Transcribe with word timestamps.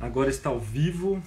Agora 0.00 0.30
está 0.30 0.48
ao 0.48 0.60
vivo. 0.60 1.20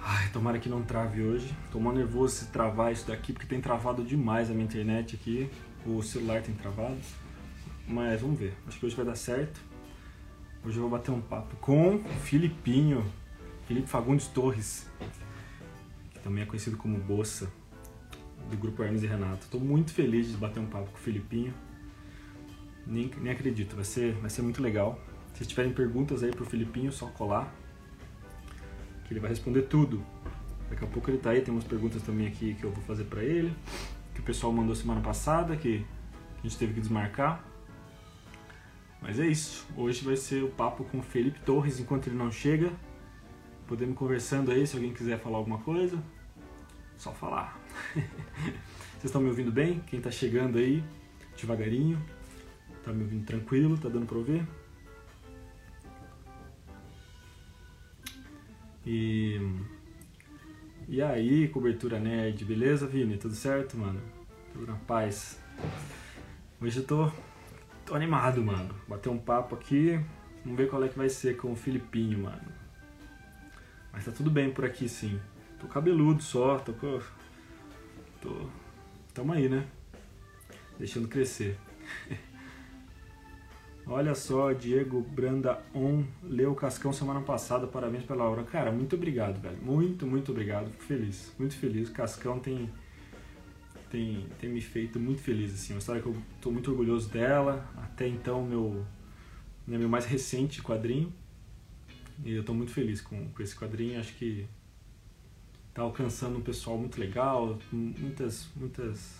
Ai, 0.00 0.30
tomara 0.30 0.58
que 0.58 0.70
não 0.70 0.82
trave 0.82 1.22
hoje. 1.22 1.54
Tô 1.70 1.78
mal 1.78 1.92
nervoso 1.92 2.34
se 2.34 2.46
travar 2.46 2.90
isso 2.90 3.06
daqui, 3.06 3.30
porque 3.30 3.46
tem 3.46 3.60
travado 3.60 4.02
demais 4.02 4.50
a 4.50 4.54
minha 4.54 4.64
internet 4.64 5.16
aqui. 5.16 5.50
O 5.84 6.02
celular 6.02 6.40
tem 6.40 6.54
travado. 6.54 6.96
Mas 7.86 8.22
vamos 8.22 8.38
ver. 8.38 8.54
Acho 8.66 8.78
que 8.78 8.86
hoje 8.86 8.96
vai 8.96 9.04
dar 9.04 9.16
certo. 9.16 9.60
Hoje 10.64 10.78
eu 10.78 10.80
vou 10.80 10.90
bater 10.90 11.10
um 11.10 11.20
papo 11.20 11.56
com 11.56 11.96
o 11.96 12.08
Filipinho. 12.22 13.04
Felipe 13.68 13.86
Fagundes 13.86 14.28
Torres. 14.28 14.88
Que 16.10 16.20
também 16.20 16.42
é 16.42 16.46
conhecido 16.46 16.78
como 16.78 16.96
Bossa. 16.96 17.52
Do 18.50 18.56
grupo 18.56 18.82
Hermes 18.82 19.02
e 19.02 19.06
Renato. 19.06 19.46
Tô 19.50 19.58
muito 19.58 19.92
feliz 19.92 20.28
de 20.28 20.38
bater 20.38 20.58
um 20.58 20.66
papo 20.66 20.90
com 20.90 20.96
o 20.96 21.00
Filipinho. 21.00 21.52
Nem, 22.86 23.10
nem 23.20 23.30
acredito. 23.30 23.76
Vai 23.76 23.84
ser, 23.84 24.14
vai 24.14 24.30
ser 24.30 24.40
muito 24.40 24.62
legal. 24.62 24.98
Se 25.34 25.44
tiverem 25.44 25.72
perguntas 25.72 26.22
aí 26.22 26.30
pro 26.30 26.46
Filipinho, 26.46 26.90
só 26.90 27.08
colar. 27.08 27.54
Que 29.04 29.12
ele 29.12 29.20
vai 29.20 29.30
responder 29.30 29.62
tudo. 29.62 30.04
Daqui 30.68 30.84
a 30.84 30.88
pouco 30.88 31.10
ele 31.10 31.18
tá 31.18 31.30
aí, 31.30 31.40
tem 31.40 31.52
umas 31.52 31.64
perguntas 31.64 32.02
também 32.02 32.26
aqui 32.26 32.54
que 32.54 32.64
eu 32.64 32.70
vou 32.70 32.82
fazer 32.84 33.04
para 33.04 33.22
ele. 33.22 33.54
Que 34.14 34.20
o 34.20 34.22
pessoal 34.22 34.52
mandou 34.52 34.74
semana 34.74 35.00
passada, 35.00 35.56
que 35.56 35.84
a 36.38 36.42
gente 36.42 36.56
teve 36.56 36.74
que 36.74 36.80
desmarcar. 36.80 37.44
Mas 39.00 39.20
é 39.20 39.26
isso. 39.26 39.66
Hoje 39.76 40.04
vai 40.04 40.16
ser 40.16 40.42
o 40.42 40.48
papo 40.48 40.84
com 40.84 40.98
o 40.98 41.02
Felipe 41.02 41.38
Torres 41.40 41.78
enquanto 41.78 42.06
ele 42.06 42.16
não 42.16 42.32
chega. 42.32 42.72
Podemos 43.66 43.96
conversando 43.96 44.50
aí, 44.50 44.66
se 44.66 44.76
alguém 44.76 44.92
quiser 44.92 45.18
falar 45.18 45.38
alguma 45.38 45.58
coisa. 45.58 46.02
Só 46.96 47.12
falar. 47.12 47.58
Vocês 47.94 49.04
estão 49.04 49.20
me 49.20 49.28
ouvindo 49.28 49.52
bem? 49.52 49.80
Quem 49.86 50.00
tá 50.00 50.10
chegando 50.10 50.58
aí, 50.58 50.82
devagarinho. 51.36 52.02
Tá 52.82 52.92
me 52.92 53.02
ouvindo 53.02 53.24
tranquilo? 53.26 53.76
Tá 53.76 53.88
dando 53.88 54.06
pra 54.06 54.16
ouvir? 54.16 54.46
E. 58.86 59.40
E 60.86 61.00
aí, 61.00 61.48
cobertura 61.48 61.98
nerd, 61.98 62.44
beleza, 62.44 62.86
Vini? 62.86 63.16
Tudo 63.16 63.34
certo, 63.34 63.76
mano? 63.76 64.00
Tudo 64.52 64.66
na 64.66 64.76
paz. 64.76 65.40
Hoje 66.60 66.80
eu 66.80 66.84
tô, 66.84 67.10
tô 67.86 67.94
animado, 67.94 68.42
mano. 68.42 68.74
Bater 68.86 69.08
um 69.08 69.18
papo 69.18 69.54
aqui, 69.54 69.98
vamos 70.44 70.58
ver 70.58 70.68
qual 70.68 70.84
é 70.84 70.88
que 70.88 70.98
vai 70.98 71.08
ser 71.08 71.36
com 71.36 71.52
o 71.52 71.56
Filipinho, 71.56 72.18
mano. 72.18 72.52
Mas 73.92 74.04
tá 74.04 74.12
tudo 74.12 74.30
bem 74.30 74.50
por 74.50 74.64
aqui, 74.64 74.88
sim. 74.88 75.18
Tô 75.58 75.66
cabeludo 75.66 76.22
só, 76.22 76.58
tô 76.58 76.74
com. 76.74 77.00
Tô. 78.20 78.46
Tamo 79.14 79.32
aí, 79.32 79.48
né? 79.48 79.66
Deixando 80.78 81.08
crescer. 81.08 81.56
Olha 83.86 84.14
só, 84.14 84.52
Diego 84.52 85.02
Branda 85.02 85.62
On 85.74 86.04
leu 86.22 86.52
o 86.52 86.54
Cascão 86.54 86.90
semana 86.90 87.20
passada, 87.20 87.66
parabéns 87.66 88.02
pela 88.04 88.24
hora. 88.24 88.42
Cara, 88.42 88.72
muito 88.72 88.96
obrigado, 88.96 89.38
velho. 89.40 89.58
Muito, 89.62 90.06
muito 90.06 90.32
obrigado. 90.32 90.70
Fico 90.70 90.84
feliz, 90.84 91.34
muito 91.38 91.54
feliz. 91.54 91.90
O 91.90 91.92
Cascão 91.92 92.38
tem, 92.38 92.70
tem, 93.90 94.26
tem 94.40 94.48
me 94.48 94.62
feito 94.62 94.98
muito 94.98 95.20
feliz, 95.20 95.52
assim. 95.52 95.74
Uma 95.74 95.80
história 95.80 96.00
que 96.00 96.08
eu 96.08 96.16
tô 96.40 96.50
muito 96.50 96.70
orgulhoso 96.70 97.10
dela. 97.10 97.70
Até 97.76 98.08
então, 98.08 98.42
meu, 98.42 98.86
né, 99.66 99.76
meu 99.76 99.88
mais 99.88 100.06
recente 100.06 100.62
quadrinho. 100.62 101.12
E 102.24 102.32
eu 102.32 102.42
tô 102.42 102.54
muito 102.54 102.72
feliz 102.72 103.02
com, 103.02 103.28
com 103.28 103.42
esse 103.42 103.54
quadrinho. 103.54 104.00
Acho 104.00 104.14
que 104.14 104.46
tá 105.74 105.82
alcançando 105.82 106.38
um 106.38 106.42
pessoal 106.42 106.78
muito 106.78 106.98
legal. 106.98 107.58
Muitas, 107.70 108.48
muitas, 108.56 109.14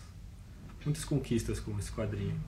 muitas 0.87 1.05
conquistas 1.05 1.61
com 1.61 1.78
esse 1.78 1.93
quadrinho. 1.93 2.41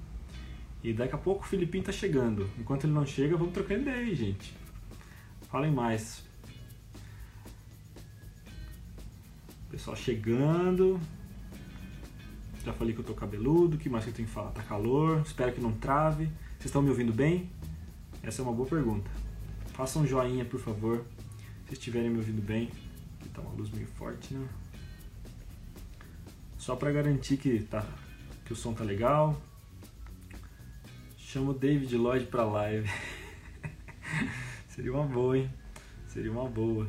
E 0.86 0.92
daqui 0.92 1.16
a 1.16 1.18
pouco 1.18 1.42
o 1.42 1.48
Filipinho 1.48 1.82
tá 1.82 1.90
chegando. 1.90 2.48
Enquanto 2.56 2.84
ele 2.84 2.92
não 2.92 3.04
chega, 3.04 3.36
vamos 3.36 3.52
trocando 3.52 3.80
ideia 3.80 3.96
aí, 3.96 4.14
gente. 4.14 4.54
Falem 5.50 5.72
mais. 5.72 6.22
Pessoal 9.68 9.96
chegando. 9.96 11.00
Já 12.64 12.72
falei 12.72 12.94
que 12.94 13.00
eu 13.00 13.04
tô 13.04 13.14
cabeludo. 13.14 13.74
O 13.74 13.80
que 13.80 13.88
mais 13.88 14.04
que 14.04 14.10
eu 14.10 14.14
tenho 14.14 14.28
que 14.28 14.32
falar? 14.32 14.52
Tá 14.52 14.62
calor. 14.62 15.22
Espero 15.22 15.52
que 15.52 15.60
não 15.60 15.72
trave. 15.72 16.26
Vocês 16.50 16.66
estão 16.66 16.80
me 16.80 16.88
ouvindo 16.88 17.12
bem? 17.12 17.50
Essa 18.22 18.40
é 18.40 18.44
uma 18.44 18.52
boa 18.52 18.68
pergunta. 18.68 19.10
Façam 19.72 20.02
um 20.02 20.06
joinha, 20.06 20.44
por 20.44 20.60
favor. 20.60 21.04
Se 21.66 21.72
estiverem 21.72 22.10
me 22.10 22.18
ouvindo 22.18 22.40
bem. 22.40 22.70
Aqui 23.18 23.28
tá 23.30 23.40
uma 23.40 23.50
luz 23.54 23.70
meio 23.70 23.88
forte, 23.88 24.34
né? 24.34 24.48
Só 26.56 26.76
para 26.76 26.92
garantir 26.92 27.38
que, 27.38 27.58
tá, 27.64 27.84
que 28.44 28.52
o 28.52 28.56
som 28.56 28.72
tá 28.72 28.84
legal. 28.84 29.36
Chama 31.36 31.50
o 31.50 31.54
David 31.54 31.94
Lloyd 31.98 32.24
pra 32.28 32.44
live. 32.44 32.88
Seria 34.68 34.90
uma 34.90 35.04
boa, 35.04 35.36
hein? 35.36 35.50
Seria 36.06 36.32
uma 36.32 36.48
boa. 36.48 36.88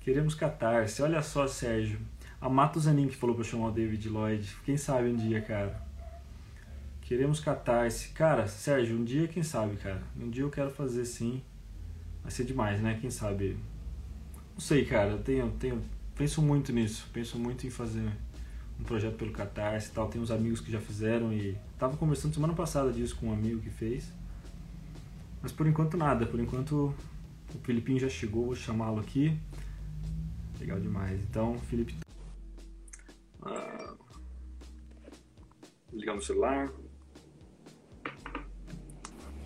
Queremos 0.00 0.34
catarse. 0.34 1.00
Olha 1.00 1.22
só, 1.22 1.46
Sérgio. 1.46 2.00
A 2.40 2.48
Mato 2.48 2.80
Zanin 2.80 3.06
que 3.06 3.14
falou 3.14 3.36
pra 3.36 3.44
chamar 3.44 3.68
o 3.68 3.70
David 3.70 4.08
Lloyd. 4.08 4.52
Quem 4.64 4.76
sabe 4.76 5.10
um 5.10 5.14
dia, 5.14 5.40
cara. 5.42 5.80
Queremos 7.02 7.38
catarse. 7.38 8.08
Cara, 8.08 8.48
Sérgio, 8.48 8.98
um 8.98 9.04
dia, 9.04 9.28
quem 9.28 9.44
sabe, 9.44 9.76
cara. 9.76 10.02
Um 10.20 10.28
dia 10.28 10.42
eu 10.42 10.50
quero 10.50 10.72
fazer 10.72 11.04
sim. 11.04 11.40
Vai 12.20 12.32
ser 12.32 12.42
demais, 12.42 12.80
né? 12.80 12.98
Quem 13.00 13.10
sabe. 13.10 13.56
Não 14.54 14.60
sei, 14.60 14.84
cara. 14.84 15.10
Eu 15.10 15.22
tenho, 15.22 15.52
tenho, 15.52 15.80
penso 16.16 16.42
muito 16.42 16.72
nisso. 16.72 17.08
Penso 17.12 17.38
muito 17.38 17.64
em 17.64 17.70
fazer 17.70 18.10
um 18.78 18.84
projeto 18.84 19.16
pelo 19.16 19.32
Catarse 19.32 19.88
e 19.90 19.92
tal. 19.92 20.08
Tem 20.08 20.20
uns 20.20 20.30
amigos 20.30 20.60
que 20.60 20.70
já 20.70 20.80
fizeram 20.80 21.32
e 21.32 21.56
tava 21.78 21.96
conversando 21.96 22.34
semana 22.34 22.54
passada 22.54 22.92
disso 22.92 23.16
com 23.16 23.28
um 23.28 23.32
amigo 23.32 23.60
que 23.60 23.70
fez. 23.70 24.12
Mas 25.42 25.52
por 25.52 25.66
enquanto 25.66 25.96
nada. 25.96 26.26
Por 26.26 26.40
enquanto 26.40 26.94
o 27.54 27.58
Filipinho 27.62 27.98
já 28.00 28.08
chegou, 28.08 28.46
vou 28.46 28.54
chamá-lo 28.54 29.00
aqui. 29.00 29.36
Legal 30.58 30.80
demais. 30.80 31.20
Então, 31.28 31.58
Felipe. 31.68 31.94
Ah, 33.42 33.94
ligar 35.92 36.14
no 36.14 36.22
celular. 36.22 36.70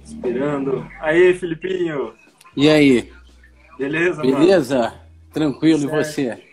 Esperando. 0.04 0.88
Aí, 1.00 1.34
Filipinho! 1.34 2.14
E 2.56 2.68
aí? 2.68 3.12
Beleza, 3.78 4.22
Beleza? 4.22 4.78
Mano? 4.78 5.00
Tranquilo, 5.32 5.80
certo. 5.80 5.94
e 5.94 6.04
você? 6.04 6.47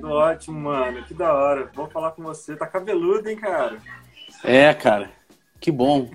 Tudo 0.00 0.12
ótimo, 0.12 0.60
mano. 0.60 1.02
Que 1.04 1.14
da 1.14 1.32
hora. 1.32 1.70
Vou 1.74 1.88
falar 1.88 2.12
com 2.12 2.22
você. 2.22 2.56
Tá 2.56 2.66
cabeludo, 2.66 3.28
hein, 3.28 3.36
cara? 3.36 3.78
É, 4.42 4.72
cara. 4.74 5.10
Que 5.60 5.70
bom. 5.70 6.10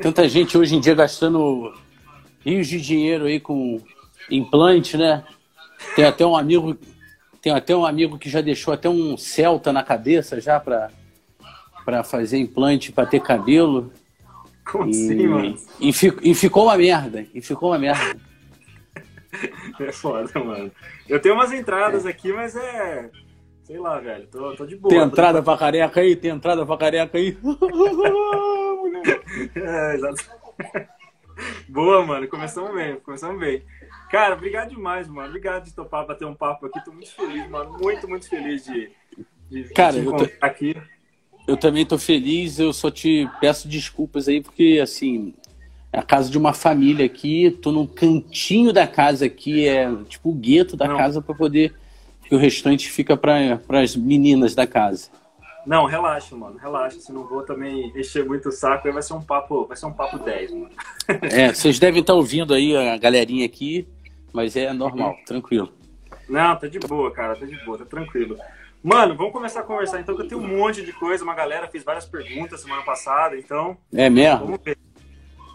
Tanta 0.00 0.28
gente 0.28 0.56
hoje 0.56 0.74
em 0.74 0.80
dia 0.80 0.94
gastando 0.94 1.72
rios 2.44 2.66
de 2.66 2.80
dinheiro 2.80 3.26
aí 3.26 3.38
com 3.38 3.80
implante, 4.30 4.96
né? 4.96 5.24
Tem 5.94 6.04
até 6.04 6.24
um 6.24 6.36
amigo, 6.36 6.76
tem 7.40 7.52
até 7.52 7.74
um 7.76 7.84
amigo 7.84 8.18
que 8.18 8.30
já 8.30 8.40
deixou 8.40 8.72
até 8.72 8.88
um 8.88 9.16
Celta 9.16 9.72
na 9.72 9.82
cabeça 9.82 10.40
já 10.40 10.58
para 10.58 10.90
para 11.84 12.04
fazer 12.04 12.38
implante 12.38 12.92
para 12.92 13.06
ter 13.06 13.20
cabelo. 13.20 13.92
Como 14.64 14.86
e, 14.86 14.90
assim, 14.90 15.26
mano? 15.26 15.58
E, 15.80 15.90
e 16.22 16.34
ficou 16.34 16.64
uma 16.64 16.76
merda. 16.76 17.26
E 17.34 17.40
ficou 17.40 17.70
uma 17.70 17.78
merda. 17.78 18.16
É 19.80 19.92
foda, 19.92 20.38
mano. 20.38 20.70
Eu 21.08 21.20
tenho 21.20 21.34
umas 21.34 21.52
entradas 21.52 22.06
aqui, 22.06 22.32
mas 22.32 22.56
é. 22.56 23.10
Sei 23.62 23.78
lá, 23.78 24.00
velho. 24.00 24.26
Tô, 24.26 24.54
tô 24.56 24.66
de 24.66 24.76
boa. 24.76 24.92
Tem 24.92 25.02
entrada 25.02 25.38
de... 25.38 25.44
pra 25.44 25.56
careca 25.56 26.00
aí? 26.00 26.16
Tem 26.16 26.30
entrada 26.30 26.66
pra 26.66 26.76
careca 26.76 27.16
aí? 27.16 27.38
é, 29.54 29.94
exato. 29.94 30.24
Boa, 31.68 32.04
mano. 32.04 32.28
Começamos 32.28 32.74
bem, 32.74 32.96
começamos 33.00 33.40
bem. 33.40 33.62
Cara, 34.10 34.34
obrigado 34.34 34.70
demais, 34.70 35.08
mano. 35.08 35.28
Obrigado 35.28 35.64
de 35.64 35.74
topar 35.74 36.06
bater 36.06 36.26
um 36.26 36.34
papo 36.34 36.66
aqui. 36.66 36.84
Tô 36.84 36.92
muito 36.92 37.14
feliz, 37.14 37.48
mano. 37.48 37.78
Muito, 37.78 38.08
muito 38.08 38.28
feliz 38.28 38.64
de, 38.64 38.90
de, 39.48 39.64
Cara, 39.72 39.94
te 39.94 40.00
encontrar 40.00 40.28
tô... 40.28 40.46
aqui. 40.46 40.76
Eu 41.46 41.56
também 41.56 41.86
tô 41.86 41.96
feliz. 41.96 42.58
Eu 42.58 42.72
só 42.72 42.90
te 42.90 43.28
peço 43.40 43.68
desculpas 43.68 44.28
aí, 44.28 44.42
porque, 44.42 44.80
assim, 44.82 45.34
é 45.92 45.98
a 45.98 46.02
casa 46.02 46.30
de 46.30 46.38
uma 46.38 46.54
família 46.54 47.04
aqui, 47.04 47.50
tô 47.62 47.70
num 47.70 47.86
cantinho 47.86 48.72
da 48.72 48.86
casa 48.86 49.26
aqui, 49.26 49.68
é 49.68 49.94
tipo 50.08 50.30
o 50.30 50.34
gueto 50.34 50.76
da 50.76 50.88
Não. 50.88 50.96
casa 50.96 51.20
para 51.20 51.34
poder 51.34 51.74
que 52.24 52.34
o 52.34 52.38
restante 52.38 52.90
fica 52.90 53.14
para 53.14 53.60
as 53.82 53.94
meninas 53.94 54.54
da 54.54 54.66
casa. 54.66 55.10
Não, 55.66 55.84
relaxa, 55.84 56.34
mano, 56.34 56.56
relaxa, 56.56 56.98
se 56.98 57.12
não 57.12 57.28
vou 57.28 57.42
também 57.42 57.92
encher 57.94 58.24
muito 58.24 58.48
o 58.48 58.52
saco, 58.52 58.88
aí 58.88 58.92
vai 58.92 59.02
ser 59.02 59.12
um 59.12 59.22
papo, 59.22 59.66
vai 59.66 59.76
ser 59.76 59.86
um 59.86 59.92
papo 59.92 60.18
10, 60.18 60.50
mano. 60.52 60.70
É, 61.30 61.52
vocês 61.52 61.78
devem 61.78 62.00
estar 62.00 62.14
ouvindo 62.14 62.54
aí 62.54 62.74
a 62.76 62.96
galerinha 62.96 63.44
aqui, 63.44 63.86
mas 64.32 64.56
é 64.56 64.72
normal, 64.72 65.16
tranquilo. 65.26 65.72
Não, 66.28 66.56
tá 66.56 66.66
de 66.66 66.78
boa, 66.78 67.10
cara, 67.10 67.36
tá 67.36 67.44
de 67.44 67.56
boa, 67.64 67.78
tá 67.78 67.84
tranquilo. 67.84 68.38
Mano, 68.82 69.14
vamos 69.14 69.32
começar 69.32 69.60
a 69.60 69.64
conversar 69.64 70.00
então, 70.00 70.16
que 70.16 70.22
eu 70.22 70.28
tenho 70.28 70.40
um 70.40 70.58
monte 70.58 70.82
de 70.82 70.92
coisa, 70.92 71.22
uma 71.22 71.34
galera 71.34 71.68
fez 71.68 71.84
várias 71.84 72.06
perguntas 72.06 72.60
semana 72.60 72.82
passada, 72.82 73.36
então... 73.36 73.76
É 73.92 74.08
mesmo? 74.08 74.46
Vamos 74.46 74.60
ver. 74.64 74.78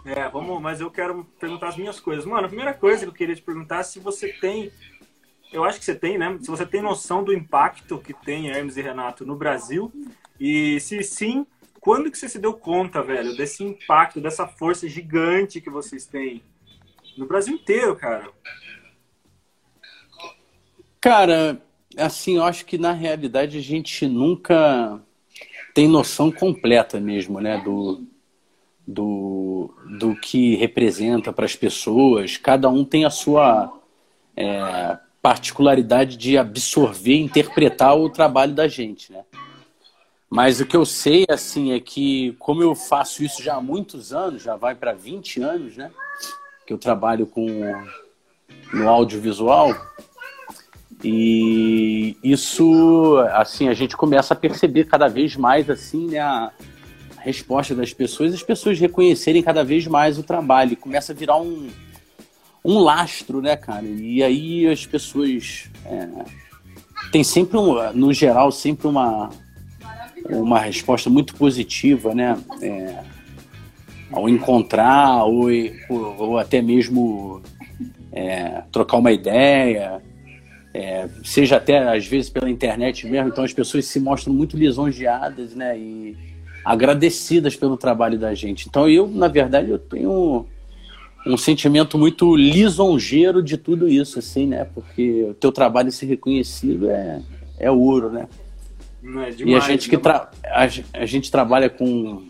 É, 0.04 0.28
vamos, 0.28 0.60
mas 0.60 0.80
eu 0.80 0.90
quero 0.90 1.24
perguntar 1.38 1.68
as 1.68 1.76
minhas 1.76 2.00
coisas. 2.00 2.24
Mano, 2.24 2.46
a 2.46 2.48
primeira 2.48 2.72
coisa 2.72 3.04
que 3.04 3.08
eu 3.08 3.14
queria 3.14 3.34
te 3.34 3.42
perguntar 3.42 3.80
é 3.80 3.82
se 3.82 3.98
você 3.98 4.32
tem, 4.32 4.70
eu 5.52 5.64
acho 5.64 5.78
que 5.78 5.84
você 5.84 5.94
tem, 5.94 6.16
né? 6.16 6.38
Se 6.40 6.50
você 6.50 6.64
tem 6.64 6.80
noção 6.80 7.22
do 7.22 7.32
impacto 7.32 7.98
que 7.98 8.14
tem 8.14 8.48
Hermes 8.48 8.76
e 8.76 8.82
Renato 8.82 9.26
no 9.26 9.36
Brasil 9.36 9.92
e 10.40 10.80
se 10.80 11.02
sim, 11.02 11.46
quando 11.80 12.10
que 12.10 12.18
você 12.18 12.28
se 12.28 12.38
deu 12.38 12.54
conta, 12.54 13.02
velho, 13.02 13.36
desse 13.36 13.62
impacto, 13.64 14.20
dessa 14.20 14.46
força 14.46 14.88
gigante 14.88 15.60
que 15.60 15.70
vocês 15.70 16.06
têm 16.06 16.42
no 17.16 17.26
Brasil 17.26 17.54
inteiro, 17.54 17.96
cara? 17.96 18.30
Cara, 21.00 21.62
assim, 21.96 22.36
eu 22.36 22.44
acho 22.44 22.64
que 22.64 22.78
na 22.78 22.92
realidade 22.92 23.58
a 23.58 23.62
gente 23.62 24.06
nunca 24.06 25.00
tem 25.74 25.88
noção 25.88 26.30
completa 26.30 26.98
mesmo, 26.98 27.40
né, 27.40 27.58
do, 27.58 28.04
do, 28.88 29.70
do 29.98 30.16
que 30.16 30.56
representa 30.56 31.30
para 31.30 31.44
as 31.44 31.54
pessoas. 31.54 32.38
Cada 32.38 32.70
um 32.70 32.82
tem 32.82 33.04
a 33.04 33.10
sua 33.10 33.70
é, 34.34 34.96
particularidade 35.20 36.16
de 36.16 36.38
absorver 36.38 37.18
interpretar 37.18 37.94
o 37.94 38.08
trabalho 38.08 38.54
da 38.54 38.66
gente, 38.66 39.12
né? 39.12 39.24
Mas 40.30 40.58
o 40.58 40.66
que 40.66 40.76
eu 40.76 40.86
sei, 40.86 41.26
assim, 41.28 41.72
é 41.72 41.80
que 41.80 42.32
como 42.38 42.62
eu 42.62 42.74
faço 42.74 43.22
isso 43.22 43.42
já 43.42 43.56
há 43.56 43.60
muitos 43.60 44.12
anos, 44.12 44.42
já 44.42 44.56
vai 44.56 44.74
para 44.74 44.94
20 44.94 45.42
anos, 45.42 45.76
né? 45.76 45.90
Que 46.66 46.72
eu 46.72 46.78
trabalho 46.78 47.26
com 47.26 47.46
no 48.72 48.88
audiovisual, 48.88 49.74
e 51.04 52.16
isso, 52.22 53.16
assim, 53.32 53.68
a 53.68 53.74
gente 53.74 53.96
começa 53.96 54.34
a 54.34 54.36
perceber 54.36 54.84
cada 54.84 55.08
vez 55.08 55.36
mais, 55.36 55.70
assim, 55.70 56.08
né, 56.08 56.18
a 56.18 56.50
resposta 57.20 57.74
das 57.74 57.92
pessoas, 57.92 58.34
as 58.34 58.42
pessoas 58.42 58.78
reconhecerem 58.78 59.42
cada 59.42 59.64
vez 59.64 59.86
mais 59.86 60.18
o 60.18 60.22
trabalho, 60.22 60.76
começa 60.76 61.12
a 61.12 61.14
virar 61.14 61.40
um, 61.40 61.68
um 62.64 62.78
lastro, 62.78 63.40
né, 63.40 63.56
cara? 63.56 63.84
E 63.86 64.22
aí 64.22 64.66
as 64.66 64.86
pessoas 64.86 65.68
é, 65.84 66.08
tem 67.10 67.22
sempre, 67.22 67.56
um, 67.58 67.92
no 67.92 68.12
geral, 68.12 68.50
sempre 68.50 68.86
uma, 68.86 69.30
uma 70.28 70.58
resposta 70.58 71.08
muito 71.08 71.34
positiva, 71.34 72.14
né? 72.14 72.38
É, 72.62 73.02
ao 74.10 74.28
encontrar 74.28 75.24
ou, 75.24 75.48
ou 75.90 76.38
até 76.38 76.62
mesmo 76.62 77.42
é, 78.10 78.62
trocar 78.72 78.96
uma 78.96 79.12
ideia 79.12 80.00
é, 80.78 81.08
seja 81.24 81.56
até 81.56 81.78
às 81.78 82.06
vezes 82.06 82.30
pela 82.30 82.48
internet 82.48 83.06
mesmo, 83.06 83.28
então 83.28 83.42
as 83.42 83.52
pessoas 83.52 83.86
se 83.86 83.98
mostram 83.98 84.32
muito 84.32 84.56
lisonjeadas, 84.56 85.54
né, 85.54 85.76
e 85.78 86.16
agradecidas 86.68 87.56
pelo 87.56 87.78
trabalho 87.78 88.18
da 88.18 88.34
gente. 88.34 88.68
Então 88.68 88.86
eu, 88.86 89.08
na 89.08 89.26
verdade, 89.26 89.70
eu 89.70 89.78
tenho 89.78 90.44
um 91.26 91.36
sentimento 91.38 91.96
muito 91.96 92.36
lisonjeiro 92.36 93.42
de 93.42 93.56
tudo 93.56 93.88
isso, 93.88 94.18
assim, 94.18 94.46
né, 94.46 94.64
porque 94.74 95.24
o 95.30 95.34
teu 95.34 95.50
trabalho 95.50 95.90
ser 95.90 96.04
reconhecido 96.04 96.90
é, 96.90 97.22
é 97.58 97.70
ouro, 97.70 98.10
né. 98.10 98.28
É 99.02 99.30
demais, 99.30 99.40
e 99.40 99.54
a 99.54 99.60
gente 99.60 99.88
que 99.88 99.96
né? 99.96 100.02
tra 100.02 100.30
a, 100.44 100.68
a 100.92 101.06
gente 101.06 101.30
trabalha 101.30 101.70
com 101.70 102.28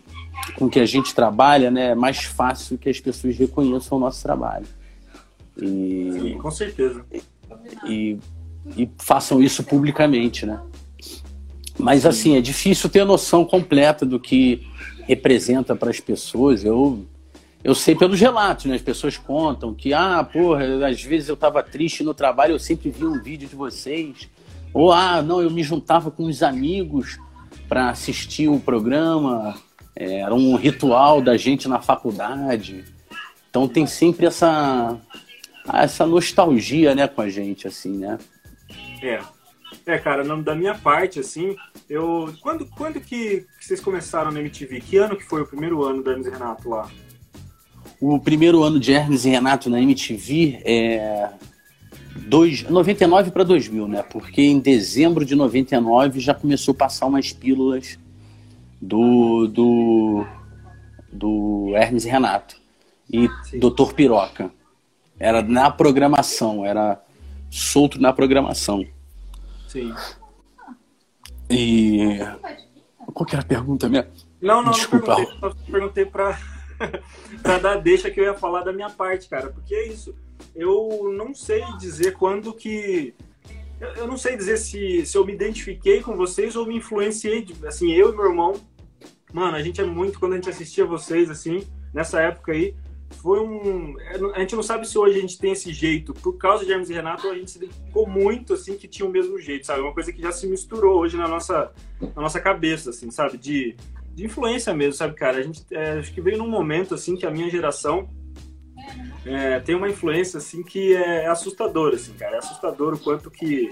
com 0.56 0.66
o 0.66 0.70
que 0.70 0.78
a 0.78 0.86
gente 0.86 1.12
trabalha, 1.14 1.68
né, 1.68 1.88
é 1.88 1.94
mais 1.96 2.18
fácil 2.22 2.78
que 2.78 2.88
as 2.88 3.00
pessoas 3.00 3.36
reconheçam 3.36 3.98
o 3.98 4.00
nosso 4.00 4.22
trabalho. 4.22 4.66
E, 5.60 6.12
Sim, 6.12 6.38
com 6.38 6.50
certeza 6.50 7.04
e, 7.84 8.16
e 8.76 8.88
façam 8.98 9.42
isso 9.42 9.64
publicamente, 9.64 10.46
né? 10.46 10.60
Mas 11.78 12.04
assim, 12.04 12.36
é 12.36 12.40
difícil 12.40 12.90
ter 12.90 13.00
a 13.00 13.04
noção 13.04 13.44
completa 13.44 14.04
do 14.04 14.18
que 14.18 14.66
representa 15.06 15.76
para 15.76 15.90
as 15.90 16.00
pessoas. 16.00 16.64
Eu 16.64 17.06
eu 17.62 17.74
sei 17.74 17.94
pelos 17.94 18.20
relatos, 18.20 18.66
né? 18.66 18.76
As 18.76 18.82
pessoas 18.82 19.16
contam 19.16 19.74
que, 19.74 19.92
ah, 19.92 20.22
porra, 20.22 20.86
às 20.86 21.02
vezes 21.02 21.28
eu 21.28 21.34
estava 21.34 21.62
triste 21.62 22.04
no 22.04 22.14
trabalho, 22.14 22.52
eu 22.52 22.58
sempre 22.58 22.88
vi 22.90 23.04
um 23.04 23.20
vídeo 23.20 23.48
de 23.48 23.56
vocês. 23.56 24.28
Ou, 24.72 24.92
ah, 24.92 25.20
não, 25.20 25.42
eu 25.42 25.50
me 25.50 25.62
juntava 25.62 26.10
com 26.10 26.24
os 26.24 26.42
amigos 26.42 27.18
para 27.68 27.90
assistir 27.90 28.48
o 28.48 28.60
programa. 28.60 29.56
É, 29.96 30.20
era 30.20 30.34
um 30.34 30.54
ritual 30.54 31.20
da 31.20 31.36
gente 31.36 31.68
na 31.68 31.80
faculdade. 31.80 32.84
Então 33.50 33.66
tem 33.66 33.86
sempre 33.86 34.26
essa, 34.26 34.96
essa 35.72 36.06
nostalgia, 36.06 36.94
né, 36.94 37.08
com 37.08 37.20
a 37.20 37.28
gente, 37.28 37.66
assim, 37.66 37.98
né? 37.98 38.18
É. 39.02 39.20
É, 39.88 39.96
cara, 39.96 40.22
da 40.42 40.54
minha 40.54 40.74
parte, 40.74 41.18
assim, 41.18 41.56
eu. 41.88 42.30
Quando, 42.42 42.66
quando 42.66 43.00
que, 43.00 43.46
vocês 43.58 43.80
começaram 43.80 44.30
na 44.30 44.38
MTV? 44.38 44.82
Que 44.82 44.98
ano 44.98 45.16
que 45.16 45.24
foi 45.24 45.40
o 45.40 45.46
primeiro 45.46 45.82
ano 45.82 46.02
da 46.02 46.10
Hermes 46.10 46.26
e 46.26 46.30
Renato 46.30 46.68
lá? 46.68 46.90
O 47.98 48.20
primeiro 48.20 48.62
ano 48.62 48.78
de 48.78 48.92
Hermes 48.92 49.24
e 49.24 49.30
Renato 49.30 49.70
na 49.70 49.80
MTV 49.80 50.60
é. 50.62 51.30
Dois, 52.16 52.64
99 52.64 53.30
para 53.30 53.44
2000, 53.44 53.88
né? 53.88 54.02
Porque 54.02 54.42
em 54.42 54.58
dezembro 54.58 55.24
de 55.24 55.34
99 55.34 56.20
já 56.20 56.34
começou 56.34 56.72
a 56.72 56.76
passar 56.76 57.06
umas 57.06 57.32
pílulas 57.32 57.98
do, 58.82 59.46
do, 59.46 60.26
do 61.10 61.72
Hermes 61.74 62.04
e 62.04 62.10
Renato 62.10 62.60
e 63.10 63.26
Sim. 63.44 63.58
Doutor 63.58 63.94
Piroca. 63.94 64.50
Era 65.18 65.40
na 65.40 65.70
programação, 65.70 66.66
era 66.66 67.02
solto 67.48 67.98
na 67.98 68.12
programação. 68.12 68.84
Sim. 69.68 69.94
E. 71.50 72.18
Qual 73.12 73.26
que 73.26 73.34
era 73.34 73.42
a 73.42 73.46
pergunta 73.46 73.88
mesmo? 73.88 74.10
Não, 74.40 74.62
não, 74.62 74.72
Desculpa. 74.72 75.16
não 75.18 75.26
perguntei, 75.26 75.72
perguntei 75.72 76.04
pra, 76.06 76.38
pra 77.42 77.58
dar 77.58 77.76
deixa 77.76 78.10
que 78.10 78.20
eu 78.20 78.24
ia 78.24 78.34
falar 78.34 78.62
da 78.62 78.72
minha 78.72 78.90
parte, 78.90 79.28
cara. 79.28 79.50
Porque 79.50 79.74
é 79.74 79.88
isso. 79.88 80.14
Eu 80.54 81.12
não 81.16 81.34
sei 81.34 81.62
dizer 81.78 82.12
quando 82.14 82.52
que. 82.52 83.14
Eu 83.96 84.06
não 84.08 84.16
sei 84.16 84.36
dizer 84.36 84.56
se, 84.56 85.06
se 85.06 85.16
eu 85.16 85.24
me 85.24 85.32
identifiquei 85.32 86.00
com 86.00 86.16
vocês 86.16 86.56
ou 86.56 86.66
me 86.66 86.76
influenciei. 86.76 87.46
Assim, 87.66 87.92
eu 87.92 88.12
e 88.12 88.16
meu 88.16 88.26
irmão. 88.26 88.54
Mano, 89.32 89.56
a 89.56 89.62
gente 89.62 89.80
é 89.80 89.84
muito. 89.84 90.18
Quando 90.18 90.32
a 90.32 90.36
gente 90.36 90.48
assistia 90.50 90.84
vocês, 90.86 91.30
assim, 91.30 91.66
nessa 91.92 92.20
época 92.20 92.52
aí, 92.52 92.74
foi 93.16 93.40
um. 93.40 93.96
A 94.34 94.40
gente 94.40 94.54
não 94.54 94.62
sabe 94.62 94.86
se 94.86 94.96
hoje 94.96 95.18
a 95.18 95.20
gente 95.20 95.38
tem 95.38 95.52
esse 95.52 95.72
jeito. 95.72 96.14
Por 96.14 96.34
causa 96.34 96.64
de 96.64 96.72
Hermes 96.72 96.90
e 96.90 96.94
Renato, 96.94 97.28
a 97.28 97.34
gente 97.34 97.50
se 97.50 97.58
identificou 97.58 98.06
muito, 98.06 98.54
assim, 98.54 98.76
que 98.76 98.86
tinha 98.86 99.08
o 99.08 99.10
mesmo 99.12 99.38
jeito, 99.38 99.66
sabe? 99.66 99.80
Uma 99.80 99.92
coisa 99.92 100.12
que 100.12 100.22
já 100.22 100.30
se 100.30 100.46
misturou 100.46 101.00
hoje 101.00 101.16
na 101.16 101.26
nossa, 101.26 101.72
na 102.00 102.22
nossa 102.22 102.40
cabeça, 102.40 102.90
assim, 102.90 103.10
sabe? 103.10 103.36
De, 103.36 103.74
de 104.14 104.24
influência 104.24 104.72
mesmo, 104.74 104.94
sabe, 104.94 105.14
cara? 105.14 105.38
A 105.38 105.42
gente 105.42 105.64
é, 105.70 105.98
acho 105.98 106.12
que 106.12 106.20
veio 106.20 106.38
num 106.38 106.48
momento, 106.48 106.94
assim, 106.94 107.16
que 107.16 107.26
a 107.26 107.30
minha 107.30 107.50
geração 107.50 108.08
é, 109.24 109.58
tem 109.60 109.74
uma 109.74 109.88
influência, 109.88 110.38
assim, 110.38 110.62
que 110.62 110.94
é 110.94 111.26
assustadora, 111.26 111.96
assim, 111.96 112.12
cara. 112.12 112.36
É 112.36 112.38
assustador 112.38 112.94
o 112.94 112.98
quanto 112.98 113.30
que, 113.30 113.70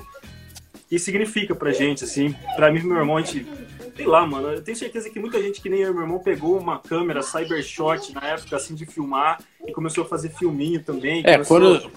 que 0.88 0.98
significa 0.98 1.54
pra 1.54 1.72
gente, 1.72 2.04
assim. 2.04 2.34
Pra 2.56 2.70
mim 2.72 2.80
e 2.80 2.84
meu 2.84 2.96
irmão, 2.96 3.16
a 3.16 3.22
gente 3.22 3.46
sei 3.96 4.06
lá, 4.06 4.26
mano, 4.26 4.48
eu 4.48 4.62
tenho 4.62 4.76
certeza 4.76 5.08
que 5.08 5.18
muita 5.18 5.42
gente 5.42 5.60
que 5.60 5.70
nem 5.70 5.80
eu 5.80 5.90
e 5.90 5.94
meu 5.94 6.02
irmão 6.02 6.18
pegou 6.18 6.58
uma 6.58 6.78
câmera 6.78 7.22
Cybershot 7.22 8.12
na 8.12 8.28
época, 8.28 8.54
assim, 8.56 8.74
de 8.74 8.84
filmar 8.84 9.42
e 9.66 9.72
começou 9.72 10.04
a 10.04 10.06
fazer 10.06 10.28
filminho 10.28 10.82
também. 10.84 11.22
É, 11.24 11.38
começou... 11.38 11.58
quando, 11.58 11.92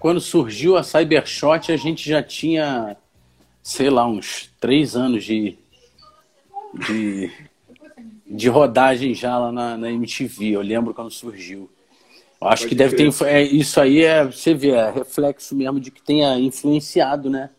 quando 0.00 0.20
surgiu 0.20 0.76
a 0.76 0.82
Cybershot, 0.82 1.70
a 1.70 1.76
gente 1.76 2.08
já 2.08 2.22
tinha, 2.22 2.96
sei 3.62 3.90
lá, 3.90 4.06
uns 4.06 4.50
três 4.58 4.96
anos 4.96 5.24
de, 5.24 5.58
de, 6.86 7.30
de 8.26 8.48
rodagem 8.48 9.12
já 9.12 9.38
lá 9.38 9.52
na, 9.52 9.76
na 9.76 9.90
MTV. 9.90 10.52
Eu 10.52 10.62
lembro 10.62 10.94
quando 10.94 11.10
surgiu. 11.10 11.70
Eu 12.40 12.48
acho 12.48 12.62
Pode 12.62 12.68
que 12.68 12.74
deve 12.74 12.96
ter. 12.96 13.26
É, 13.26 13.42
isso 13.42 13.78
aí 13.78 14.02
é, 14.02 14.24
você 14.24 14.54
vê, 14.54 14.70
é 14.70 14.90
reflexo 14.90 15.54
mesmo 15.54 15.78
de 15.78 15.90
que 15.90 16.02
tenha 16.02 16.38
influenciado, 16.38 17.28
né? 17.28 17.50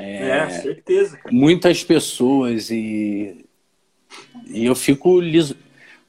É, 0.00 0.38
é 0.38 0.50
certeza. 0.50 1.16
Cara. 1.18 1.34
Muitas 1.34 1.84
pessoas 1.84 2.70
e, 2.70 3.44
e 4.46 4.64
eu 4.64 4.74
fico, 4.74 5.20
lis, 5.20 5.54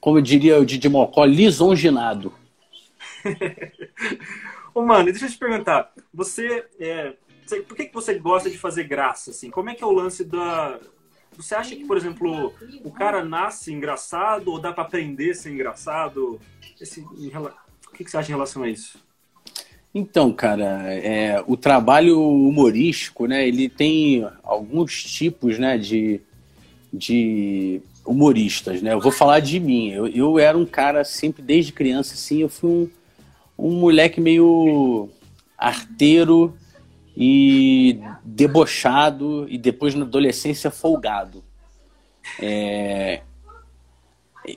como 0.00 0.20
diria 0.20 0.58
o 0.58 0.66
Didi 0.66 0.88
Mocó, 0.88 1.24
lisonginado. 1.24 2.32
Ô, 4.74 4.82
mano, 4.82 5.04
deixa 5.04 5.26
eu 5.26 5.30
te 5.30 5.38
perguntar. 5.38 5.92
Você, 6.12 6.66
é, 6.80 7.14
por 7.68 7.76
que, 7.76 7.86
que 7.86 7.94
você 7.94 8.14
gosta 8.18 8.48
de 8.50 8.58
fazer 8.58 8.84
graça? 8.84 9.30
Assim? 9.30 9.50
Como 9.50 9.70
é 9.70 9.74
que 9.74 9.84
é 9.84 9.86
o 9.86 9.92
lance 9.92 10.24
da... 10.24 10.80
Você 11.36 11.54
acha 11.54 11.74
que, 11.74 11.84
por 11.84 11.96
exemplo, 11.96 12.54
o 12.84 12.90
cara 12.90 13.24
nasce 13.24 13.72
engraçado 13.72 14.48
ou 14.48 14.58
dá 14.58 14.72
para 14.72 14.84
aprender 14.84 15.30
a 15.30 15.34
ser 15.34 15.50
engraçado? 15.50 16.38
Esse, 16.80 17.00
o 17.00 17.92
que, 17.94 18.04
que 18.04 18.10
você 18.10 18.18
acha 18.18 18.30
em 18.30 18.34
relação 18.34 18.62
a 18.62 18.68
isso? 18.68 18.98
Então, 19.94 20.32
cara, 20.32 20.84
é, 20.92 21.42
o 21.46 21.56
trabalho 21.56 22.20
humorístico, 22.20 23.26
né, 23.26 23.46
ele 23.46 23.68
tem 23.68 24.26
alguns 24.42 25.04
tipos, 25.04 25.58
né, 25.58 25.76
de, 25.76 26.20
de 26.92 27.82
humoristas, 28.04 28.82
né? 28.82 28.92
Eu 28.92 29.00
vou 29.00 29.12
falar 29.12 29.40
de 29.40 29.60
mim. 29.60 29.90
Eu, 29.90 30.06
eu 30.08 30.38
era 30.38 30.56
um 30.56 30.66
cara 30.66 31.04
sempre, 31.04 31.42
desde 31.42 31.72
criança, 31.72 32.14
assim, 32.14 32.40
eu 32.40 32.48
fui 32.48 32.70
um, 32.70 32.88
um 33.58 33.78
moleque 33.78 34.20
meio 34.20 35.08
arteiro 35.56 36.56
e 37.16 38.00
debochado 38.24 39.46
e 39.48 39.58
depois 39.58 39.94
na 39.94 40.04
adolescência 40.04 40.70
folgado. 40.70 41.44
É, 42.40 43.22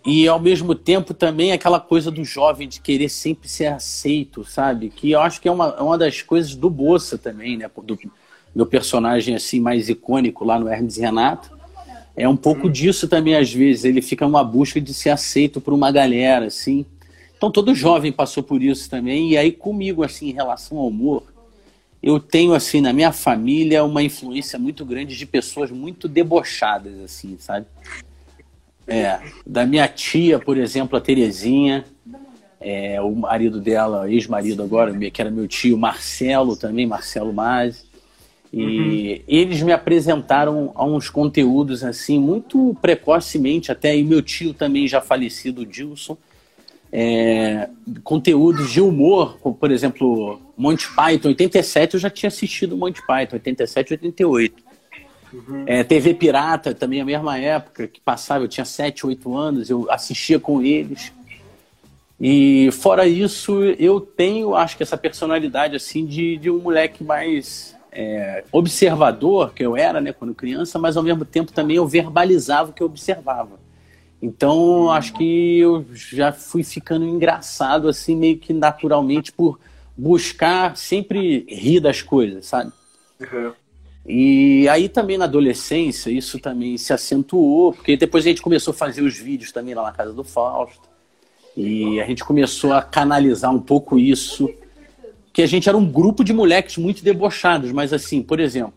e 0.06 0.27
ao 0.27 0.39
mesmo 0.39 0.74
tempo 0.74 1.13
também 1.13 1.51
aquela 1.51 1.80
coisa 1.80 2.10
do 2.10 2.24
jovem 2.24 2.68
de 2.68 2.80
querer 2.82 3.10
sempre 3.10 3.48
ser 3.48 3.68
aceito, 3.68 4.44
sabe? 4.44 4.89
Que 4.89 5.12
eu 5.12 5.20
acho 5.20 5.39
que 5.39 5.48
é 5.48 5.51
uma, 5.51 5.80
uma 5.82 5.98
das 5.98 6.22
coisas 6.22 6.56
do 6.56 6.70
Boça 6.70 7.18
também, 7.18 7.58
né? 7.58 7.70
Do 7.84 7.98
meu 8.56 8.65
personagem 8.65 9.36
assim 9.36 9.60
mais 9.60 9.88
icônico 9.88 10.44
lá 10.44 10.60
no 10.60 10.68
Hermes 10.68 10.98
Renato. 10.98 11.56
É 12.15 12.27
um 12.27 12.38
pouco 12.38 12.68
hum. 12.68 12.72
disso 12.72 13.08
também 13.08 13.36
às 13.36 13.51
vezes, 13.54 13.86
ele 13.86 14.01
fica 14.01 14.25
numa 14.25 14.44
busca 14.44 14.80
de 14.82 14.94
ser 14.94 15.10
aceito 15.10 15.62
por 15.62 15.74
uma 15.74 15.92
galera, 15.92 16.46
assim. 16.48 16.86
Então 17.38 17.51
todo 17.51 17.75
jovem 17.75 18.12
passou 18.12 18.42
por 18.42 18.63
isso 18.63 18.89
também, 18.89 19.32
e 19.32 19.38
aí 19.38 19.51
comigo, 19.51 20.01
assim, 20.01 20.30
em 20.30 20.34
relação 20.34 20.77
ao 20.77 20.88
humor, 20.88 21.24
eu 22.01 22.20
tenho 22.20 22.54
assim 22.54 22.82
na 22.82 22.94
minha 22.94 23.12
família 23.12 23.84
uma 23.84 24.01
influência 24.01 24.58
muito 24.58 24.86
grande 24.86 25.18
de 25.18 25.25
pessoas 25.25 25.72
muito 25.72 26.08
debochadas 26.08 27.00
assim, 27.00 27.36
sabe? 27.39 27.65
É, 28.88 29.20
da 29.46 29.65
minha 29.65 29.88
tia, 29.88 30.38
por 30.39 30.58
exemplo, 30.58 30.98
a 30.98 31.01
Terezinha, 31.01 31.84
é, 32.60 33.01
o 33.01 33.12
marido 33.15 33.60
dela, 33.60 34.10
ex-marido 34.10 34.63
agora, 34.63 34.94
que 35.10 35.22
era 35.22 35.32
meu 35.32 35.48
tio, 35.48 35.77
Marcelo 35.77 36.56
também, 36.56 36.86
Marcelo 36.86 37.34
Mazzi. 37.34 37.86
E 38.54 38.63
uhum. 38.63 39.24
eles 39.27 39.62
me 39.62 39.74
apresentaram 39.74 40.72
a 40.75 40.86
uns 40.86 41.10
conteúdos 41.10 41.84
assim 41.84 42.18
muito 42.18 42.75
precocemente, 42.82 43.72
até 43.72 43.96
e 43.98 44.04
meu 44.04 44.22
tio 44.22 44.54
também 44.54 44.88
já 44.88 45.01
falecido, 45.01 45.65
Dilson, 45.65 46.18
é, 46.92 47.70
conteúdos 48.04 48.72
de 48.72 48.80
humor, 48.80 49.38
por 49.60 49.70
exemplo, 49.70 50.39
Monty 50.58 50.88
Python, 50.96 51.30
87 51.30 51.96
eu 51.96 52.00
já 52.00 52.10
tinha 52.10 52.30
assistido 52.30 52.77
Monty 52.77 53.01
Python, 53.06 53.36
87 53.36 53.94
88. 53.94 54.63
Uhum. 55.34 55.63
É, 55.65 55.84
TV 55.84 56.13
Pirata, 56.13 56.74
também 56.74 57.01
a 57.01 57.05
mesma 57.05 57.38
época 57.38 57.88
que 57.88 58.00
passava, 58.00 58.44
eu 58.44 58.48
tinha 58.48 58.65
7, 58.65 59.05
8 59.05 59.38
anos, 59.38 59.70
eu 59.70 59.89
assistia 59.91 60.39
com 60.39 60.62
eles. 60.62 61.12
E 62.20 62.70
fora 62.72 63.05
isso, 63.05 63.63
eu 63.77 64.00
tenho, 64.00 64.55
acho 64.55 64.77
que 64.77 64.84
essa 64.84 64.98
personalidade 64.98 65.75
assim 65.75 66.05
de, 66.05 66.38
de 66.38 66.50
um 66.50 66.60
moleque 66.60 67.03
mais 67.03 67.75
é, 67.91 68.44
observador, 68.51 69.53
que 69.53 69.65
eu 69.65 69.75
era, 69.75 70.00
né, 70.00 70.13
quando 70.13 70.34
criança, 70.34 70.79
mas 70.79 70.98
ao 70.98 71.03
mesmo 71.03 71.25
tempo 71.25 71.51
também 71.51 71.77
eu 71.77 71.88
verbalizava 71.88 72.70
o 72.70 72.74
que 72.74 72.82
eu 72.82 72.88
observava. 72.88 73.60
Então, 74.22 74.89
acho 74.91 75.13
que 75.13 75.60
eu 75.60 75.86
já 75.94 76.32
fui 76.32 76.63
ficando 76.63 77.05
engraçado, 77.05 77.88
assim, 77.88 78.15
meio 78.15 78.38
que 78.38 78.53
naturalmente, 78.53 79.32
por 79.32 79.60
buscar 79.96 80.75
sempre 80.75 81.46
rir 81.50 81.79
das 81.79 82.01
coisas, 82.01 82.46
sabe? 82.46 82.72
Uhum. 83.20 83.53
E 84.07 84.67
aí 84.69 84.88
também 84.88 85.17
na 85.17 85.25
adolescência, 85.25 86.12
isso 86.12 86.39
também 86.39 86.77
se 86.77 86.93
acentuou, 86.93 87.74
porque 87.74 87.97
depois 87.97 88.24
a 88.25 88.29
gente 88.29 88.41
começou 88.41 88.71
a 88.71 88.75
fazer 88.75 89.01
os 89.01 89.17
vídeos 89.17 89.51
também 89.51 89.74
lá 89.74 89.83
na 89.83 89.91
casa 89.91 90.13
do 90.13 90.24
Fausto. 90.24 90.88
E 91.57 92.00
a 92.00 92.05
gente 92.05 92.24
começou 92.24 92.74
a 92.74 92.81
canalizar 92.81 93.53
um 93.53 93.59
pouco 93.59 93.97
isso, 93.97 94.50
que 95.33 95.41
a 95.41 95.47
gente 95.47 95.67
era 95.67 95.77
um 95.77 95.89
grupo 95.89 96.24
de 96.24 96.33
moleques 96.33 96.77
muito 96.77 97.03
debochados, 97.03 97.71
mas 97.71 97.93
assim, 97.93 98.21
por 98.21 98.39
exemplo, 98.39 98.74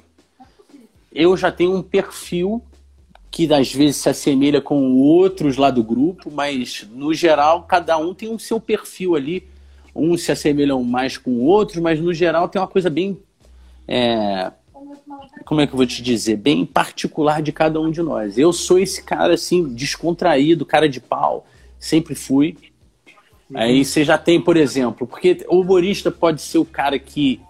eu 1.13 1.37
já 1.37 1.53
tenho 1.53 1.75
um 1.75 1.83
perfil 1.83 2.63
que 3.31 3.53
às 3.53 3.73
vezes 3.73 3.97
se 3.97 4.09
assemelha 4.09 4.61
com 4.61 4.97
outros 4.97 5.57
lá 5.57 5.71
do 5.71 5.83
grupo, 5.83 6.31
mas 6.31 6.87
no 6.91 7.13
geral 7.13 7.65
cada 7.65 7.99
um 7.99 8.15
tem 8.15 8.33
o 8.33 8.39
seu 8.39 8.59
perfil 8.61 9.15
ali. 9.15 9.47
Uns 9.95 10.23
se 10.23 10.33
assemelham 10.33 10.83
mais 10.83 11.19
com 11.19 11.41
outros, 11.41 11.79
mas 11.83 12.01
no 12.01 12.15
geral 12.15 12.49
tem 12.49 12.61
uma 12.61 12.69
coisa 12.69 12.89
bem. 12.89 13.19
É, 13.87 14.53
como 15.45 15.61
é 15.61 15.67
que 15.67 15.73
eu 15.73 15.77
vou 15.77 15.87
te 15.87 16.03
dizer? 16.03 16.37
Bem 16.37 16.65
particular 16.67 17.41
de 17.43 17.53
cada 17.53 17.81
um 17.81 17.91
de 17.91 18.03
nós. 18.03 18.39
Eu 18.39 18.53
sou 18.53 18.79
esse 18.79 19.03
cara 19.03 19.35
assim, 19.35 19.75
descontraído, 19.75 20.67
cara 20.67 20.89
de 20.89 21.01
pau, 21.01 21.47
sempre 21.79 22.15
fui. 22.15 22.57
Uhum. 23.51 23.59
Aí 23.59 23.85
você 23.85 24.05
já 24.05 24.19
tem, 24.19 24.41
por 24.41 24.57
exemplo, 24.57 25.07
porque 25.07 25.45
o 25.49 25.61
humorista 25.61 26.11
pode 26.11 26.43
ser 26.43 26.59
o 26.59 26.65
cara 26.65 26.99
que 26.99 27.41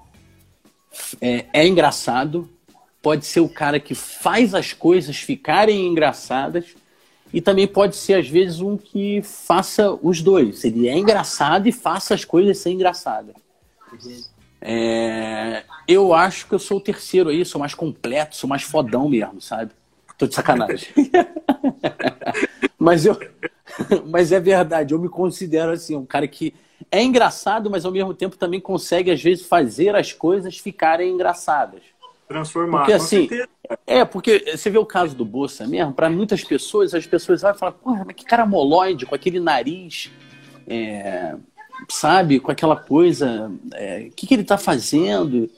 é, 1.20 1.46
é 1.52 1.66
engraçado, 1.66 2.48
pode 3.02 3.26
ser 3.26 3.40
o 3.40 3.48
cara 3.48 3.80
que 3.80 3.94
faz 3.94 4.54
as 4.54 4.72
coisas 4.72 5.16
ficarem 5.16 5.86
engraçadas 5.86 6.74
e 7.32 7.40
também 7.40 7.66
pode 7.66 7.96
ser 7.96 8.14
às 8.14 8.28
vezes 8.28 8.60
um 8.60 8.76
que 8.76 9.20
faça 9.22 9.92
os 10.02 10.22
dois. 10.22 10.64
Ele 10.64 10.88
é 10.88 10.96
engraçado 10.96 11.66
e 11.66 11.72
faça 11.72 12.14
as 12.14 12.24
coisas 12.24 12.58
ser 12.58 12.70
engraçadas. 12.70 13.34
É, 14.60 15.64
eu 15.86 16.12
acho 16.12 16.46
que 16.46 16.54
eu 16.54 16.58
sou 16.58 16.78
o 16.78 16.80
terceiro 16.80 17.30
aí, 17.30 17.44
sou 17.44 17.60
mais 17.60 17.74
completo, 17.74 18.36
sou 18.36 18.48
mais 18.48 18.62
fodão 18.62 19.08
mesmo, 19.08 19.40
sabe? 19.40 19.72
Tô 20.16 20.26
de 20.26 20.34
sacanagem. 20.34 20.88
mas 22.78 23.06
eu, 23.06 23.16
mas 24.06 24.32
é 24.32 24.40
verdade, 24.40 24.94
eu 24.94 24.98
me 24.98 25.08
considero 25.08 25.72
assim, 25.72 25.94
um 25.94 26.06
cara 26.06 26.26
que 26.26 26.54
é 26.90 27.02
engraçado, 27.02 27.70
mas 27.70 27.84
ao 27.84 27.92
mesmo 27.92 28.14
tempo 28.14 28.36
também 28.36 28.60
consegue 28.60 29.10
às 29.10 29.22
vezes 29.22 29.46
fazer 29.46 29.94
as 29.94 30.12
coisas 30.12 30.58
ficarem 30.58 31.12
engraçadas 31.12 31.82
transformar. 32.28 32.80
Porque 32.80 32.92
assim, 32.92 33.28
é, 33.86 34.04
porque 34.04 34.44
você 34.54 34.68
vê 34.70 34.78
o 34.78 34.86
caso 34.86 35.16
do 35.16 35.24
Bolsa 35.24 35.66
mesmo, 35.66 35.92
para 35.94 36.10
muitas 36.10 36.44
pessoas, 36.44 36.94
as 36.94 37.06
pessoas 37.06 37.40
vão 37.40 37.54
falar, 37.54 37.72
porra, 37.72 38.04
mas 38.04 38.14
que 38.14 38.24
cara 38.24 38.44
moloide, 38.44 39.06
com 39.06 39.14
aquele 39.14 39.40
nariz, 39.40 40.12
é, 40.68 41.34
sabe, 41.88 42.40
com 42.40 42.50
aquela 42.50 42.76
coisa, 42.76 43.50
o 43.50 43.74
é, 43.74 44.10
que, 44.14 44.26
que 44.26 44.34
ele 44.34 44.42
está 44.42 44.56
fazendo? 44.56 45.50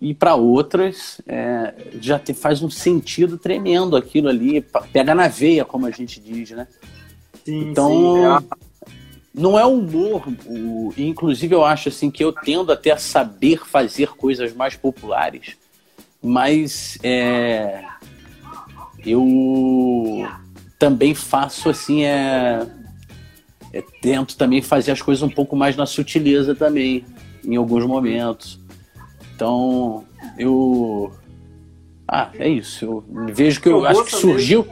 E 0.00 0.14
para 0.14 0.34
outras, 0.34 1.20
é, 1.26 1.74
já 2.00 2.18
te, 2.18 2.34
faz 2.34 2.62
um 2.62 2.70
sentido 2.70 3.38
tremendo 3.38 3.96
aquilo 3.96 4.28
ali, 4.28 4.64
pega 4.92 5.14
na 5.14 5.28
veia, 5.28 5.64
como 5.64 5.86
a 5.86 5.90
gente 5.90 6.20
diz, 6.20 6.50
né? 6.50 6.66
Sim, 7.44 7.70
então, 7.70 7.90
sim, 7.90 8.54
é 8.54 8.66
não 9.38 9.58
é 9.58 9.66
humor, 9.66 10.26
o, 10.46 10.94
inclusive 10.96 11.54
eu 11.54 11.62
acho 11.62 11.90
assim 11.90 12.10
que 12.10 12.24
eu 12.24 12.32
tendo 12.32 12.72
até 12.72 12.90
a 12.90 12.96
saber 12.96 13.66
fazer 13.66 14.16
coisas 14.16 14.54
mais 14.54 14.76
populares 14.76 15.58
mas 16.26 16.98
é, 17.04 17.84
eu 19.04 20.26
também 20.76 21.14
faço 21.14 21.68
assim, 21.68 22.04
é, 22.04 22.66
é, 23.76 23.84
tento 24.00 24.36
também 24.36 24.62
fazer 24.62 24.92
as 24.92 25.02
coisas 25.02 25.22
um 25.22 25.28
pouco 25.28 25.54
mais 25.54 25.76
na 25.76 25.84
sutileza 25.84 26.54
também, 26.54 27.04
em 27.44 27.56
alguns 27.56 27.84
momentos. 27.84 28.58
Então, 29.34 30.04
eu. 30.38 31.12
Ah, 32.08 32.30
é 32.38 32.48
isso. 32.48 32.84
Eu 32.84 33.04
vejo 33.34 33.60
que 33.60 33.68
eu, 33.68 33.78
eu 33.78 33.86
acho 33.86 34.04
que 34.04 34.16
surgiu. 34.16 34.66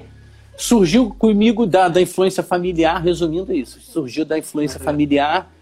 Surgiu 0.56 1.10
comigo 1.10 1.66
da, 1.66 1.88
da 1.88 2.00
influência 2.00 2.42
familiar, 2.42 3.02
resumindo 3.02 3.52
isso. 3.52 3.80
Surgiu 3.80 4.24
da 4.24 4.38
influência 4.38 4.78
uhum. 4.78 4.84
familiar 4.84 5.52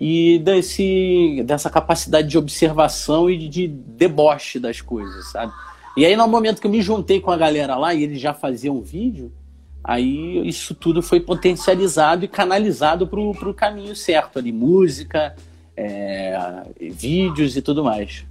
e 0.00 0.38
desse, 0.38 1.42
dessa 1.44 1.68
capacidade 1.68 2.28
de 2.28 2.38
observação 2.38 3.28
e 3.28 3.46
de 3.46 3.68
deboche 3.68 4.58
das 4.58 4.80
coisas, 4.80 5.30
sabe? 5.30 5.52
E 5.96 6.06
aí, 6.06 6.16
no 6.16 6.26
momento 6.26 6.60
que 6.60 6.66
eu 6.66 6.70
me 6.70 6.80
juntei 6.80 7.20
com 7.20 7.30
a 7.30 7.36
galera 7.36 7.76
lá 7.76 7.92
e 7.92 8.02
eles 8.02 8.20
já 8.20 8.32
faziam 8.32 8.80
vídeo, 8.80 9.30
aí 9.82 10.46
isso 10.46 10.74
tudo 10.74 11.02
foi 11.02 11.20
potencializado 11.20 12.24
e 12.24 12.28
canalizado 12.28 13.06
para 13.06 13.20
o 13.20 13.54
caminho 13.54 13.94
certo 13.94 14.38
ali, 14.38 14.52
música, 14.52 15.34
é, 15.76 16.36
vídeos 16.80 17.56
e 17.56 17.62
tudo 17.62 17.84
mais. 17.84 18.26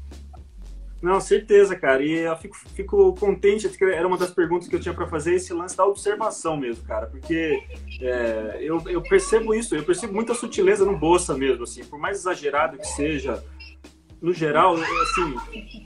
Não, 1.01 1.21
certeza, 1.21 1.75
cara. 1.75 2.03
E 2.03 2.11
eu 2.11 2.35
fico, 2.37 2.57
fico 2.73 3.13
contente, 3.13 3.69
era 3.81 4.07
uma 4.07 4.17
das 4.17 4.31
perguntas 4.31 4.67
que 4.67 4.75
eu 4.75 4.79
tinha 4.79 4.93
para 4.93 5.07
fazer, 5.07 5.35
esse 5.35 5.53
lance 5.53 5.77
da 5.77 5.85
observação 5.85 6.57
mesmo, 6.57 6.83
cara. 6.83 7.05
Porque 7.05 7.63
é, 8.01 8.57
eu, 8.61 8.81
eu 8.87 9.01
percebo 9.01 9.53
isso, 9.53 9.75
eu 9.75 9.83
percebo 9.83 10.13
muita 10.13 10.33
sutileza 10.33 10.85
no 10.85 10.97
Bolsa 10.97 11.37
mesmo, 11.37 11.63
assim. 11.63 11.83
Por 11.83 11.99
mais 11.99 12.17
exagerado 12.17 12.77
que 12.77 12.87
seja, 12.87 13.43
no 14.19 14.33
geral, 14.33 14.75
assim, 14.75 15.35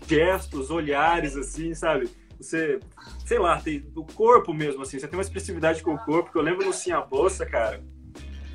gestos, 0.07 0.71
olhares, 0.71 1.35
assim, 1.35 1.73
sabe? 1.73 2.09
Você, 2.41 2.79
sei 3.25 3.39
lá, 3.39 3.59
tem 3.61 3.85
o 3.95 4.03
corpo 4.03 4.53
mesmo, 4.53 4.81
assim. 4.81 4.99
Você 4.99 5.07
tem 5.07 5.17
uma 5.17 5.23
expressividade 5.23 5.81
com 5.83 5.93
o 5.93 5.99
corpo, 5.99 6.31
que 6.31 6.37
eu 6.37 6.41
lembro 6.41 6.65
no 6.65 6.73
Sim 6.73 6.91
a 6.91 7.01
Bolsa, 7.01 7.45
cara 7.45 7.81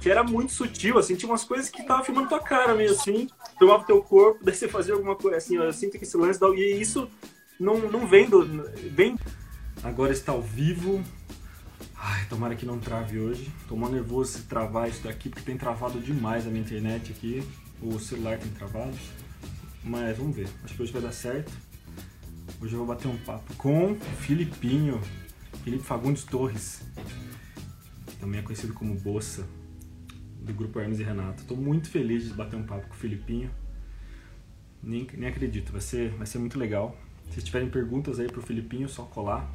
que 0.06 0.10
era 0.10 0.22
muito 0.22 0.52
sutil, 0.52 0.98
assim, 0.98 1.16
tinha 1.16 1.28
umas 1.28 1.42
coisas 1.42 1.68
que 1.68 1.82
tava 1.82 2.04
filmando 2.04 2.28
tua 2.28 2.38
cara 2.38 2.76
meio 2.76 2.92
assim, 2.92 3.28
filmava 3.58 3.82
teu 3.82 4.00
corpo, 4.00 4.38
daí 4.44 4.54
você 4.54 4.68
fazia 4.68 4.94
alguma 4.94 5.16
coisa 5.16 5.36
assim, 5.36 5.56
eu 5.56 5.72
sinto 5.72 5.98
que 5.98 6.04
esse 6.04 6.16
lance 6.16 6.38
da... 6.38 6.46
E 6.50 6.80
isso 6.80 7.10
não, 7.58 7.76
não 7.90 8.06
vem 8.06 8.30
do... 8.30 8.46
Vem... 8.92 9.18
Agora 9.82 10.12
está 10.12 10.30
ao 10.30 10.40
vivo. 10.40 11.02
Ai, 11.96 12.24
tomara 12.28 12.54
que 12.54 12.64
não 12.64 12.78
trave 12.78 13.18
hoje. 13.18 13.52
Mal 13.68 13.90
nervoso 13.90 14.38
se 14.38 14.42
travar 14.44 14.88
isso 14.88 15.02
daqui, 15.02 15.28
porque 15.28 15.44
tem 15.44 15.56
travado 15.56 15.98
demais 15.98 16.46
a 16.46 16.50
minha 16.50 16.62
internet 16.62 17.10
aqui. 17.10 17.42
O 17.82 17.98
celular 17.98 18.38
tem 18.38 18.52
travado. 18.52 18.96
Mas 19.82 20.16
vamos 20.16 20.36
ver. 20.36 20.48
Acho 20.62 20.74
que 20.74 20.82
hoje 20.82 20.92
vai 20.92 21.02
dar 21.02 21.12
certo. 21.12 21.52
Hoje 22.60 22.72
eu 22.72 22.78
vou 22.78 22.86
bater 22.86 23.08
um 23.08 23.16
papo 23.18 23.54
com 23.56 23.92
o 23.92 24.00
Filipinho. 24.00 25.00
Felipe 25.62 25.82
Fagundes 25.82 26.24
Torres. 26.24 26.82
Também 28.18 28.40
é 28.40 28.42
conhecido 28.42 28.72
como 28.72 28.94
Bossa 28.94 29.46
do 30.40 30.54
grupo 30.54 30.78
Hermes 30.80 31.00
e 31.00 31.02
Renato. 31.02 31.42
Estou 31.42 31.56
muito 31.56 31.90
feliz 31.90 32.24
de 32.24 32.32
bater 32.32 32.56
um 32.56 32.62
papo 32.62 32.88
com 32.88 32.94
o 32.94 32.96
Filipinho. 32.96 33.50
Nem, 34.82 35.06
nem 35.14 35.28
acredito, 35.28 35.72
vai 35.72 35.80
ser, 35.80 36.10
vai 36.12 36.26
ser 36.26 36.38
muito 36.38 36.58
legal. 36.58 36.96
Se 37.30 37.42
tiverem 37.42 37.68
perguntas 37.68 38.18
aí 38.20 38.28
pro 38.28 38.40
Filipinho, 38.40 38.88
só 38.88 39.02
colar. 39.02 39.50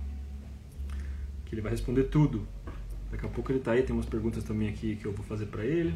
Que 1.46 1.56
ele 1.56 1.62
vai 1.62 1.72
responder 1.72 2.04
tudo. 2.04 2.48
Daqui 3.10 3.26
a 3.26 3.30
pouco 3.30 3.52
ele 3.52 3.60
tá 3.60 3.72
aí, 3.72 3.84
tem 3.84 3.96
umas 3.96 4.06
perguntas 4.06 4.44
também 4.44 4.70
aqui 4.70 4.96
que 4.98 5.06
eu 5.06 5.14
vou 5.14 5.26
fazer 5.26 5.48
para 5.48 5.66
ele. 5.66 5.96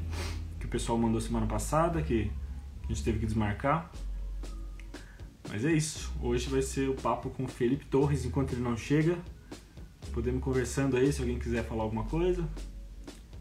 Que 0.60 0.66
o 0.66 0.70
pessoal 0.70 0.98
mandou 0.98 1.22
semana 1.22 1.46
passada, 1.46 2.02
que 2.02 2.32
a 2.84 2.88
gente 2.88 3.04
teve 3.04 3.20
que 3.20 3.26
desmarcar. 3.26 3.92
Mas 5.56 5.64
é 5.64 5.72
isso. 5.72 6.12
Hoje 6.22 6.50
vai 6.50 6.62
ser 6.62 6.90
o 6.90 6.94
papo 6.94 7.30
com 7.30 7.46
o 7.46 7.48
Felipe 7.48 7.86
Torres 7.86 8.26
enquanto 8.26 8.52
ele 8.52 8.62
não 8.62 8.76
chega. 8.76 9.18
Podemos 10.12 10.44
conversando 10.44 10.98
aí 10.98 11.14
se 11.14 11.22
alguém 11.22 11.40
quiser 11.40 11.64
falar 11.64 11.84
alguma 11.84 12.04
coisa 12.04 12.46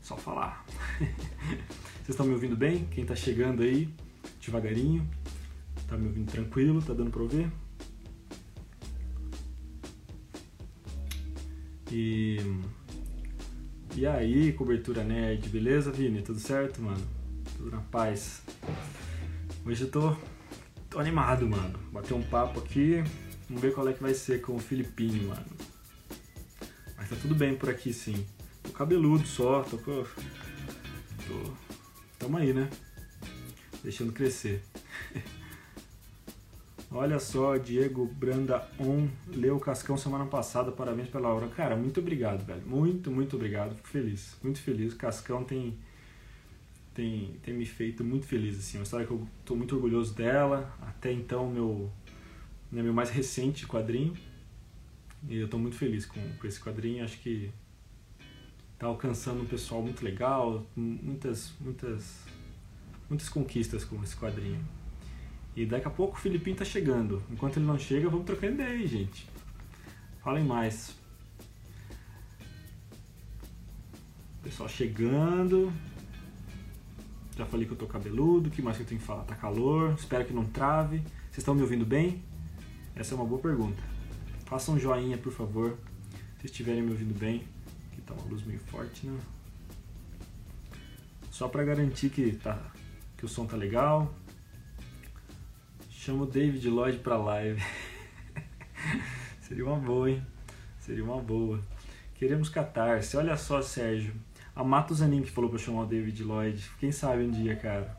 só 0.00 0.16
falar. 0.16 0.64
Vocês 1.00 2.10
estão 2.10 2.24
me 2.24 2.32
ouvindo 2.32 2.56
bem? 2.56 2.84
Quem 2.92 3.02
está 3.02 3.16
chegando 3.16 3.64
aí, 3.64 3.92
devagarinho. 4.40 5.10
Tá 5.88 5.96
me 5.96 6.06
ouvindo 6.06 6.30
tranquilo? 6.30 6.80
Tá 6.80 6.94
dando 6.94 7.10
pra 7.10 7.20
ouvir? 7.20 7.50
E. 11.90 12.38
E 13.96 14.06
aí, 14.06 14.52
cobertura 14.52 15.02
nerd, 15.02 15.48
beleza, 15.48 15.90
Vini? 15.90 16.22
Tudo 16.22 16.38
certo, 16.38 16.80
mano? 16.80 17.04
Tudo 17.56 17.72
na 17.72 17.80
paz. 17.80 18.40
Hoje 19.66 19.82
eu 19.82 19.90
tô, 19.90 20.16
tô 20.94 21.00
animado, 21.00 21.48
mano. 21.48 21.76
Bater 21.90 22.14
um 22.14 22.22
papo 22.22 22.60
aqui, 22.60 23.02
vamos 23.48 23.60
ver 23.60 23.74
qual 23.74 23.88
é 23.88 23.92
que 23.92 24.00
vai 24.00 24.14
ser 24.14 24.40
com 24.40 24.54
o 24.54 24.60
Filipinho, 24.60 25.28
mano. 25.28 25.44
Mas 26.96 27.10
tá 27.10 27.16
tudo 27.20 27.34
bem 27.34 27.56
por 27.56 27.68
aqui, 27.68 27.92
sim. 27.92 28.24
Tô 28.62 28.70
cabeludo 28.70 29.26
só, 29.26 29.64
tô 29.64 29.76
com. 29.78 30.04
Tô. 31.26 31.52
Tamo 32.16 32.36
aí, 32.36 32.52
né? 32.52 32.70
Deixando 33.82 34.12
crescer. 34.12 34.62
Olha 36.92 37.18
só, 37.18 37.56
Diego 37.56 38.06
Branda 38.06 38.64
On 38.78 39.08
leu 39.26 39.56
o 39.56 39.60
Cascão 39.60 39.96
semana 39.96 40.26
passada, 40.26 40.70
parabéns 40.70 41.08
pela 41.08 41.28
obra. 41.28 41.48
Cara, 41.48 41.74
muito 41.74 41.98
obrigado, 41.98 42.46
velho. 42.46 42.62
Muito, 42.64 43.10
muito 43.10 43.34
obrigado. 43.34 43.74
Fico 43.74 43.88
feliz, 43.88 44.36
muito 44.40 44.60
feliz. 44.62 44.92
O 44.92 44.96
Cascão 44.96 45.42
tem, 45.42 45.76
tem, 46.94 47.34
tem 47.42 47.52
me 47.52 47.66
feito 47.66 48.04
muito 48.04 48.24
feliz, 48.24 48.58
assim. 48.58 48.78
Uma 48.78 48.84
história 48.84 49.04
que 49.06 49.12
eu 49.12 49.26
tô 49.44 49.56
muito 49.56 49.74
orgulhoso 49.74 50.14
dela. 50.14 50.72
Até 50.80 51.12
então, 51.12 51.50
meu, 51.50 51.90
né, 52.70 52.82
meu 52.82 52.94
mais 52.94 53.10
recente 53.10 53.66
quadrinho. 53.66 54.16
E 55.28 55.36
eu 55.36 55.48
tô 55.48 55.58
muito 55.58 55.76
feliz 55.76 56.06
com, 56.06 56.20
com 56.36 56.46
esse 56.46 56.60
quadrinho. 56.60 57.04
Acho 57.04 57.18
que 57.18 57.50
tá 58.78 58.86
alcançando 58.86 59.42
um 59.42 59.46
pessoal 59.46 59.82
muito 59.82 60.04
legal. 60.04 60.64
Muitas, 60.76 61.52
muitas, 61.60 62.20
muitas 63.08 63.28
conquistas 63.28 63.84
com 63.84 64.02
esse 64.02 64.16
quadrinho. 64.16 64.64
E 65.56 65.66
daqui 65.66 65.88
a 65.88 65.90
pouco 65.90 66.16
o 66.16 66.20
Filipinho 66.20 66.56
tá 66.56 66.64
chegando. 66.64 67.22
Enquanto 67.30 67.56
ele 67.56 67.66
não 67.66 67.78
chega, 67.78 68.08
vamos 68.08 68.26
trocando 68.26 68.54
ideia 68.54 68.70
aí, 68.70 68.86
gente. 68.86 69.28
Falem 70.22 70.44
mais. 70.44 70.96
Pessoal 74.42 74.68
chegando. 74.68 75.72
Já 77.36 77.44
falei 77.44 77.66
que 77.66 77.72
eu 77.72 77.76
tô 77.76 77.86
cabeludo. 77.86 78.50
Que 78.50 78.62
mais 78.62 78.76
que 78.76 78.82
eu 78.82 78.86
tenho 78.86 79.00
que 79.00 79.06
falar? 79.06 79.24
Tá 79.24 79.34
calor. 79.34 79.94
Espero 79.98 80.24
que 80.24 80.32
não 80.32 80.44
trave. 80.44 80.98
Vocês 80.98 81.38
estão 81.38 81.54
me 81.54 81.62
ouvindo 81.62 81.84
bem? 81.84 82.22
Essa 82.94 83.14
é 83.14 83.16
uma 83.16 83.26
boa 83.26 83.40
pergunta. 83.40 83.82
Façam 84.46 84.74
um 84.74 84.78
joinha, 84.78 85.18
por 85.18 85.32
favor. 85.32 85.76
Se 86.40 86.46
estiverem 86.46 86.82
me 86.82 86.92
ouvindo 86.92 87.18
bem. 87.18 87.44
Aqui 87.90 88.00
tá 88.02 88.14
uma 88.14 88.24
luz 88.24 88.44
meio 88.44 88.60
forte, 88.60 89.06
né? 89.06 89.18
Só 91.30 91.48
para 91.48 91.64
garantir 91.64 92.10
que, 92.10 92.32
tá, 92.36 92.62
que 93.16 93.24
o 93.24 93.28
som 93.28 93.44
tá 93.44 93.56
legal. 93.56 94.14
Chama 95.90 96.22
o 96.22 96.26
David 96.26 96.68
Lloyd 96.68 96.98
pra 96.98 97.16
live. 97.16 97.60
Seria 99.42 99.66
uma 99.66 99.76
boa, 99.76 100.10
hein? 100.10 100.24
Seria 100.78 101.02
uma 101.02 101.20
boa. 101.20 101.60
Queremos 102.14 102.48
catarse. 102.48 103.16
Olha 103.16 103.36
só, 103.36 103.60
Sérgio. 103.60 104.14
A 104.56 104.62
Mato 104.62 104.94
Zanin 104.94 105.22
que 105.22 105.30
falou 105.30 105.50
pra 105.50 105.58
chamar 105.58 105.82
o 105.82 105.86
David 105.86 106.22
Lloyd. 106.22 106.70
Quem 106.78 106.92
sabe 106.92 107.24
um 107.24 107.30
dia, 107.30 107.56
cara. 107.56 107.96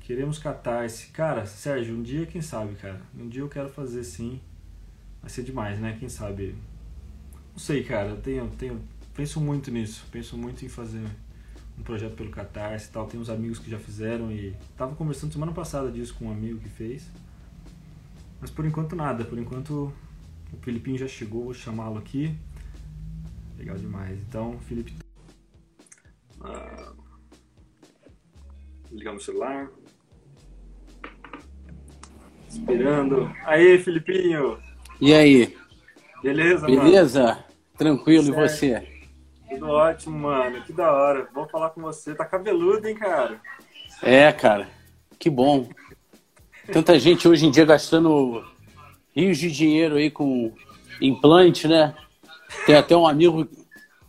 Queremos 0.00 0.36
catarse. 0.38 1.08
Cara, 1.08 1.46
Sérgio, 1.46 1.96
um 1.96 2.02
dia, 2.02 2.26
quem 2.26 2.42
sabe, 2.42 2.74
cara. 2.74 3.00
Um 3.16 3.28
dia 3.28 3.42
eu 3.42 3.48
quero 3.48 3.68
fazer 3.68 4.02
sim. 4.02 4.40
Vai 5.20 5.30
ser 5.30 5.44
demais, 5.44 5.78
né? 5.78 5.96
Quem 5.98 6.08
sabe. 6.08 6.56
Não 7.52 7.58
sei, 7.58 7.84
cara. 7.84 8.08
Eu 8.08 8.20
tenho, 8.20 8.48
tenho, 8.58 8.82
penso 9.14 9.40
muito 9.40 9.70
nisso. 9.70 10.04
Penso 10.10 10.36
muito 10.36 10.64
em 10.64 10.68
fazer 10.68 11.06
um 11.78 11.82
projeto 11.84 12.16
pelo 12.16 12.30
Catarse 12.30 12.88
e 12.88 12.92
tal. 12.92 13.06
Tem 13.06 13.20
uns 13.20 13.30
amigos 13.30 13.60
que 13.60 13.70
já 13.70 13.78
fizeram 13.78 14.32
e 14.32 14.56
tava 14.76 14.96
conversando 14.96 15.32
semana 15.32 15.52
passada 15.52 15.88
disso 15.88 16.16
com 16.18 16.26
um 16.26 16.32
amigo 16.32 16.58
que 16.58 16.68
fez. 16.68 17.08
Mas 18.40 18.50
por 18.50 18.64
enquanto 18.64 18.96
nada, 18.96 19.24
por 19.24 19.38
enquanto 19.38 19.92
o 20.52 20.56
Filipinho 20.62 20.98
já 20.98 21.06
chegou, 21.06 21.44
vou 21.44 21.54
chamá-lo 21.54 21.96
aqui. 21.98 22.36
Legal 23.56 23.76
demais. 23.76 24.18
Então, 24.26 24.58
Felipe. 24.60 25.07
Ah, 26.42 26.92
ligar 28.90 29.12
no 29.12 29.20
celular. 29.20 29.70
Esperando. 32.48 33.30
Aí, 33.44 33.78
Filipinho! 33.78 34.58
E 35.00 35.12
aí? 35.14 35.56
Beleza, 36.22 36.66
Beleza? 36.66 37.22
Mano? 37.22 37.44
Tranquilo, 37.76 38.24
certo. 38.24 38.38
e 38.38 38.48
você? 38.48 38.88
Tudo 39.48 39.66
ótimo, 39.68 40.18
mano. 40.18 40.62
Que 40.62 40.72
da 40.72 40.92
hora. 40.92 41.28
Bom 41.32 41.46
falar 41.48 41.70
com 41.70 41.80
você. 41.80 42.14
Tá 42.14 42.24
cabeludo, 42.24 42.88
hein, 42.88 42.94
cara? 42.94 43.40
É, 44.02 44.32
cara. 44.32 44.68
Que 45.18 45.30
bom. 45.30 45.68
Tanta 46.72 46.98
gente 46.98 47.26
hoje 47.28 47.46
em 47.46 47.50
dia 47.50 47.64
gastando 47.64 48.44
rios 49.14 49.38
de 49.38 49.50
dinheiro 49.50 49.96
aí 49.96 50.10
com 50.10 50.52
implante, 51.00 51.66
né? 51.66 51.94
Tem 52.66 52.74
até 52.74 52.96
um 52.96 53.06
amigo, 53.06 53.48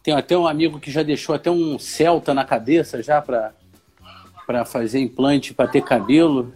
tem 0.09 0.17
até 0.17 0.35
um 0.35 0.47
amigo 0.47 0.79
que 0.79 0.89
já 0.89 1.03
deixou 1.03 1.35
até 1.35 1.51
um 1.51 1.77
Celta 1.77 2.33
na 2.33 2.43
cabeça 2.43 3.03
já 3.03 3.21
para 3.21 3.53
para 4.47 4.65
fazer 4.65 4.99
implante 4.99 5.53
para 5.53 5.67
ter 5.67 5.83
cabelo. 5.83 6.51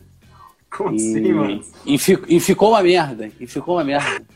Como 0.76 0.94
e, 0.94 0.96
assim, 0.96 1.32
mano? 1.32 1.62
E, 1.86 1.96
e 2.28 2.40
ficou 2.40 2.72
uma 2.72 2.82
merda. 2.82 3.30
E 3.40 3.46
ficou 3.46 3.76
uma 3.76 3.84
merda. 3.84 4.26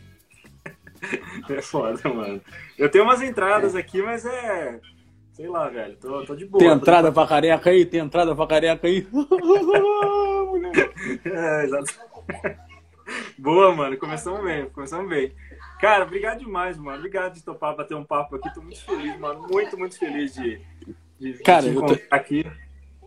É 1.47 1.61
foda, 1.61 2.09
mano. 2.09 2.41
Eu 2.77 2.89
tenho 2.89 3.03
umas 3.03 3.21
entradas 3.21 3.75
é. 3.75 3.79
aqui, 3.79 4.01
mas 4.01 4.25
é. 4.25 4.79
Sei 5.31 5.47
lá, 5.47 5.69
velho. 5.69 5.95
Tô, 5.95 6.25
tô 6.25 6.35
de 6.35 6.45
boa. 6.45 6.59
Tem 6.59 6.67
entrada 6.67 7.11
pra 7.11 7.27
careca 7.27 7.69
aí? 7.69 7.85
Tem 7.85 8.01
entrada 8.01 8.35
pra 8.35 8.47
careca 8.47 8.87
aí? 8.87 9.07
é, 11.23 11.63
exato. 11.63 11.93
Boa, 13.37 13.73
mano. 13.73 13.95
Começamos 13.97 14.43
bem, 14.43 14.67
começamos 14.71 15.07
bem. 15.07 15.31
Cara, 15.79 16.03
obrigado 16.03 16.39
demais, 16.39 16.77
mano. 16.77 16.97
Obrigado 16.97 17.33
de 17.33 17.43
topar 17.43 17.75
bater 17.75 17.95
um 17.95 18.03
papo 18.03 18.35
aqui. 18.35 18.53
Tô 18.53 18.61
muito 18.61 18.81
feliz, 18.83 19.17
mano. 19.19 19.47
Muito, 19.49 19.77
muito 19.77 19.97
feliz 19.97 20.33
de, 20.33 20.59
de, 21.19 21.33
Cara, 21.43 21.67
eu 21.67 21.85
tô... 21.85 21.97
aqui. 22.09 22.45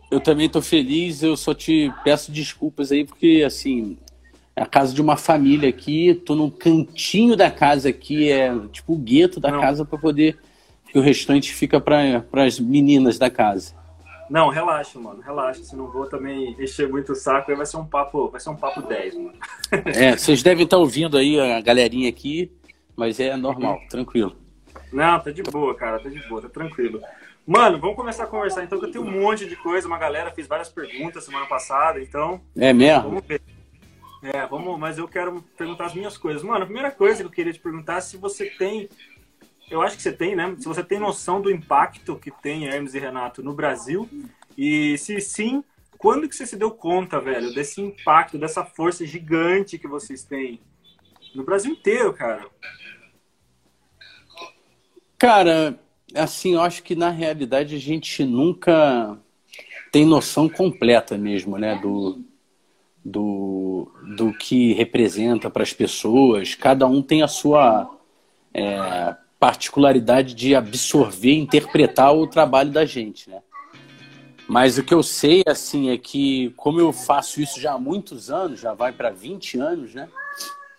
Eu 0.09 0.19
também 0.19 0.49
tô 0.49 0.61
feliz. 0.61 1.21
Eu 1.21 1.35
só 1.35 1.53
te 1.53 1.91
peço 2.03 2.31
desculpas 2.31 2.91
aí, 2.91 3.05
porque, 3.05 3.43
assim, 3.45 3.97
é 4.55 4.61
a 4.61 4.65
casa 4.65 4.93
de 4.93 5.01
uma 5.01 5.17
família 5.17 5.69
aqui, 5.69 6.13
tô 6.25 6.35
num 6.35 6.49
cantinho 6.49 7.35
da 7.35 7.49
casa 7.49 7.89
aqui, 7.89 8.29
é 8.31 8.53
tipo 8.71 8.93
o 8.93 8.97
gueto 8.97 9.39
da 9.39 9.51
Não. 9.51 9.61
casa 9.61 9.85
para 9.85 9.97
poder 9.97 10.37
que 10.91 10.99
o 10.99 11.01
restante 11.01 11.53
fica 11.53 11.79
para 11.79 12.23
as 12.45 12.59
meninas 12.59 13.17
da 13.17 13.29
casa. 13.29 13.73
Não, 14.29 14.49
relaxa, 14.49 14.97
mano, 14.97 15.21
relaxa, 15.21 15.61
se 15.63 15.75
não 15.75 15.91
vou 15.91 16.05
também 16.05 16.55
encher 16.57 16.87
muito 16.87 17.11
o 17.11 17.15
saco, 17.15 17.51
aí 17.51 17.57
vai 17.57 17.65
ser 17.65 17.77
um 17.77 17.85
papo, 17.85 18.29
vai 18.29 18.39
ser 18.39 18.49
um 18.49 18.55
papo 18.55 18.81
10, 18.81 19.15
mano. 19.15 19.33
É, 19.87 20.15
vocês 20.15 20.41
devem 20.41 20.63
estar 20.63 20.77
ouvindo 20.77 21.17
aí 21.17 21.39
a 21.39 21.59
galerinha 21.59 22.07
aqui, 22.07 22.49
mas 22.95 23.19
é 23.19 23.35
normal, 23.35 23.81
tranquilo. 23.89 24.35
Não, 24.91 25.19
tá 25.19 25.31
de 25.31 25.43
boa, 25.43 25.75
cara, 25.75 25.99
tá 25.99 26.09
de 26.09 26.19
boa, 26.27 26.41
tá 26.41 26.49
tranquilo. 26.49 27.01
Mano, 27.45 27.79
vamos 27.79 27.95
começar 27.95 28.25
a 28.25 28.27
conversar 28.27 28.63
então, 28.63 28.79
que 28.79 28.85
eu 28.85 28.91
tenho 28.91 29.03
um 29.03 29.11
monte 29.11 29.47
de 29.47 29.55
coisa, 29.55 29.87
uma 29.87 29.97
galera 29.97 30.31
fez 30.31 30.47
várias 30.47 30.69
perguntas 30.69 31.23
semana 31.23 31.45
passada, 31.47 32.01
então. 32.01 32.41
É 32.55 32.71
mesmo? 32.71 33.09
Vamos 33.09 33.25
ver. 33.25 33.41
É, 34.21 34.45
vamos, 34.45 34.79
mas 34.79 34.99
eu 34.99 35.07
quero 35.07 35.41
perguntar 35.57 35.85
as 35.85 35.95
minhas 35.95 36.17
coisas. 36.17 36.43
Mano, 36.43 36.63
a 36.63 36.65
primeira 36.65 36.91
coisa 36.91 37.21
que 37.21 37.25
eu 37.25 37.31
queria 37.31 37.51
te 37.51 37.59
perguntar 37.59 37.97
é 37.97 38.01
se 38.01 38.17
você 38.17 38.45
tem. 38.51 38.87
Eu 39.69 39.81
acho 39.81 39.95
que 39.95 40.03
você 40.03 40.11
tem, 40.11 40.35
né? 40.35 40.55
Se 40.59 40.67
você 40.67 40.83
tem 40.83 40.99
noção 40.99 41.41
do 41.41 41.49
impacto 41.49 42.17
que 42.17 42.29
tem 42.29 42.67
Hermes 42.67 42.93
e 42.93 42.99
Renato 42.99 43.41
no 43.41 43.53
Brasil. 43.53 44.07
E 44.55 44.97
se 44.97 45.19
sim, 45.19 45.63
quando 45.97 46.29
que 46.29 46.35
você 46.35 46.45
se 46.45 46.55
deu 46.55 46.69
conta, 46.69 47.19
velho, 47.19 47.53
desse 47.53 47.81
impacto, 47.81 48.37
dessa 48.37 48.63
força 48.63 49.05
gigante 49.05 49.79
que 49.79 49.87
vocês 49.87 50.23
têm 50.23 50.59
no 51.33 51.43
Brasil 51.43 51.71
inteiro, 51.71 52.13
cara? 52.13 52.45
Cara, 55.21 55.79
assim, 56.15 56.55
eu 56.55 56.61
acho 56.61 56.81
que 56.81 56.95
na 56.95 57.11
realidade 57.11 57.75
a 57.75 57.79
gente 57.79 58.25
nunca 58.25 59.15
tem 59.91 60.03
noção 60.03 60.49
completa 60.49 61.15
mesmo, 61.15 61.59
né, 61.59 61.75
do, 61.79 62.23
do, 63.05 63.91
do 64.17 64.33
que 64.33 64.73
representa 64.73 65.47
para 65.47 65.61
as 65.61 65.73
pessoas. 65.73 66.55
Cada 66.55 66.87
um 66.87 67.03
tem 67.03 67.21
a 67.21 67.27
sua 67.27 67.87
é, 68.51 69.15
particularidade 69.39 70.33
de 70.33 70.55
absorver, 70.55 71.35
interpretar 71.35 72.15
o 72.15 72.25
trabalho 72.25 72.71
da 72.71 72.83
gente, 72.83 73.29
né? 73.29 73.43
Mas 74.47 74.79
o 74.79 74.83
que 74.83 74.93
eu 74.95 75.03
sei, 75.03 75.43
assim, 75.45 75.91
é 75.91 75.99
que 75.99 76.51
como 76.57 76.79
eu 76.79 76.91
faço 76.91 77.39
isso 77.39 77.61
já 77.61 77.73
há 77.73 77.77
muitos 77.77 78.31
anos, 78.31 78.59
já 78.59 78.73
vai 78.73 78.91
para 78.91 79.11
20 79.11 79.59
anos, 79.59 79.93
né? 79.93 80.09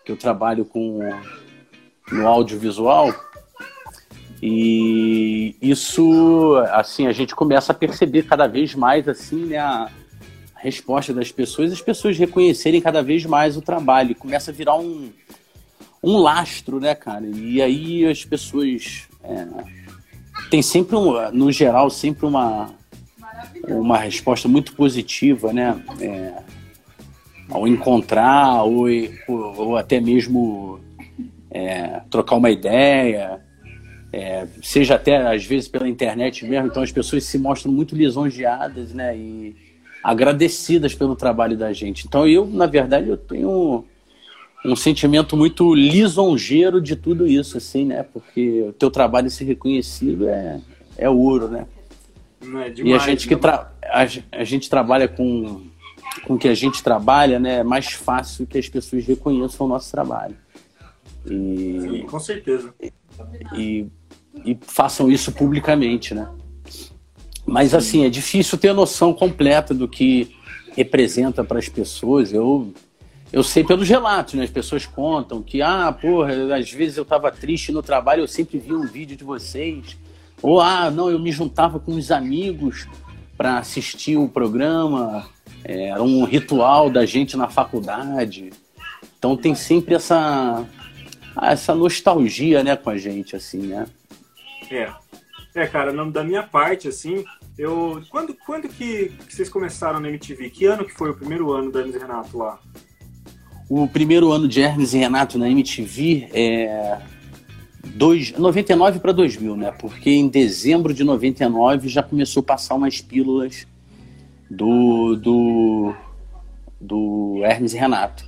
Que 0.05 0.11
eu 0.11 0.17
trabalho 0.17 0.65
com 0.65 0.99
no 2.11 2.27
audiovisual. 2.27 3.15
E 4.43 5.55
isso, 5.63 6.57
assim, 6.73 7.07
a 7.07 7.13
gente 7.13 7.33
começa 7.35 7.71
a 7.71 7.75
perceber 7.75 8.25
cada 8.25 8.49
vez 8.49 8.75
mais, 8.75 9.07
assim, 9.07 9.47
né? 9.47 9.59
A, 9.59 9.89
resposta 10.63 11.13
das 11.13 11.33
pessoas, 11.33 11.73
as 11.73 11.81
pessoas 11.81 12.17
reconhecerem 12.17 12.81
cada 12.81 13.03
vez 13.03 13.27
mais 13.27 13.57
o 13.57 13.61
trabalho. 13.61 14.15
Começa 14.15 14.53
a 14.53 14.55
virar 14.55 14.77
um, 14.77 15.11
um 16.01 16.19
lastro, 16.19 16.79
né, 16.79 16.95
cara? 16.95 17.27
E 17.27 17.61
aí 17.61 18.07
as 18.07 18.25
pessoas. 18.25 19.09
É, 19.25 19.47
tem 20.49 20.63
sempre, 20.63 20.95
um, 20.95 21.31
no 21.33 21.51
geral, 21.51 21.91
sempre 21.91 22.27
uma, 22.27 22.71
uma 23.65 23.99
resposta 23.99 24.49
muito 24.49 24.75
positiva, 24.75 25.53
né? 25.53 25.83
É, 26.01 26.33
ao 27.51 27.67
encontrar 27.67 28.63
ou, 28.63 28.87
ou 29.29 29.77
até 29.77 30.01
mesmo 30.01 30.81
é, 31.51 32.01
trocar 32.09 32.37
uma 32.37 32.51
ideia, 32.51 33.42
é, 34.13 34.47
seja 34.63 34.97
até 34.97 35.17
às 35.17 35.45
vezes 35.45 35.69
pela 35.69 35.89
internet 35.89 36.45
mesmo. 36.45 36.67
Então 36.67 36.83
as 36.83 36.93
pessoas 36.93 37.25
se 37.25 37.39
mostram 37.39 37.73
muito 37.73 37.97
lisonjeadas, 37.97 38.93
né? 38.93 39.17
E 39.17 39.57
agradecidas 40.03 40.95
pelo 40.95 41.17
trabalho 41.17 41.57
da 41.57 41.73
gente. 41.73 42.07
Então 42.07 42.27
eu, 42.27 42.45
na 42.45 42.67
verdade, 42.67 43.09
eu 43.09 43.17
tenho 43.17 43.85
um 44.65 44.77
sentimento 44.77 45.37
muito 45.37 45.75
lisonjeiro 45.75 46.81
de 46.81 46.95
tudo 46.95 47.27
isso, 47.27 47.57
assim, 47.57 47.87
né? 47.87 48.03
Porque 48.03 48.63
o 48.69 48.73
teu 48.73 48.91
trabalho 48.91 49.31
ser 49.31 49.45
reconhecido 49.45 50.29
é, 50.29 50.61
é 50.97 51.09
ouro, 51.09 51.49
né? 51.49 51.67
É 52.43 52.71
demais, 52.71 52.79
e 52.79 52.93
a 52.93 52.99
gente 52.99 53.29
que 53.29 53.37
tra 53.37 53.73
a, 53.85 54.03
a, 54.33 54.45
gente 54.45 54.69
trabalha 54.69 55.07
com 55.07 55.63
com 56.27 56.37
que 56.37 56.49
a 56.49 56.55
gente 56.55 56.83
trabalha, 56.83 57.39
né? 57.39 57.59
É 57.59 57.65
mais 57.65 57.93
fácil 57.93 58.47
que 58.47 58.59
as 58.59 58.69
pessoas 58.69 59.07
reconheçam 59.07 59.67
o 59.67 59.69
nosso 59.69 59.91
trabalho. 59.91 60.37
E, 61.25 61.79
Sim, 61.81 62.07
com 62.07 62.21
certeza. 62.21 62.75
E, 63.57 63.87
e 64.45 64.57
façam 64.63 65.11
isso 65.11 65.33
publicamente, 65.33 66.15
né? 66.15 66.29
Mas 67.47 67.75
assim, 67.75 68.05
é 68.05 68.09
difícil 68.09 68.57
ter 68.57 68.69
a 68.69 68.75
noção 68.75 69.13
completa 69.13 69.75
do 69.75 69.89
que 69.89 70.35
representa 70.77 71.45
para 71.45 71.59
as 71.59 71.69
pessoas. 71.69 72.33
Eu 72.33 72.73
eu 73.33 73.43
sei 73.43 73.65
pelos 73.65 73.89
relatos, 73.89 74.35
né? 74.35 74.45
As 74.45 74.51
pessoas 74.51 74.85
contam 74.85 75.43
que, 75.43 75.63
ah, 75.63 75.91
porra, 75.91 76.55
às 76.55 76.71
vezes 76.71 76.99
eu 76.99 77.03
estava 77.03 77.31
triste 77.33 77.73
no 77.73 77.83
trabalho, 77.83 78.23
eu 78.23 78.29
sempre 78.29 78.59
vi 78.59 78.75
um 78.75 78.87
vídeo 78.87 79.17
de 79.17 79.25
vocês. 79.25 79.97
Ou, 80.43 80.61
ah, 80.61 80.91
não, 80.91 81.11
eu 81.11 81.19
me 81.19 81.33
juntava 81.33 81.81
com 81.81 81.93
os 81.93 82.11
amigos 82.11 82.87
para 83.37 83.59
assistir 83.59 84.19
o 84.19 84.29
programa. 84.29 85.27
É, 85.65 85.89
era 85.89 86.03
um 86.03 86.25
ritual 86.25 86.91
da 86.91 87.07
gente 87.07 87.35
na 87.35 87.49
faculdade. 87.49 88.51
Então 89.19 89.35
tem 89.35 89.55
sempre 89.55 89.95
essa, 89.95 90.67
ah, 91.35 91.53
essa 91.53 91.75
nostalgia, 91.75 92.63
né, 92.63 92.77
com 92.77 92.91
a 92.91 92.99
gente, 92.99 93.35
assim, 93.35 93.69
né? 93.69 93.87
É. 94.75 94.93
É, 95.55 95.67
cara, 95.67 95.93
da 96.07 96.25
minha 96.25 96.43
parte, 96.43 96.89
assim, 96.89 97.25
eu. 97.59 98.03
Quando, 98.11 98.35
quando 98.35 98.69
que, 98.69 99.13
que 99.27 99.35
vocês 99.35 99.49
começaram 99.49 100.01
na 100.01 100.09
MTV? 100.09 100.49
Que 100.49 100.65
ano 100.65 100.85
que 100.85 100.93
foi 100.93 101.11
o 101.11 101.15
primeiro 101.15 101.53
ano 101.53 101.71
da 101.71 101.81
Hermes 101.81 102.01
Renato 102.01 102.39
lá? 102.39 102.59
O 103.69 103.87
primeiro 103.87 104.33
ano 104.33 104.49
de 104.49 104.63
Hermes 104.63 104.95
e 104.95 104.99
Renato 104.99 105.39
na 105.39 105.49
MTV 105.49 106.29
é. 106.33 106.99
Dois, 107.85 108.33
99 108.33 109.01
para 109.01 109.13
2000, 109.13 109.57
né? 109.57 109.73
Porque 109.73 110.09
em 110.09 110.29
dezembro 110.29 110.95
de 110.95 111.05
99 111.05 111.89
já 111.89 112.03
começou 112.03 112.41
a 112.41 112.45
passar 112.45 112.77
umas 112.77 113.01
pílulas 113.01 113.67
do, 114.49 115.17
do, 115.17 115.95
do 116.81 117.41
Hermes 117.45 117.75
e 117.75 117.77
Renato 117.77 118.25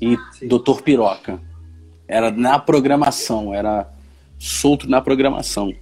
e 0.00 0.16
Sim. 0.32 0.48
Doutor 0.48 0.82
Piroca. 0.82 1.40
Era 2.06 2.30
na 2.30 2.58
programação, 2.58 3.52
era 3.52 3.92
solto 4.38 4.88
na 4.88 5.00
programação. 5.00 5.74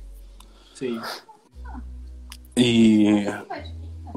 Sim. 0.80 0.98
E. 2.56 3.26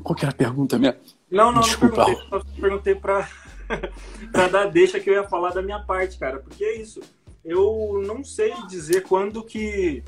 Qual 0.01 0.15
que 0.15 0.23
era 0.23 0.31
a 0.33 0.37
pergunta 0.37 0.79
minha? 0.79 0.97
Não, 1.29 1.51
não, 1.51 1.59
Desculpa. 1.59 2.07
não 2.07 2.15
perguntei, 2.15 2.61
perguntei 2.61 2.95
pra, 2.95 3.27
pra 4.31 4.47
dar 4.47 4.71
deixa 4.71 4.97
que 4.97 5.09
eu 5.09 5.13
ia 5.13 5.27
falar 5.27 5.49
da 5.49 5.61
minha 5.61 5.79
parte, 5.79 6.17
cara. 6.17 6.39
Porque 6.39 6.63
é 6.63 6.77
isso. 6.77 7.01
Eu 7.43 8.01
não 8.07 8.23
sei 8.23 8.53
dizer 8.69 9.03
quando 9.03 9.43
que. 9.43 10.01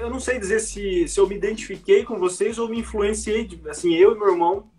Eu 0.00 0.08
não 0.08 0.18
sei 0.18 0.38
dizer 0.38 0.60
se, 0.60 1.06
se 1.06 1.20
eu 1.20 1.28
me 1.28 1.36
identifiquei 1.36 2.04
com 2.04 2.18
vocês 2.18 2.58
ou 2.58 2.70
me 2.70 2.80
influenciei. 2.80 3.46
Assim, 3.68 3.94
eu 3.94 4.14
e 4.14 4.18
meu 4.18 4.30
irmão. 4.30 4.70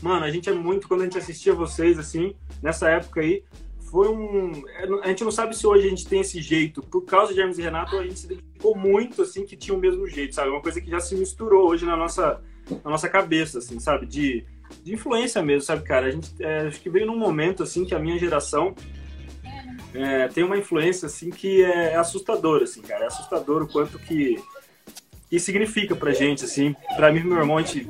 Mano, 0.00 0.24
a 0.24 0.30
gente 0.32 0.50
é 0.50 0.52
muito. 0.52 0.88
Quando 0.88 1.02
a 1.02 1.04
gente 1.04 1.18
assistia 1.18 1.54
vocês, 1.54 2.00
assim, 2.00 2.34
nessa 2.60 2.90
época 2.90 3.20
aí, 3.20 3.44
foi 3.92 4.08
um. 4.08 4.64
A 5.02 5.08
gente 5.08 5.22
não 5.22 5.30
sabe 5.30 5.54
se 5.54 5.66
hoje 5.66 5.86
a 5.86 5.90
gente 5.90 6.06
tem 6.06 6.22
esse 6.22 6.40
jeito. 6.40 6.82
Por 6.82 7.02
causa 7.02 7.34
de 7.34 7.40
Hermes 7.40 7.58
e 7.58 7.62
Renato, 7.62 7.98
a 7.98 8.02
gente 8.02 8.18
se 8.18 8.24
identificou 8.24 8.74
muito, 8.74 9.20
assim, 9.20 9.44
que 9.44 9.54
tinha 9.54 9.76
o 9.76 9.78
mesmo 9.78 10.08
jeito, 10.08 10.34
sabe? 10.34 10.48
Uma 10.48 10.62
coisa 10.62 10.80
que 10.80 10.90
já 10.90 10.98
se 10.98 11.14
misturou 11.14 11.68
hoje 11.68 11.84
na 11.84 11.94
nossa, 11.94 12.40
na 12.82 12.90
nossa 12.90 13.06
cabeça, 13.06 13.58
assim, 13.58 13.78
sabe? 13.78 14.06
De, 14.06 14.46
de 14.82 14.94
influência 14.94 15.42
mesmo, 15.42 15.60
sabe, 15.60 15.82
cara? 15.82 16.06
A 16.06 16.10
gente 16.10 16.30
é, 16.40 16.68
acho 16.68 16.80
que 16.80 16.88
veio 16.88 17.04
num 17.04 17.18
momento, 17.18 17.62
assim, 17.62 17.84
que 17.84 17.94
a 17.94 17.98
minha 17.98 18.18
geração 18.18 18.74
é, 19.92 20.26
tem 20.28 20.42
uma 20.42 20.56
influência, 20.56 21.04
assim, 21.04 21.28
que 21.28 21.62
é, 21.62 21.92
é 21.92 21.96
assustadora, 21.96 22.64
assim, 22.64 22.80
cara. 22.80 23.04
É 23.04 23.08
assustador 23.08 23.64
o 23.64 23.68
quanto 23.68 23.98
que, 23.98 24.42
que 25.28 25.38
significa 25.38 25.94
pra 25.94 26.14
gente, 26.14 26.46
assim. 26.46 26.74
Pra 26.96 27.12
mim 27.12 27.20
e 27.20 27.24
meu 27.24 27.36
irmão, 27.36 27.58
a 27.58 27.62
gente 27.62 27.86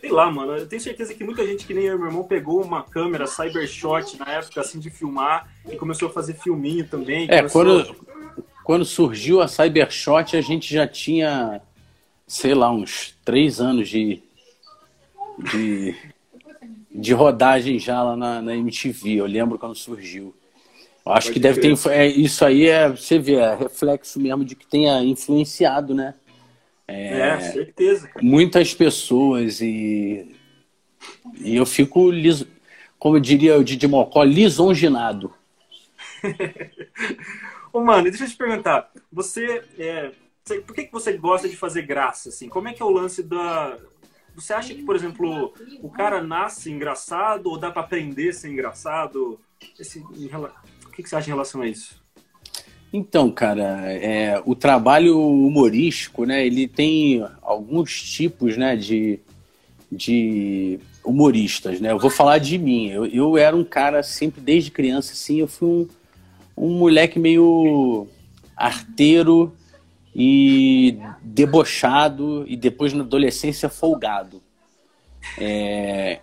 sei 0.00 0.10
lá, 0.10 0.30
mano, 0.30 0.56
eu 0.56 0.68
tenho 0.68 0.80
certeza 0.80 1.14
que 1.14 1.24
muita 1.24 1.46
gente 1.46 1.66
que 1.66 1.74
nem 1.74 1.84
eu 1.84 1.96
e 1.96 1.98
meu 1.98 2.08
irmão 2.08 2.24
pegou 2.24 2.62
uma 2.62 2.82
câmera 2.82 3.26
Cybershot 3.26 4.18
na 4.18 4.32
época, 4.32 4.60
assim, 4.60 4.78
de 4.78 4.90
filmar 4.90 5.48
e 5.70 5.76
começou 5.76 6.08
a 6.08 6.12
fazer 6.12 6.34
filminho 6.34 6.86
também. 6.86 7.26
É, 7.30 7.38
começou... 7.38 7.64
quando, 7.64 7.96
quando 8.64 8.84
surgiu 8.84 9.40
a 9.40 9.48
Cybershot, 9.48 10.36
a 10.36 10.40
gente 10.40 10.72
já 10.72 10.86
tinha, 10.86 11.60
sei 12.26 12.54
lá, 12.54 12.70
uns 12.70 13.14
três 13.24 13.60
anos 13.60 13.88
de, 13.88 14.22
de, 15.52 15.94
de 16.90 17.12
rodagem 17.12 17.78
já 17.78 18.02
lá 18.02 18.16
na, 18.16 18.42
na 18.42 18.56
MTV. 18.56 19.14
Eu 19.14 19.26
lembro 19.26 19.58
quando 19.58 19.74
surgiu. 19.74 20.34
Eu 21.04 21.12
acho 21.12 21.28
Pode 21.28 21.34
que 21.34 21.40
deve 21.40 21.60
ter. 21.60 21.90
É, 21.90 22.06
isso 22.06 22.44
aí 22.44 22.66
é, 22.66 22.88
você 22.88 23.18
vê, 23.18 23.36
é 23.36 23.54
reflexo 23.54 24.18
mesmo 24.20 24.44
de 24.44 24.56
que 24.56 24.66
tenha 24.66 25.00
influenciado, 25.02 25.94
né? 25.94 26.14
É, 26.88 27.18
é 27.18 27.40
certeza. 27.40 28.08
Cara. 28.08 28.24
Muitas 28.24 28.72
pessoas 28.74 29.60
e, 29.60 30.36
e 31.40 31.56
eu 31.56 31.66
fico, 31.66 32.10
liso, 32.10 32.46
como 32.98 33.20
diria 33.20 33.58
o 33.58 33.64
Didi 33.64 33.86
Mocó, 33.86 34.22
lisonginado. 34.22 35.32
Ô, 37.72 37.80
mano, 37.80 38.04
deixa 38.04 38.24
eu 38.24 38.28
te 38.28 38.36
perguntar. 38.36 38.90
Você, 39.12 39.64
é, 39.78 40.12
por 40.66 40.74
que, 40.74 40.84
que 40.84 40.92
você 40.92 41.16
gosta 41.16 41.48
de 41.48 41.56
fazer 41.56 41.82
graça? 41.82 42.28
Assim? 42.28 42.48
Como 42.48 42.68
é 42.68 42.72
que 42.72 42.82
é 42.82 42.84
o 42.84 42.90
lance 42.90 43.22
da... 43.22 43.76
Você 44.34 44.52
acha 44.52 44.74
que, 44.74 44.82
por 44.82 44.94
exemplo, 44.94 45.52
o 45.82 45.90
cara 45.90 46.22
nasce 46.22 46.70
engraçado 46.70 47.46
ou 47.46 47.58
dá 47.58 47.70
para 47.70 47.82
aprender 47.82 48.28
a 48.28 48.32
ser 48.32 48.50
engraçado? 48.50 49.40
Esse, 49.78 49.98
o 49.98 50.90
que, 50.92 51.02
que 51.02 51.08
você 51.08 51.16
acha 51.16 51.28
em 51.28 51.32
relação 51.32 51.62
a 51.62 51.66
isso? 51.66 52.05
Então, 52.92 53.30
cara, 53.30 53.92
é, 53.92 54.40
o 54.46 54.54
trabalho 54.54 55.20
humorístico, 55.20 56.24
né, 56.24 56.46
ele 56.46 56.66
tem 56.66 57.24
alguns 57.42 58.00
tipos, 58.02 58.56
né, 58.56 58.76
de, 58.76 59.20
de 59.90 60.78
humoristas, 61.04 61.80
né? 61.80 61.92
Eu 61.92 61.98
vou 61.98 62.10
falar 62.10 62.38
de 62.38 62.58
mim. 62.58 62.88
Eu, 62.88 63.06
eu 63.06 63.38
era 63.38 63.56
um 63.56 63.64
cara 63.64 64.02
sempre, 64.02 64.40
desde 64.40 64.70
criança, 64.70 65.12
assim, 65.12 65.40
eu 65.40 65.48
fui 65.48 65.68
um, 65.68 65.88
um 66.56 66.78
moleque 66.78 67.18
meio 67.18 68.08
arteiro 68.56 69.52
e 70.14 70.98
debochado 71.22 72.44
e 72.48 72.56
depois 72.56 72.92
na 72.92 73.04
adolescência 73.04 73.68
folgado. 73.68 74.42
É, 75.38 76.20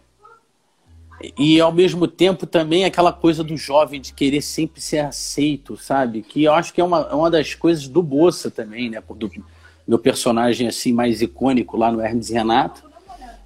e 1.38 1.60
ao 1.62 1.72
mesmo 1.72 2.08
tempo 2.08 2.46
também 2.46 2.84
aquela 2.84 3.14
coisa 3.14 3.44
do 3.44 3.56
jovem 3.56 4.02
de 4.02 4.14
querer 4.14 4.42
sempre 4.42 4.82
ser 4.82 5.00
aceito, 5.00 5.78
sabe? 5.78 6.22
Que 6.22 6.44
eu 6.44 6.54
acho 6.54 6.74
que 6.74 6.82
é 6.82 6.84
uma, 6.84 7.08
é 7.10 7.16
uma 7.16 7.32
das 7.32 7.54
coisas 7.54 7.88
do 7.88 8.04
Boça 8.04 8.52
também, 8.52 8.90
né? 8.90 9.02
Do 9.16 9.32
meu 9.88 9.98
personagem 9.98 10.68
assim 10.68 10.92
mais 10.92 11.22
icônico 11.22 11.78
lá 11.78 11.92
no 11.92 12.02
Hermes 12.02 12.30
Renato. 12.30 12.84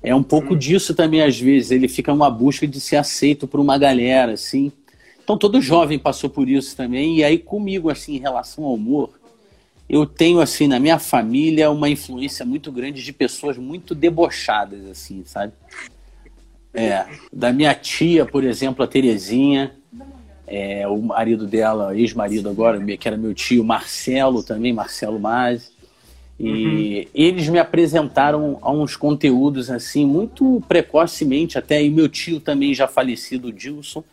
É 0.01 0.15
um 0.15 0.23
pouco 0.23 0.53
hum. 0.53 0.57
disso 0.57 0.95
também 0.95 1.21
às 1.21 1.39
vezes, 1.39 1.71
ele 1.71 1.87
fica 1.87 2.11
numa 2.11 2.29
busca 2.29 2.67
de 2.67 2.79
ser 2.79 2.95
aceito 2.95 3.47
por 3.47 3.59
uma 3.59 3.77
galera, 3.77 4.33
assim. 4.33 4.71
Então 5.23 5.37
todo 5.37 5.61
jovem 5.61 5.99
passou 5.99 6.29
por 6.29 6.49
isso 6.49 6.75
também. 6.75 7.17
E 7.17 7.23
aí 7.23 7.37
comigo 7.37 7.89
assim 7.91 8.15
em 8.15 8.19
relação 8.19 8.63
ao 8.63 8.73
humor, 8.73 9.11
eu 9.87 10.05
tenho 10.05 10.39
assim 10.39 10.67
na 10.67 10.79
minha 10.79 10.97
família 10.97 11.69
uma 11.69 11.89
influência 11.89 12.43
muito 12.43 12.71
grande 12.71 13.03
de 13.03 13.13
pessoas 13.13 13.57
muito 13.57 13.93
debochadas 13.93 14.85
assim, 14.87 15.23
sabe? 15.25 15.53
É, 16.77 17.07
da 17.33 17.51
minha 17.51 17.73
tia, 17.73 18.23
por 18.23 18.43
exemplo, 18.43 18.83
a 18.83 18.87
Terezinha, 18.87 19.71
é, 20.45 20.87
o 20.87 21.01
marido 21.01 21.47
dela, 21.47 21.97
ex-marido 21.97 22.47
agora, 22.47 22.79
que 22.79 23.07
era 23.07 23.17
meu 23.17 23.33
tio, 23.33 23.63
Marcelo 23.63 24.43
também, 24.43 24.71
Marcelo 24.71 25.19
Mazzi. 25.19 25.71
E 26.39 26.49
uhum. 26.49 27.05
eles 27.15 27.49
me 27.49 27.57
apresentaram 27.57 28.59
a 28.61 28.71
uns 28.71 28.95
conteúdos 28.95 29.71
assim, 29.71 30.05
muito 30.05 30.61
precocemente, 30.67 31.57
até 31.57 31.83
e 31.83 31.89
meu 31.89 32.07
tio 32.07 32.39
também 32.39 32.75
já 32.75 32.87
falecido, 32.87 33.51
Dilson. 33.51 34.03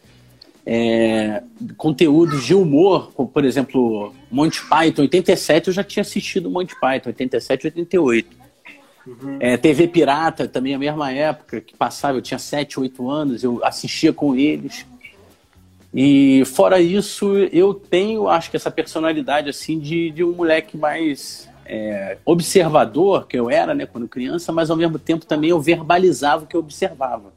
É, 0.64 1.42
conteúdos 1.77 2.46
de 2.46 2.55
humor, 2.55 3.12
como, 3.12 3.29
por 3.29 3.44
exemplo, 3.44 4.14
Monty 4.31 4.62
Python 4.62 5.03
87, 5.03 5.68
eu 5.68 5.74
já 5.74 5.85
tinha 5.85 6.00
assistido 6.00 6.50
Monty 6.50 6.74
Python 6.81 7.11
87 7.11 7.66
88. 7.66 8.43
Uhum. 9.06 9.36
É, 9.38 9.56
TV 9.56 9.88
Pirata, 9.88 10.48
também 10.48 10.74
a 10.74 10.78
mesma 10.78 11.12
época 11.12 11.60
que 11.60 11.76
passava, 11.76 12.18
eu 12.18 12.22
tinha 12.22 12.38
7, 12.38 12.80
8 12.80 13.10
anos, 13.10 13.44
eu 13.44 13.64
assistia 13.64 14.12
com 14.12 14.34
eles. 14.34 14.86
E 15.92 16.42
fora 16.46 16.80
isso, 16.80 17.36
eu 17.52 17.72
tenho, 17.72 18.28
acho 18.28 18.50
que 18.50 18.56
essa 18.56 18.70
personalidade 18.70 19.48
assim 19.48 19.78
de, 19.78 20.10
de 20.10 20.24
um 20.24 20.32
moleque 20.32 20.76
mais 20.76 21.48
é, 21.64 22.18
observador, 22.24 23.26
que 23.26 23.38
eu 23.38 23.48
era 23.48 23.74
né, 23.74 23.86
quando 23.86 24.08
criança, 24.08 24.52
mas 24.52 24.70
ao 24.70 24.76
mesmo 24.76 24.98
tempo 24.98 25.24
também 25.24 25.50
eu 25.50 25.60
verbalizava 25.60 26.44
o 26.44 26.46
que 26.46 26.56
eu 26.56 26.60
observava. 26.60 27.32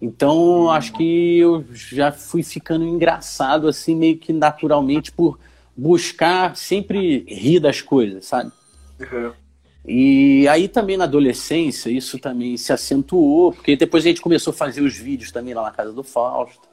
Então, 0.00 0.70
acho 0.70 0.94
que 0.94 1.38
eu 1.38 1.64
já 1.72 2.10
fui 2.10 2.42
ficando 2.42 2.84
engraçado, 2.84 3.68
assim, 3.68 3.94
meio 3.94 4.16
que 4.16 4.32
naturalmente, 4.32 5.12
por 5.12 5.38
buscar 5.76 6.56
sempre 6.56 7.24
rir 7.28 7.60
das 7.60 7.82
coisas, 7.82 8.24
sabe? 8.24 8.50
Uhum. 8.98 9.32
E 9.86 10.46
aí 10.48 10.68
também 10.68 10.96
na 10.96 11.04
adolescência, 11.04 11.90
isso 11.90 12.18
também 12.18 12.56
se 12.56 12.72
acentuou, 12.72 13.52
porque 13.52 13.76
depois 13.76 14.04
a 14.04 14.08
gente 14.08 14.20
começou 14.20 14.52
a 14.52 14.54
fazer 14.54 14.82
os 14.82 14.96
vídeos 14.96 15.32
também 15.32 15.54
lá 15.54 15.62
na 15.62 15.70
casa 15.70 15.92
do 15.92 16.02
Fausto. 16.02 16.68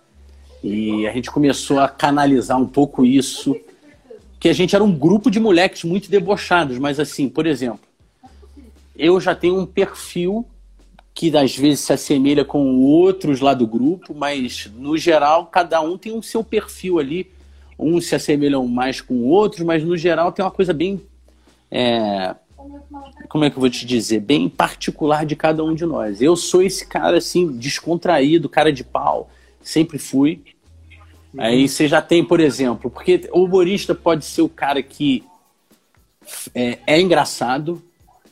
E 0.63 1.07
a 1.07 1.13
gente 1.13 1.31
começou 1.31 1.79
a 1.79 1.87
canalizar 1.87 2.59
um 2.59 2.67
pouco 2.67 3.05
isso, 3.05 3.55
que 4.39 4.49
a 4.49 4.53
gente 4.53 4.75
era 4.75 4.83
um 4.83 4.93
grupo 4.93 5.31
de 5.31 5.39
moleques 5.39 5.83
muito 5.83 6.09
debochados, 6.09 6.77
mas 6.77 6.99
assim, 6.99 7.29
por 7.29 7.45
exemplo, 7.45 7.79
eu 8.97 9.19
já 9.19 9.35
tenho 9.35 9.59
um 9.59 9.65
perfil 9.65 10.45
que 11.13 11.35
às 11.35 11.55
vezes 11.55 11.79
se 11.79 11.93
assemelha 11.93 12.45
com 12.45 12.75
outros 12.75 13.39
lá 13.39 13.53
do 13.53 13.65
grupo, 13.65 14.13
mas 14.13 14.69
no 14.75 14.95
geral 14.95 15.47
cada 15.47 15.81
um 15.81 15.97
tem 15.97 16.11
o 16.11 16.17
um 16.17 16.21
seu 16.21 16.43
perfil 16.43 16.99
ali. 16.99 17.31
Uns 17.79 18.05
se 18.05 18.15
assemelham 18.15 18.67
mais 18.67 19.01
com 19.01 19.23
outros, 19.23 19.61
mas 19.61 19.83
no 19.83 19.97
geral 19.97 20.31
tem 20.31 20.45
uma 20.45 20.51
coisa 20.51 20.73
bem. 20.73 21.01
É, 21.71 22.35
como 23.29 23.45
é 23.45 23.49
que 23.49 23.57
eu 23.57 23.61
vou 23.61 23.69
te 23.69 23.85
dizer? 23.85 24.19
Bem 24.19 24.49
particular 24.49 25.25
de 25.25 25.35
cada 25.35 25.63
um 25.63 25.73
de 25.73 25.85
nós. 25.85 26.21
Eu 26.21 26.35
sou 26.35 26.61
esse 26.61 26.85
cara 26.87 27.17
assim, 27.17 27.51
descontraído, 27.51 28.49
cara 28.49 28.71
de 28.71 28.83
pau, 28.83 29.29
sempre 29.61 29.97
fui. 29.97 30.43
Aí 31.37 31.67
você 31.67 31.87
já 31.87 32.01
tem, 32.01 32.23
por 32.23 32.39
exemplo, 32.39 32.89
porque 32.89 33.29
o 33.31 33.43
humorista 33.43 33.93
pode 33.93 34.25
ser 34.25 34.41
o 34.41 34.49
cara 34.49 34.81
que 34.81 35.23
é, 36.53 36.79
é 36.87 36.99
engraçado, 36.99 37.81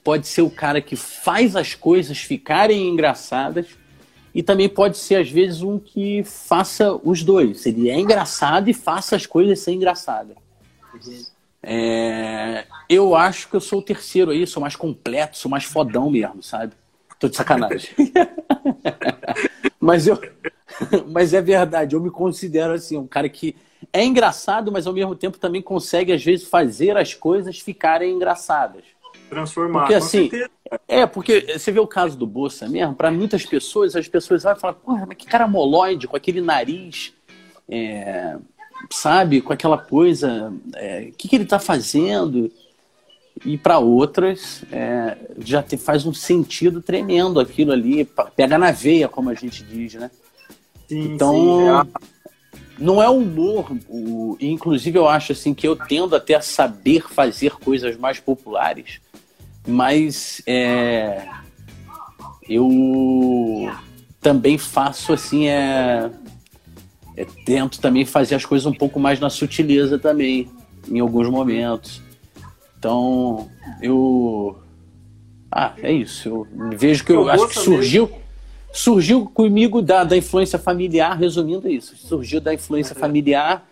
pode 0.04 0.28
ser 0.28 0.42
o 0.42 0.50
cara 0.50 0.82
que 0.82 0.96
faz 0.96 1.56
as 1.56 1.76
coisas 1.76 2.18
ficarem 2.18 2.88
engraçadas 2.88 3.68
e 4.34 4.44
também 4.44 4.68
pode 4.68 4.98
ser, 4.98 5.16
às 5.16 5.30
vezes, 5.30 5.62
um 5.62 5.80
que 5.80 6.24
faça 6.24 7.00
os 7.04 7.24
dois. 7.24 7.66
Ele 7.66 7.90
é 7.90 7.98
engraçado 8.00 8.70
e 8.70 8.74
faça 8.74 9.16
as 9.16 9.26
coisas 9.26 9.60
ser 9.60 9.72
engraçadas. 9.72 10.36
É... 11.66 12.66
Eu 12.88 13.16
acho 13.16 13.50
que 13.50 13.56
eu 13.56 13.60
sou 13.60 13.80
o 13.80 13.82
terceiro 13.82 14.32
aí, 14.32 14.46
sou 14.46 14.62
mais 14.62 14.76
completo, 14.76 15.38
sou 15.38 15.50
mais 15.50 15.64
fodão 15.64 16.10
mesmo, 16.10 16.44
sabe? 16.44 16.74
Tô 17.20 17.28
de 17.28 17.36
sacanagem. 17.36 17.90
mas 19.80 20.06
eu. 20.06 20.20
Mas 21.08 21.34
é 21.34 21.42
verdade, 21.42 21.96
eu 21.96 22.02
me 22.02 22.12
considero 22.12 22.74
assim, 22.74 22.98
um 22.98 23.08
cara 23.08 23.30
que 23.30 23.56
é 23.92 24.04
engraçado, 24.04 24.72
mas 24.72 24.86
ao 24.86 24.94
mesmo 24.94 25.16
tempo 25.16 25.40
também 25.40 25.62
consegue, 25.62 26.12
às 26.12 26.24
vezes, 26.24 26.48
fazer 26.48 26.98
as 26.98 27.14
coisas 27.14 27.60
ficarem 27.60 28.14
engraçadas 28.14 28.84
transformar. 29.30 29.82
Porque 29.82 29.94
assim, 29.94 30.30
é, 30.88 31.06
porque 31.06 31.58
você 31.58 31.72
vê 31.72 31.80
o 31.80 31.88
caso 31.88 32.18
do 32.18 32.26
Bolsa 32.26 32.68
mesmo, 32.68 32.96
para 32.96 33.12
muitas 33.12 33.46
pessoas, 33.46 33.96
as 33.96 34.08
pessoas 34.08 34.44
vão 34.44 34.56
falar, 34.56 34.74
porra, 34.74 35.06
mas 35.06 35.18
que 35.18 35.26
cara 35.26 35.48
moloide, 35.48 36.08
com 36.08 36.16
aquele 36.16 36.42
nariz, 36.42 37.14
é, 37.70 38.38
sabe, 38.90 39.42
com 39.42 39.54
aquela 39.54 39.78
coisa, 39.78 40.52
o 40.52 40.76
é, 40.76 41.12
que, 41.18 41.28
que 41.28 41.36
ele 41.36 41.44
está 41.44 41.60
fazendo? 41.60 42.52
E 43.44 43.58
para 43.58 43.80
outras, 43.80 44.64
é, 44.72 45.18
já 45.40 45.62
te, 45.62 45.76
faz 45.76 46.06
um 46.06 46.14
sentido 46.14 46.82
tremendo 46.82 47.40
aquilo 47.40 47.72
ali, 47.72 48.08
pega 48.36 48.58
na 48.58 48.72
veia, 48.72 49.10
como 49.10 49.30
a 49.30 49.34
gente 49.34 49.64
diz, 49.64 49.96
né? 49.96 50.10
Sim, 50.88 51.14
então, 51.14 51.34
sim, 51.34 52.60
é. 52.60 52.62
não 52.80 53.02
é 53.02 53.10
humor, 53.10 53.76
o, 53.90 54.38
inclusive 54.40 54.98
eu 54.98 55.08
acho 55.08 55.34
assim 55.34 55.54
que 55.54 55.68
eu 55.68 55.76
tendo 55.76 56.16
até 56.16 56.36
a 56.36 56.42
saber 56.42 57.04
fazer 57.10 57.52
coisas 57.54 57.98
mais 57.98 58.20
populares, 58.20 59.02
mas 59.68 60.42
é, 60.46 61.28
eu 62.48 62.70
também 64.22 64.58
faço 64.58 65.12
assim, 65.12 65.48
é, 65.48 66.10
é, 67.18 67.26
tento 67.46 67.80
também 67.80 68.06
fazer 68.06 68.36
as 68.36 68.46
coisas 68.46 68.66
um 68.66 68.74
pouco 68.74 69.00
mais 69.00 69.20
na 69.20 69.30
sutileza 69.30 69.98
também, 69.98 70.50
em 70.90 71.00
alguns 71.00 71.30
momentos. 71.30 72.02
Então, 72.78 73.50
eu. 73.82 74.58
Ah, 75.52 75.74
é 75.82 75.92
isso. 75.92 76.30
Eu 76.30 76.48
vejo 76.78 77.06
que 77.06 77.12
eu, 77.12 77.22
eu 77.22 77.30
acho 77.30 77.48
que 77.48 77.60
surgiu. 77.60 78.12
Surgiu 78.74 79.26
comigo 79.26 79.82
da, 79.82 80.04
da 80.04 80.18
influência 80.18 80.60
familiar, 80.60 81.18
resumindo 81.18 81.70
isso. 81.70 81.96
Surgiu 81.96 82.42
da 82.42 82.54
influência 82.54 82.94
familiar 82.94 83.66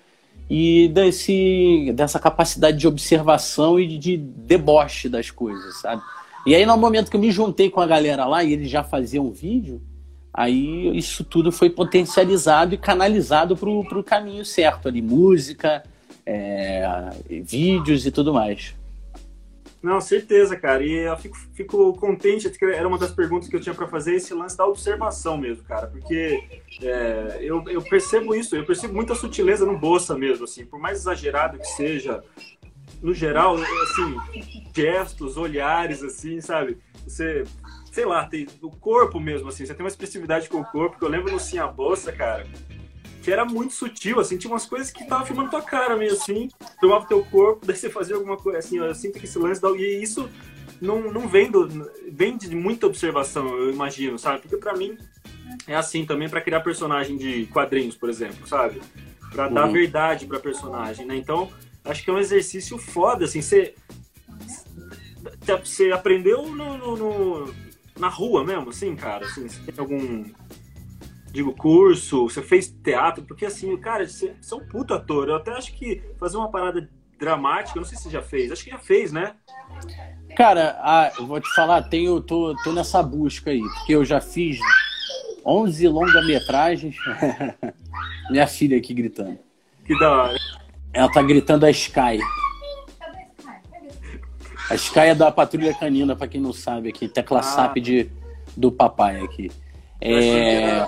e 0.49 0.87
desse, 0.87 1.91
dessa 1.93 2.19
capacidade 2.19 2.77
de 2.77 2.87
observação 2.87 3.77
e 3.77 3.97
de 3.97 4.15
deboche 4.15 5.09
das 5.09 5.29
coisas, 5.29 5.81
sabe? 5.81 6.01
E 6.45 6.55
aí, 6.55 6.65
no 6.65 6.77
momento 6.77 7.09
que 7.09 7.17
eu 7.17 7.21
me 7.21 7.31
juntei 7.31 7.69
com 7.69 7.81
a 7.81 7.85
galera 7.85 8.25
lá 8.25 8.43
e 8.43 8.53
eles 8.53 8.69
já 8.69 8.83
faziam 8.83 9.29
vídeo, 9.29 9.81
aí 10.33 10.97
isso 10.97 11.23
tudo 11.23 11.51
foi 11.51 11.69
potencializado 11.69 12.73
e 12.73 12.77
canalizado 12.77 13.55
para 13.55 13.69
o 13.69 14.03
caminho 14.03 14.43
certo 14.43 14.87
ali, 14.87 15.01
música, 15.01 15.83
é, 16.25 17.09
vídeos 17.43 18.05
e 18.05 18.11
tudo 18.11 18.33
mais. 18.33 18.75
Não, 19.83 19.99
certeza, 19.99 20.55
cara. 20.55 20.81
E 20.81 20.93
eu 20.93 21.17
fico, 21.17 21.37
fico 21.53 21.93
contente, 21.95 22.49
era 22.73 22.87
uma 22.87 22.97
das 22.97 23.11
perguntas 23.11 23.49
que 23.49 23.55
eu 23.55 23.59
tinha 23.59 23.75
para 23.75 23.85
fazer, 23.85 24.15
esse 24.15 24.33
lance 24.33 24.55
da 24.55 24.65
observação 24.65 25.37
mesmo, 25.37 25.65
cara. 25.65 25.87
Porque 25.87 26.41
é, 26.81 27.39
eu, 27.41 27.61
eu 27.67 27.81
percebo 27.81 28.33
isso, 28.33 28.55
eu 28.55 28.65
percebo 28.65 28.93
muita 28.93 29.13
sutileza 29.13 29.65
no 29.65 29.77
Bolsa 29.77 30.17
mesmo, 30.17 30.45
assim. 30.45 30.65
Por 30.65 30.79
mais 30.79 30.99
exagerado 30.99 31.59
que 31.59 31.67
seja, 31.67 32.23
no 33.01 33.13
geral, 33.13 33.57
assim, 33.57 34.15
gestos, 34.73 35.35
olhares, 35.35 36.01
assim, 36.01 36.39
sabe? 36.39 36.77
Você, 37.05 37.43
sei 37.93 38.05
lá, 38.05 38.25
tem 38.25 38.47
o 38.59 38.71
corpo 38.71 39.19
mesmo, 39.19 39.49
assim. 39.49 39.65
Você 39.67 39.73
tem 39.73 39.83
uma 39.83 39.89
expressividade 39.89 40.49
com 40.49 40.59
o 40.59 40.65
corpo, 40.65 40.97
que 40.97 41.05
eu 41.05 41.09
lembro 41.09 41.31
no 41.31 41.39
Sim 41.39 41.59
a 41.59 41.67
Bolsa, 41.67 42.11
cara 42.11 42.43
que 43.21 43.31
era 43.31 43.45
muito 43.45 43.73
sutil, 43.73 44.19
assim, 44.19 44.37
tinha 44.37 44.51
umas 44.51 44.65
coisas 44.65 44.91
que 44.91 45.05
tava 45.05 45.25
filmando 45.25 45.49
tua 45.49 45.61
cara 45.61 45.95
meio 45.95 46.11
assim, 46.11 46.49
tomava 46.81 47.05
teu 47.05 47.23
corpo, 47.23 47.63
daí 47.65 47.73
você 47.73 47.89
fazia 47.89 48.15
alguma 48.15 48.35
coisa, 48.35 48.59
assim, 48.59 48.79
eu 48.79 48.93
sinto 48.93 49.17
que 49.17 49.23
esse 49.23 49.39
lance, 49.39 49.61
e 49.77 50.03
isso 50.03 50.29
não, 50.81 51.09
não 51.09 51.25
vem, 51.25 51.49
do, 51.49 51.89
vem 52.11 52.35
de 52.35 52.53
muita 52.53 52.85
observação, 52.85 53.47
eu 53.47 53.71
imagino, 53.71 54.19
sabe? 54.19 54.41
Porque 54.41 54.57
para 54.57 54.75
mim 54.75 54.97
é 55.65 55.73
assim 55.73 56.05
também 56.05 56.27
para 56.27 56.41
criar 56.41 56.59
personagem 56.59 57.15
de 57.15 57.45
quadrinhos, 57.45 57.95
por 57.95 58.09
exemplo, 58.09 58.45
sabe? 58.45 58.81
Para 59.31 59.47
dar 59.47 59.67
uhum. 59.67 59.71
verdade 59.71 60.25
para 60.25 60.37
personagem, 60.37 61.05
né? 61.05 61.15
Então, 61.15 61.49
acho 61.85 62.03
que 62.03 62.09
é 62.09 62.13
um 62.13 62.19
exercício 62.19 62.77
foda, 62.77 63.23
assim, 63.23 63.41
você 63.41 63.73
você 65.63 65.91
aprendeu 65.91 66.49
no, 66.49 66.77
no, 66.77 66.97
no, 66.97 67.53
na 67.97 68.09
rua 68.09 68.43
mesmo, 68.43 68.69
assim, 68.69 68.95
cara? 68.95 69.25
Assim, 69.25 69.47
você 69.47 69.71
tem 69.71 69.79
algum 69.79 70.25
digo, 71.33 71.51
curso, 71.53 72.29
você 72.29 72.43
fez 72.43 72.69
teatro, 72.69 73.23
porque 73.23 73.45
assim, 73.45 73.75
cara, 73.77 74.07
você, 74.07 74.35
você 74.39 74.53
é 74.53 74.57
um 74.57 74.67
puto 74.67 74.93
ator. 74.93 75.29
Eu 75.29 75.35
até 75.35 75.51
acho 75.51 75.73
que 75.73 76.01
fazer 76.19 76.37
uma 76.37 76.51
parada 76.51 76.87
dramática, 77.19 77.77
eu 77.77 77.81
não 77.81 77.87
sei 77.87 77.97
se 77.97 78.03
você 78.03 78.09
já 78.11 78.21
fez, 78.21 78.51
acho 78.51 78.63
que 78.63 78.69
já 78.69 78.77
fez, 78.77 79.11
né? 79.11 79.33
Cara, 80.35 80.77
ah, 80.81 81.11
eu 81.17 81.25
vou 81.25 81.41
te 81.41 81.51
falar, 81.55 81.81
tenho, 81.83 82.21
tô, 82.21 82.55
tô 82.63 82.71
nessa 82.71 83.01
busca 83.01 83.49
aí, 83.49 83.61
porque 83.61 83.95
eu 83.95 84.05
já 84.05 84.21
fiz 84.21 84.59
11 85.45 85.87
longa-metragens. 85.87 86.95
Minha 88.29 88.47
filha 88.47 88.77
aqui 88.77 88.93
gritando. 88.93 89.37
Que 89.85 89.97
da 89.97 90.11
hora. 90.11 90.37
Ela 90.93 91.11
tá 91.11 91.21
gritando 91.21 91.65
a 91.65 91.71
Sky. 91.71 92.19
A 94.69 94.75
Sky 94.75 94.99
é 94.99 95.15
da 95.15 95.31
Patrulha 95.31 95.73
Canina, 95.73 96.15
pra 96.15 96.27
quem 96.27 96.39
não 96.39 96.53
sabe 96.53 96.89
aqui. 96.89 97.07
Tecla 97.07 97.39
ah. 97.39 97.43
SAP 97.43 97.77
de, 97.77 98.09
do 98.55 98.71
papai 98.71 99.21
aqui. 99.21 99.51
É... 99.99 100.85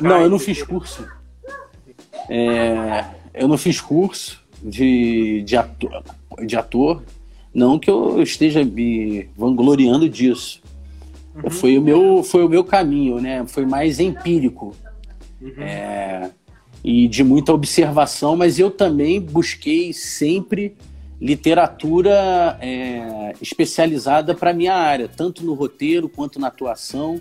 Não, 0.00 0.20
eu 0.20 0.30
não 0.30 0.38
fiz 0.38 0.62
curso. 0.62 1.06
É, 2.28 3.04
eu 3.34 3.48
não 3.48 3.56
fiz 3.56 3.80
curso 3.80 4.42
de, 4.62 5.42
de, 5.42 5.56
ator, 5.56 6.02
de 6.44 6.56
ator. 6.56 7.02
Não 7.54 7.78
que 7.78 7.90
eu 7.90 8.22
esteja 8.22 8.64
me 8.64 9.28
vangloriando 9.36 10.08
disso. 10.08 10.60
Uhum. 11.34 11.50
Foi, 11.50 11.78
o 11.78 11.82
meu, 11.82 12.22
foi 12.22 12.44
o 12.44 12.48
meu 12.48 12.64
caminho, 12.64 13.20
né? 13.20 13.46
Foi 13.46 13.64
mais 13.64 14.00
empírico. 14.00 14.74
Uhum. 15.40 15.54
É, 15.58 16.30
e 16.84 17.08
de 17.08 17.24
muita 17.24 17.52
observação, 17.52 18.36
mas 18.36 18.58
eu 18.58 18.70
também 18.70 19.20
busquei 19.20 19.92
sempre 19.92 20.76
literatura 21.20 22.58
é, 22.60 23.32
especializada 23.40 24.34
para 24.34 24.52
minha 24.52 24.74
área, 24.74 25.08
tanto 25.08 25.44
no 25.44 25.54
roteiro 25.54 26.08
quanto 26.08 26.38
na 26.38 26.48
atuação. 26.48 27.20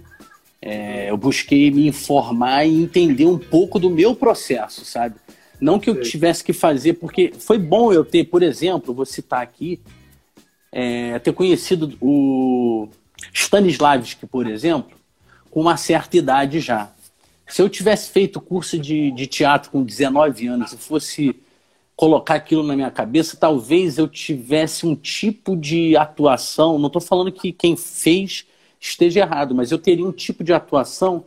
É, 0.62 1.10
eu 1.10 1.18
busquei 1.18 1.70
me 1.72 1.88
informar 1.88 2.66
e 2.66 2.82
entender 2.82 3.26
um 3.26 3.38
pouco 3.38 3.80
do 3.80 3.90
meu 3.90 4.16
processo, 4.16 4.84
sabe? 4.84 5.16
Não 5.62 5.80
que 5.80 5.90
eu 5.90 6.02
tivesse 6.02 6.44
que 6.44 6.52
fazer, 6.52 6.94
porque 6.94 7.34
foi 7.38 7.58
bom 7.58 7.94
eu 7.94 8.04
ter, 8.04 8.26
por 8.26 8.44
exemplo, 8.44 8.94
vou 8.94 9.06
citar 9.06 9.42
aqui, 9.42 9.80
é, 10.72 11.18
ter 11.20 11.32
conhecido 11.34 11.96
o 12.02 12.90
Stanislavski, 13.34 14.26
por 14.26 14.48
exemplo, 14.48 14.98
com 15.50 15.62
uma 15.62 15.78
certa 15.78 16.18
idade 16.18 16.60
já. 16.60 16.92
Se 17.48 17.62
eu 17.62 17.70
tivesse 17.70 18.10
feito 18.10 18.42
curso 18.42 18.78
de, 18.78 19.12
de 19.12 19.28
teatro 19.28 19.72
com 19.72 19.84
19 19.84 20.48
anos 20.48 20.74
e 20.74 20.78
fosse 20.78 21.36
colocar 21.96 22.36
aquilo 22.36 22.64
na 22.64 22.76
minha 22.76 22.92
cabeça, 22.92 23.38
talvez 23.38 23.98
eu 23.98 24.08
tivesse 24.08 24.86
um 24.86 24.96
tipo 24.96 25.56
de 25.56 25.96
atuação. 25.96 26.78
Não 26.78 26.88
estou 26.88 27.02
falando 27.02 27.32
que 27.32 27.52
quem 27.52 27.78
fez 27.78 28.46
esteja 28.80 29.22
errado, 29.22 29.56
mas 29.56 29.72
eu 29.72 29.80
teria 29.80 30.06
um 30.06 30.12
tipo 30.12 30.44
de 30.44 30.54
atuação 30.54 31.26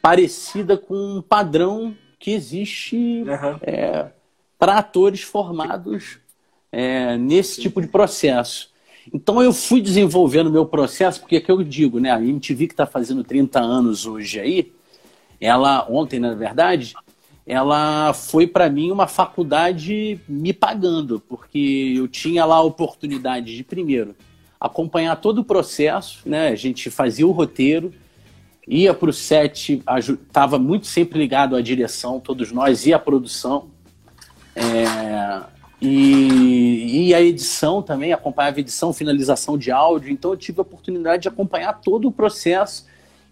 parecida 0.00 0.76
com 0.76 0.94
um 0.94 1.22
padrão 1.22 1.94
que 2.18 2.30
existe 2.30 2.96
uhum. 2.96 3.58
é, 3.62 4.06
para 4.58 4.78
atores 4.78 5.22
formados 5.22 6.18
é, 6.70 7.16
nesse 7.18 7.60
tipo 7.60 7.80
de 7.80 7.88
processo. 7.88 8.70
Então 9.12 9.42
eu 9.42 9.52
fui 9.52 9.80
desenvolvendo 9.80 10.50
meu 10.50 10.64
processo, 10.64 11.20
porque 11.20 11.36
é 11.36 11.40
que 11.40 11.50
eu 11.50 11.62
digo, 11.64 11.98
né? 11.98 12.12
A 12.12 12.20
MTV 12.20 12.68
que 12.68 12.72
está 12.72 12.86
fazendo 12.86 13.24
30 13.24 13.60
anos 13.60 14.06
hoje 14.06 14.38
aí, 14.38 14.72
ela, 15.40 15.86
ontem 15.90 16.20
na 16.20 16.34
verdade, 16.34 16.94
ela 17.46 18.12
foi 18.12 18.46
para 18.46 18.70
mim 18.70 18.90
uma 18.90 19.06
faculdade 19.06 20.20
me 20.28 20.52
pagando, 20.52 21.20
porque 21.20 21.94
eu 21.96 22.06
tinha 22.06 22.44
lá 22.44 22.56
a 22.56 22.62
oportunidade 22.62 23.56
de, 23.56 23.64
primeiro, 23.64 24.14
acompanhar 24.60 25.16
todo 25.16 25.40
o 25.40 25.44
processo, 25.44 26.20
né? 26.24 26.48
A 26.48 26.54
gente 26.54 26.88
fazia 26.88 27.26
o 27.26 27.32
roteiro, 27.32 27.92
ia 28.66 28.94
para 28.94 29.10
o 29.10 29.12
set, 29.12 29.82
estava 30.08 30.58
muito 30.58 30.86
sempre 30.86 31.18
ligado 31.18 31.56
à 31.56 31.60
direção, 31.60 32.20
todos 32.20 32.52
nós, 32.52 32.86
e 32.86 32.94
à 32.94 32.98
produção. 32.98 33.70
É, 34.54 35.42
e, 35.80 37.08
e, 37.08 37.14
a 37.14 37.20
edição 37.20 37.82
também, 37.82 38.12
acompanhava 38.12 38.60
edição, 38.60 38.92
finalização 38.92 39.58
de 39.58 39.72
áudio. 39.72 40.12
Então 40.12 40.30
eu 40.30 40.36
tive 40.36 40.60
a 40.60 40.62
oportunidade 40.62 41.22
de 41.22 41.28
acompanhar 41.28 41.80
todo 41.80 42.06
o 42.06 42.12
processo 42.12 42.86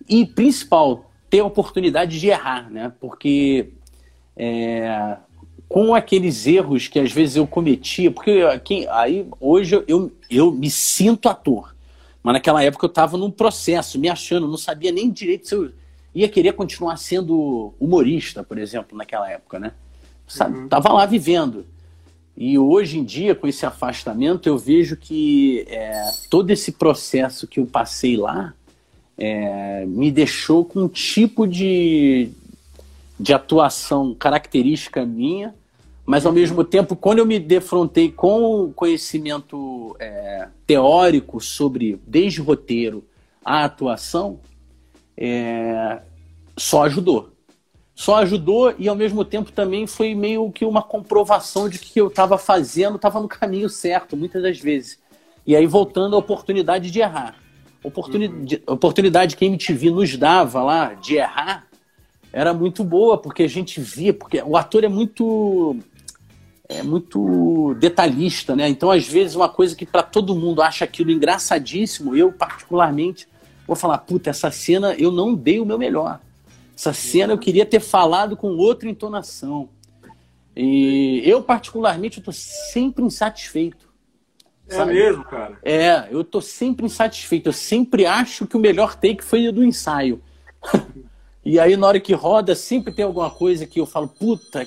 e, 0.09 0.27
principal, 0.27 1.09
ter 1.29 1.41
a 1.41 1.45
oportunidade 1.45 2.19
de 2.19 2.27
errar, 2.27 2.69
né? 2.69 2.93
Porque 2.99 3.71
é, 4.43 5.19
com 5.69 5.95
aqueles 5.95 6.47
erros 6.47 6.89
que 6.89 6.99
às 6.99 7.13
vezes 7.13 7.37
eu 7.37 7.47
cometia, 7.47 8.11
porque 8.11 8.41
quem, 8.65 8.89
aí 8.89 9.27
hoje 9.39 9.85
eu, 9.87 10.11
eu 10.31 10.51
me 10.51 10.71
sinto 10.71 11.29
ator, 11.29 11.77
mas 12.23 12.33
naquela 12.33 12.65
época 12.65 12.87
eu 12.87 12.89
estava 12.89 13.19
num 13.19 13.31
processo, 13.31 13.99
me 13.99 14.09
achando, 14.09 14.49
não 14.49 14.57
sabia 14.57 14.91
nem 14.91 15.11
direito 15.11 15.47
se 15.47 15.55
eu 15.55 15.71
ia 16.15 16.27
querer 16.27 16.55
continuar 16.55 16.97
sendo 16.97 17.75
humorista, 17.79 18.43
por 18.43 18.57
exemplo, 18.57 18.97
naquela 18.97 19.31
época, 19.31 19.59
né? 19.59 19.73
Sabe, 20.27 20.61
uhum. 20.61 20.69
Tava 20.69 20.91
lá 20.91 21.05
vivendo. 21.05 21.67
E 22.35 22.59
hoje 22.59 22.99
em 22.99 23.05
dia, 23.05 23.35
com 23.35 23.47
esse 23.47 23.67
afastamento, 23.67 24.49
eu 24.49 24.57
vejo 24.57 24.97
que 24.97 25.67
é, 25.69 26.11
todo 26.31 26.51
esse 26.51 26.73
processo 26.73 27.47
que 27.47 27.61
eu 27.61 27.67
passei 27.67 28.17
lá 28.17 28.55
é, 29.19 29.85
me 29.87 30.11
deixou 30.11 30.65
com 30.65 30.85
um 30.85 30.89
tipo 30.89 31.47
de, 31.47 32.31
de 33.21 33.35
atuação 33.35 34.15
característica 34.15 35.05
minha, 35.05 35.55
mas 36.07 36.25
ao 36.25 36.33
mesmo 36.33 36.65
tempo, 36.65 36.97
quando 36.97 37.19
eu 37.19 37.27
me 37.27 37.39
defrontei 37.39 38.11
com 38.11 38.65
o 38.65 38.73
conhecimento 38.73 39.95
é, 40.01 40.49
teórico 40.67 41.39
sobre 41.39 42.01
desde 42.07 42.41
roteiro 42.41 43.05
a 43.45 43.65
atuação, 43.65 44.41
é, 45.17 46.01
só 46.57 46.85
ajudou. 46.85 47.31
Só 47.95 48.17
ajudou 48.17 48.75
e 48.79 48.89
ao 48.89 48.97
mesmo 48.97 49.23
tempo 49.23 49.53
também 49.53 49.87
foi 49.87 50.15
meio 50.15 50.51
que 50.51 50.65
uma 50.65 50.83
comprovação 50.83 51.69
de 51.69 51.79
que 51.79 52.01
eu 52.01 52.09
estava 52.09 52.39
fazendo 52.39 52.97
estava 52.97 53.21
no 53.21 53.29
caminho 53.29 53.69
certo, 53.69 54.17
muitas 54.17 54.43
das 54.43 54.59
vezes. 54.59 54.99
E 55.47 55.55
aí 55.55 55.67
voltando 55.67 56.17
à 56.17 56.19
oportunidade 56.19 56.91
de 56.91 57.01
errar. 57.01 57.37
Oportunidade, 57.85 58.63
uhum. 58.67 58.75
oportunidade 58.75 59.37
que 59.37 59.45
a 59.45 59.49
MTV 59.49 59.91
nos 59.91 60.17
dava 60.17 60.63
lá 60.63 60.95
de 60.95 61.17
errar 61.17 61.70
era 62.33 62.55
muito 62.55 62.85
boa, 62.85 63.19
porque 63.19 63.43
a 63.43 63.49
gente 63.49 63.81
via, 63.81 64.15
porque 64.15 64.41
o 64.43 64.57
ator 64.57 64.85
é 64.85 64.89
muito 64.89 65.77
é 66.69 66.85
muito 66.85 67.75
detalhista, 67.81 68.55
né? 68.55 68.69
Então, 68.69 68.93
às 68.93 69.07
vezes, 69.07 69.35
uma 69.35 69.49
coisa 69.49 69.75
que 69.75 69.85
para 69.85 70.05
todo 70.05 70.37
mundo 70.37 70.63
acha 70.63 70.85
aquilo 70.85 71.11
engraçadíssimo, 71.11 72.15
eu 72.15 72.33
particularmente 72.33 73.27
vou 73.67 73.75
falar, 73.75 73.99
puta, 73.99 74.31
essa 74.31 74.53
cena 74.53 74.95
eu 74.95 75.11
não 75.11 75.35
dei 75.35 75.59
o 75.59 75.67
meu 75.67 75.77
melhor. 75.77 76.21
Essa 76.77 76.93
cena 76.93 77.33
eu 77.33 77.39
queria 77.39 77.67
ter 77.67 77.81
falado 77.81 78.37
com 78.37 78.57
outra 78.57 78.89
entonação. 78.89 79.69
E 80.57 81.21
eu, 81.25 81.43
particularmente, 81.43 82.19
eu 82.19 82.25
tô 82.25 82.33
sempre 82.33 83.05
insatisfeito. 83.05 83.89
É 84.69 84.77
sabe? 84.77 84.95
mesmo, 84.95 85.25
cara? 85.25 85.59
É, 85.65 86.07
eu 86.11 86.23
tô 86.23 86.41
sempre 86.41 86.87
insatisfeito. 86.87 87.49
Eu 87.49 87.53
sempre 87.53 88.07
acho 88.07 88.47
que 88.47 88.57
o 88.57 88.61
melhor 88.61 88.95
take 88.95 89.25
foi 89.25 89.49
o 89.49 89.53
do 89.53 89.65
ensaio. 89.65 90.23
E 91.45 91.59
aí, 91.59 91.77
na 91.77 91.87
hora 91.87 92.01
que 92.01 92.13
roda, 92.13 92.55
sempre 92.55 92.93
tem 92.93 93.05
alguma 93.05 93.31
coisa 93.31 93.67
que 93.67 93.81
eu 93.81 93.87
falo, 93.87 94.09
puta, 94.09 94.67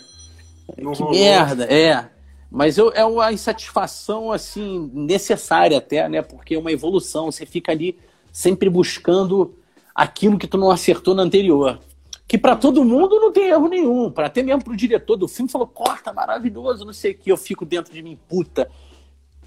Não 0.77 0.93
que 0.93 1.01
rolou. 1.03 1.13
merda. 1.13 1.65
É. 1.65 2.09
Mas 2.49 2.77
eu, 2.77 2.91
é 2.93 3.05
uma 3.05 3.31
insatisfação, 3.31 4.31
assim, 4.31 4.89
necessária 4.93 5.77
até, 5.77 6.07
né? 6.09 6.21
Porque 6.21 6.55
é 6.55 6.59
uma 6.59 6.71
evolução. 6.71 7.31
Você 7.31 7.45
fica 7.45 7.71
ali 7.71 7.97
sempre 8.31 8.69
buscando 8.69 9.55
aquilo 9.93 10.37
que 10.37 10.47
tu 10.47 10.57
não 10.57 10.71
acertou 10.71 11.13
na 11.13 11.23
anterior. 11.23 11.79
Que 12.27 12.37
para 12.37 12.55
todo 12.55 12.83
mundo 12.83 13.19
não 13.19 13.31
tem 13.31 13.49
erro 13.49 13.67
nenhum. 13.67 14.09
Para 14.09 14.27
até 14.27 14.41
mesmo 14.41 14.63
pro 14.63 14.75
diretor 14.75 15.15
do 15.15 15.27
filme, 15.27 15.51
falou, 15.51 15.67
corta, 15.67 16.11
maravilhoso, 16.11 16.85
não 16.85 16.93
sei 16.93 17.11
o 17.11 17.17
que. 17.17 17.31
Eu 17.31 17.37
fico 17.37 17.65
dentro 17.65 17.93
de 17.93 18.01
mim, 18.01 18.17
puta, 18.27 18.69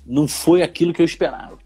não 0.04 0.28
foi 0.28 0.62
aquilo 0.62 0.92
que 0.92 1.02
eu 1.02 1.06
esperava 1.06 1.58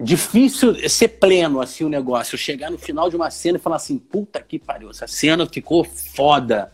difícil 0.00 0.88
ser 0.88 1.08
pleno 1.08 1.60
assim 1.60 1.84
o 1.84 1.88
negócio. 1.88 2.38
Chegar 2.38 2.70
no 2.70 2.78
final 2.78 3.10
de 3.10 3.16
uma 3.16 3.30
cena 3.30 3.58
e 3.58 3.60
falar 3.60 3.76
assim, 3.76 3.98
puta 3.98 4.40
que 4.40 4.58
pariu, 4.58 4.90
essa 4.90 5.06
cena 5.06 5.46
ficou 5.46 5.84
foda. 5.84 6.72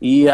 E, 0.00 0.26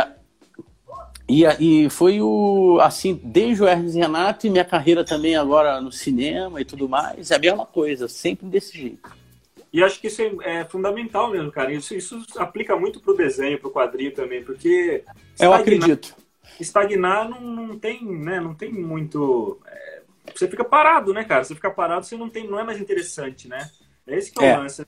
e, 1.29 1.45
e 1.61 1.91
foi 1.91 2.21
o 2.21 2.79
assim, 2.81 3.21
desde 3.23 3.63
o 3.63 3.69
Hermes 3.69 3.95
Renato 3.95 4.47
e 4.47 4.51
minha 4.51 4.65
carreira 4.65 5.05
também 5.05 5.37
agora 5.37 5.81
no 5.81 5.93
cinema 5.93 6.61
e 6.61 6.65
tudo 6.65 6.89
mais, 6.89 7.31
é 7.31 7.37
a 7.37 7.39
mesma 7.39 7.67
coisa, 7.67 8.09
sempre 8.09 8.47
desse 8.47 8.77
jeito. 8.77 9.25
E 9.75 9.83
acho 9.83 10.01
que 10.01 10.07
isso 10.07 10.23
é, 10.23 10.61
é 10.61 10.65
fundamental 10.65 11.33
mesmo, 11.33 11.51
cara. 11.51 11.73
Isso, 11.73 11.97
isso 11.97 12.25
aplica 12.37 12.77
muito 12.77 13.01
pro 13.01 13.17
desenho, 13.17 13.59
pro 13.59 13.73
quadrinho 13.73 14.15
também, 14.15 14.41
porque. 14.45 15.03
Eu 15.37 15.53
acredito. 15.53 16.15
Estagnar 16.61 17.29
não, 17.29 17.41
não 17.41 17.77
tem, 17.77 18.05
né? 18.05 18.39
Não 18.39 18.55
tem 18.55 18.73
muito. 18.73 19.59
É, 19.67 19.94
você 20.33 20.49
fica 20.49 20.65
parado, 20.65 21.13
né, 21.13 21.25
cara? 21.25 21.45
Você 21.45 21.55
fica 21.55 21.71
parado, 21.71 22.07
você 22.07 22.17
não 22.17 22.29
tem, 22.29 22.49
não 22.49 22.59
é 22.59 22.65
mais 22.65 22.81
interessante, 22.81 23.49
né? 23.49 23.71
É 24.07 24.17
esse 24.17 24.33
que 24.33 24.43
é, 24.43 24.51
é. 24.51 24.59
o 24.59 24.63
lance. 24.63 24.87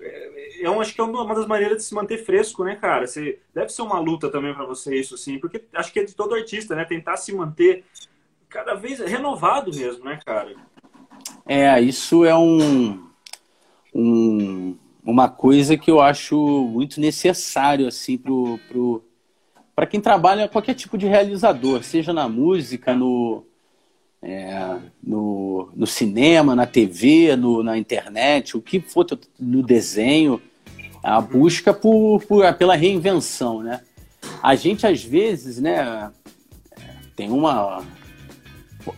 É, 0.00 0.66
eu 0.66 0.80
acho 0.80 0.94
que 0.94 1.00
é 1.00 1.04
uma 1.04 1.34
das 1.34 1.46
maneiras 1.46 1.78
de 1.78 1.84
se 1.84 1.94
manter 1.94 2.24
fresco, 2.24 2.64
né, 2.64 2.76
cara? 2.76 3.06
Você, 3.06 3.40
deve 3.54 3.70
ser 3.70 3.82
uma 3.82 3.98
luta 3.98 4.30
também 4.30 4.54
para 4.54 4.64
você 4.64 4.98
isso, 4.98 5.14
assim, 5.14 5.38
porque 5.38 5.64
acho 5.74 5.92
que 5.92 6.00
é 6.00 6.04
de 6.04 6.14
todo 6.14 6.34
artista, 6.34 6.74
né? 6.74 6.84
Tentar 6.84 7.16
se 7.16 7.32
manter 7.34 7.84
cada 8.48 8.74
vez 8.74 8.98
renovado 9.00 9.74
mesmo, 9.74 10.04
né, 10.04 10.18
cara? 10.24 10.54
É, 11.46 11.80
isso 11.80 12.24
é 12.24 12.36
um, 12.36 13.08
um 13.94 14.76
uma 15.04 15.28
coisa 15.28 15.76
que 15.76 15.90
eu 15.90 16.00
acho 16.00 16.36
muito 16.66 16.98
necessário, 16.98 17.86
assim, 17.86 18.16
pro, 18.16 18.58
pro, 18.68 19.04
para 19.76 19.86
quem 19.86 20.00
trabalha 20.00 20.48
qualquer 20.48 20.74
tipo 20.74 20.96
de 20.96 21.06
realizador, 21.06 21.82
seja 21.82 22.12
na 22.12 22.26
música, 22.26 22.94
no, 22.94 23.44
é, 24.24 24.78
no, 25.02 25.68
no, 25.76 25.86
cinema, 25.86 26.56
na 26.56 26.64
TV, 26.64 27.36
no, 27.36 27.62
na 27.62 27.76
internet, 27.76 28.56
o 28.56 28.62
que 28.62 28.80
for 28.80 29.06
no 29.38 29.62
desenho, 29.62 30.40
a 31.02 31.20
busca 31.20 31.74
por, 31.74 32.24
por, 32.24 32.50
pela 32.54 32.74
reinvenção, 32.74 33.62
né? 33.62 33.82
A 34.42 34.54
gente 34.54 34.86
às 34.86 35.04
vezes, 35.04 35.60
né, 35.60 36.10
tem 37.14 37.30
uma 37.30 37.84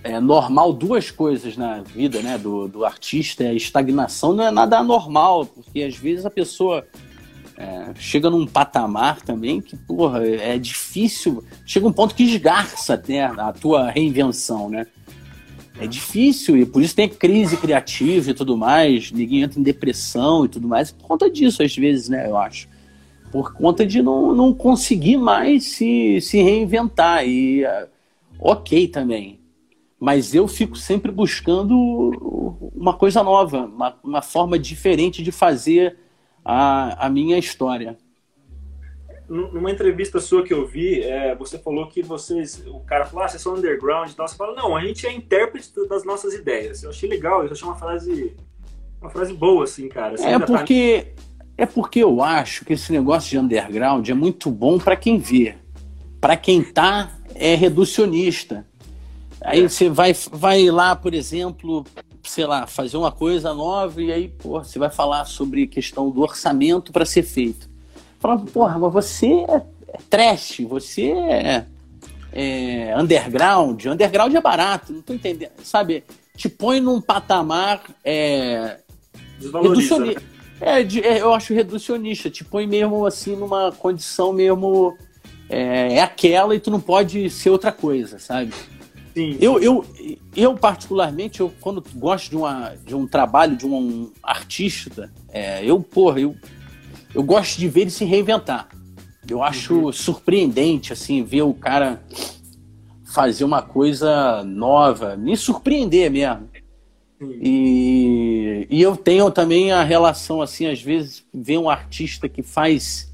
é 0.03 0.19
normal 0.21 0.73
duas 0.73 1.11
coisas 1.11 1.57
na 1.57 1.81
vida, 1.81 2.21
né, 2.21 2.39
do, 2.39 2.69
do 2.69 2.85
artista, 2.85 3.45
a 3.45 3.55
estagnação 3.55 4.33
não 4.33 4.45
é 4.45 4.51
nada 4.51 4.79
anormal, 4.79 5.47
porque 5.47 5.83
às 5.83 5.97
vezes 5.97 6.27
a 6.27 6.31
pessoa 6.31 6.87
é, 7.57 7.93
chega 7.95 8.29
num 8.29 8.47
patamar 8.47 9.23
também 9.23 9.61
que, 9.61 9.77
porra, 9.77 10.27
é 10.27 10.59
difícil, 10.59 11.45
chega 11.65 11.87
um 11.87 11.93
ponto 11.93 12.15
que 12.15 12.25
esgarça 12.25 13.01
né, 13.09 13.25
a 13.25 13.53
tua 13.53 13.91
reinvenção, 13.91 14.69
né? 14.69 14.87
É 15.79 15.87
difícil, 15.87 16.57
e 16.57 16.65
por 16.65 16.83
isso 16.83 16.97
tem 16.97 17.09
crise 17.09 17.57
criativa 17.57 18.31
e 18.31 18.35
tudo 18.35 18.57
mais, 18.57 19.13
ninguém 19.13 19.43
entra 19.43 19.61
em 19.61 19.63
depressão 19.63 20.45
e 20.45 20.49
tudo 20.49 20.67
mais, 20.67 20.91
por 20.91 21.07
conta 21.07 21.31
disso, 21.31 21.63
às 21.63 21.77
vezes, 21.77 22.09
né, 22.09 22.29
eu 22.29 22.37
acho. 22.37 22.69
Por 23.31 23.53
conta 23.53 23.85
de 23.85 24.01
não, 24.01 24.35
não 24.35 24.55
conseguir 24.55 25.19
mais 25.19 25.65
se, 25.65 26.21
se 26.23 26.41
reinventar. 26.41 27.27
E 27.27 27.65
uh, 27.65 27.89
ok 28.39 28.89
também. 28.89 29.41
Mas 30.01 30.35
eu 30.35 30.47
fico 30.49 30.77
sempre 30.77 31.11
buscando 31.13 32.73
uma 32.75 32.95
coisa 32.95 33.23
nova, 33.23 33.67
uma, 33.67 33.99
uma 34.03 34.23
forma 34.23 34.59
diferente 34.59 35.23
de 35.23 35.33
fazer 35.33 35.99
a, 36.45 37.07
a 37.07 37.11
minha 37.11 37.37
história 37.37 37.99
numa 39.29 39.71
entrevista 39.71 40.21
sua 40.21 40.45
que 40.45 40.55
eu 40.55 40.67
vi, 40.67 41.03
é, 41.03 41.35
você 41.35 41.59
falou 41.59 41.89
que 41.89 42.03
vocês, 42.03 42.63
o 42.67 42.81
cara 42.81 43.05
falou, 43.05 43.25
ah, 43.25 43.29
vocês 43.29 43.43
são 43.43 43.55
underground 43.55 44.11
e 44.11 44.15
tal. 44.15 44.27
Você 44.27 44.37
fala, 44.37 44.55
não, 44.55 44.77
a 44.77 44.81
gente 44.85 45.07
é 45.07 45.13
intérprete 45.13 45.71
das 45.89 46.05
nossas 46.05 46.33
ideias. 46.33 46.83
Eu 46.83 46.91
achei 46.91 47.09
legal, 47.09 47.45
eu 47.45 47.51
achei 47.51 47.67
uma 47.67 47.77
frase, 47.77 48.37
uma 49.01 49.11
frase 49.11 49.33
boa, 49.33 49.65
assim, 49.65 49.89
cara. 49.89 50.15
é 50.21 50.39
tá 50.39 50.47
porque, 50.47 51.13
tá... 51.17 51.45
é 51.59 51.67
porque 51.67 52.01
eu 52.01 52.23
acho 52.23 52.65
que 52.65 52.75
esse 52.75 52.93
negócio 52.93 53.31
de 53.31 53.39
underground 53.39 54.09
é 54.09 54.15
muito 54.15 54.51
bom 54.51 54.79
para 54.79 54.97
quem 54.97 55.19
vê. 55.19 55.57
Para 56.21 56.37
quem 56.37 56.63
tá, 56.63 57.11
é 57.35 57.55
reducionista. 57.55 58.67
Aí 59.41 59.65
é. 59.65 59.69
você 59.69 59.91
vai, 59.91 60.13
vai 60.31 60.71
lá, 60.71 60.95
por 60.95 61.15
exemplo, 61.15 61.85
sei 62.23 62.47
lá, 62.47 62.67
fazer 62.67 62.97
uma 62.97 63.11
coisa 63.11 63.53
nova 63.53 64.01
e 64.01 64.13
aí, 64.13 64.29
pô, 64.29 64.63
você 64.63 64.79
vai 64.79 64.91
falar 64.91 65.25
sobre 65.25 65.67
questão 65.67 66.11
do 66.11 66.21
orçamento 66.21 66.93
para 66.93 67.05
ser 67.05 67.23
feito. 67.23 67.76
Falava, 68.27 68.47
porra, 68.47 68.79
mas 68.79 68.93
você 68.93 69.27
é, 69.27 69.63
é 69.89 69.99
trash, 70.11 70.61
você 70.69 71.11
é, 71.11 71.65
é 72.33 72.95
underground. 72.99 73.87
Underground 73.87 74.35
é 74.35 74.41
barato, 74.41 74.93
não 74.93 75.03
tô 75.03 75.13
entendendo. 75.13 75.53
Sabe, 75.63 76.05
te 76.37 76.49
põe 76.49 76.81
num 76.81 77.01
patamar 77.01 77.83
é, 78.05 78.79
reducionista. 79.41 80.21
Né? 80.21 80.37
É, 80.61 80.83
de, 80.83 81.01
é, 81.01 81.21
eu 81.21 81.35
acho 81.35 81.55
reducionista, 81.55 82.31
te 82.31 82.45
põe 82.45 82.67
mesmo 82.67 83.05
assim 83.07 83.37
numa 83.37 83.73
condição 83.73 84.33
mesmo. 84.33 84.97
É, 85.49 85.95
é 85.95 86.03
aquela 86.03 86.57
e 86.57 86.61
tu 86.61 86.73
não 86.73 86.81
pode 86.81 87.31
ser 87.31 87.51
outra 87.51 87.71
coisa, 87.71 88.19
sabe? 88.19 88.53
Sim. 89.17 89.39
Eu, 89.41 89.59
eu, 89.63 89.85
eu, 90.37 90.55
particularmente, 90.55 91.41
eu, 91.41 91.51
quando 91.61 91.83
gosto 91.95 92.29
de, 92.29 92.37
uma, 92.37 92.75
de 92.85 92.95
um 92.95 93.07
trabalho 93.07 93.57
de 93.57 93.65
um 93.65 94.13
artista, 94.23 95.11
é, 95.33 95.65
eu, 95.65 95.81
porra, 95.81 96.21
eu, 96.21 96.37
eu 97.17 97.23
gosto 97.23 97.59
de 97.59 97.67
ver 97.67 97.83
ele 97.83 97.91
se 97.91 98.05
reinventar. 98.05 98.69
Eu 99.29 99.43
acho 99.43 99.75
uhum. 99.75 99.93
surpreendente, 99.93 100.93
assim, 100.93 101.25
ver 101.25 101.43
o 101.43 101.55
cara 101.55 102.03
fazer 103.07 103.43
uma 103.43 103.63
coisa 103.63 104.45
nova, 104.45 105.17
me 105.17 105.35
surpreender 105.35 106.11
mesmo. 106.11 106.47
E, 107.41 108.67
e 108.69 108.83
eu 108.83 108.95
tenho 108.95 109.31
também 109.31 109.73
a 109.73 109.83
relação, 109.83 110.43
assim, 110.43 110.67
às 110.67 110.83
vezes, 110.83 111.25
ver 111.33 111.57
um 111.57 111.71
artista 111.71 112.29
que 112.29 112.43
faz 112.43 113.11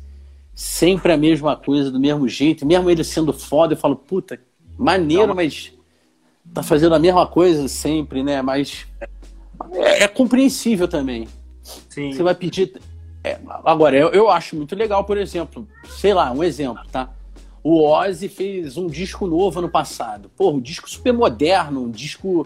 sempre 0.52 1.12
a 1.12 1.16
mesma 1.16 1.54
coisa, 1.54 1.88
do 1.88 2.00
mesmo 2.00 2.28
jeito, 2.28 2.66
mesmo 2.66 2.90
ele 2.90 3.04
sendo 3.04 3.32
foda, 3.32 3.74
eu 3.74 3.78
falo, 3.78 3.94
puta, 3.94 4.40
maneiro, 4.76 5.32
mas 5.32 5.72
tá 6.52 6.64
fazendo 6.64 6.96
a 6.96 6.98
mesma 6.98 7.24
coisa 7.24 7.68
sempre, 7.68 8.24
né? 8.24 8.42
Mas 8.42 8.84
é, 9.74 10.02
é 10.02 10.08
compreensível 10.08 10.88
também. 10.88 11.28
Sim. 11.88 12.12
Você 12.12 12.24
vai 12.24 12.34
pedir. 12.34 12.72
É, 13.24 13.38
agora, 13.64 13.96
eu, 13.96 14.08
eu 14.08 14.30
acho 14.30 14.56
muito 14.56 14.74
legal, 14.74 15.04
por 15.04 15.16
exemplo, 15.16 15.66
sei 15.88 16.12
lá, 16.12 16.32
um 16.32 16.42
exemplo, 16.42 16.82
tá? 16.90 17.10
O 17.62 17.88
Ozzy 17.88 18.28
fez 18.28 18.76
um 18.76 18.88
disco 18.88 19.26
novo 19.26 19.60
ano 19.60 19.68
passado. 19.68 20.28
Porra, 20.36 20.56
um 20.56 20.60
disco 20.60 20.90
super 20.90 21.12
moderno, 21.12 21.84
um 21.84 21.90
disco. 21.90 22.40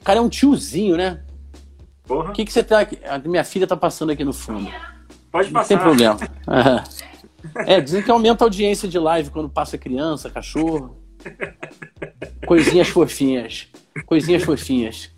O 0.00 0.04
cara 0.04 0.18
é 0.18 0.22
um 0.22 0.28
tiozinho, 0.28 0.96
né? 0.96 1.22
Porra. 2.06 2.30
O 2.30 2.32
que, 2.34 2.44
que 2.44 2.52
você 2.52 2.62
tá. 2.62 2.86
A 3.08 3.18
minha 3.18 3.44
filha 3.44 3.66
tá 3.66 3.76
passando 3.76 4.12
aqui 4.12 4.24
no 4.24 4.32
fundo. 4.34 4.70
Pode 5.32 5.50
passar. 5.50 5.60
Não 5.60 5.68
tem 5.68 5.78
problema. 5.78 6.18
É, 7.54 7.80
dizem 7.80 8.02
que 8.02 8.10
aumenta 8.10 8.44
a 8.44 8.46
audiência 8.46 8.88
de 8.88 8.98
live 8.98 9.30
quando 9.30 9.48
passa 9.48 9.78
criança, 9.78 10.28
cachorro. 10.28 10.98
Coisinhas 12.44 12.88
fofinhas. 12.88 13.68
Coisinhas 14.06 14.42
fofinhas. 14.42 15.10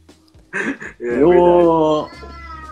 É, 1.01 1.23
eu, 1.23 2.09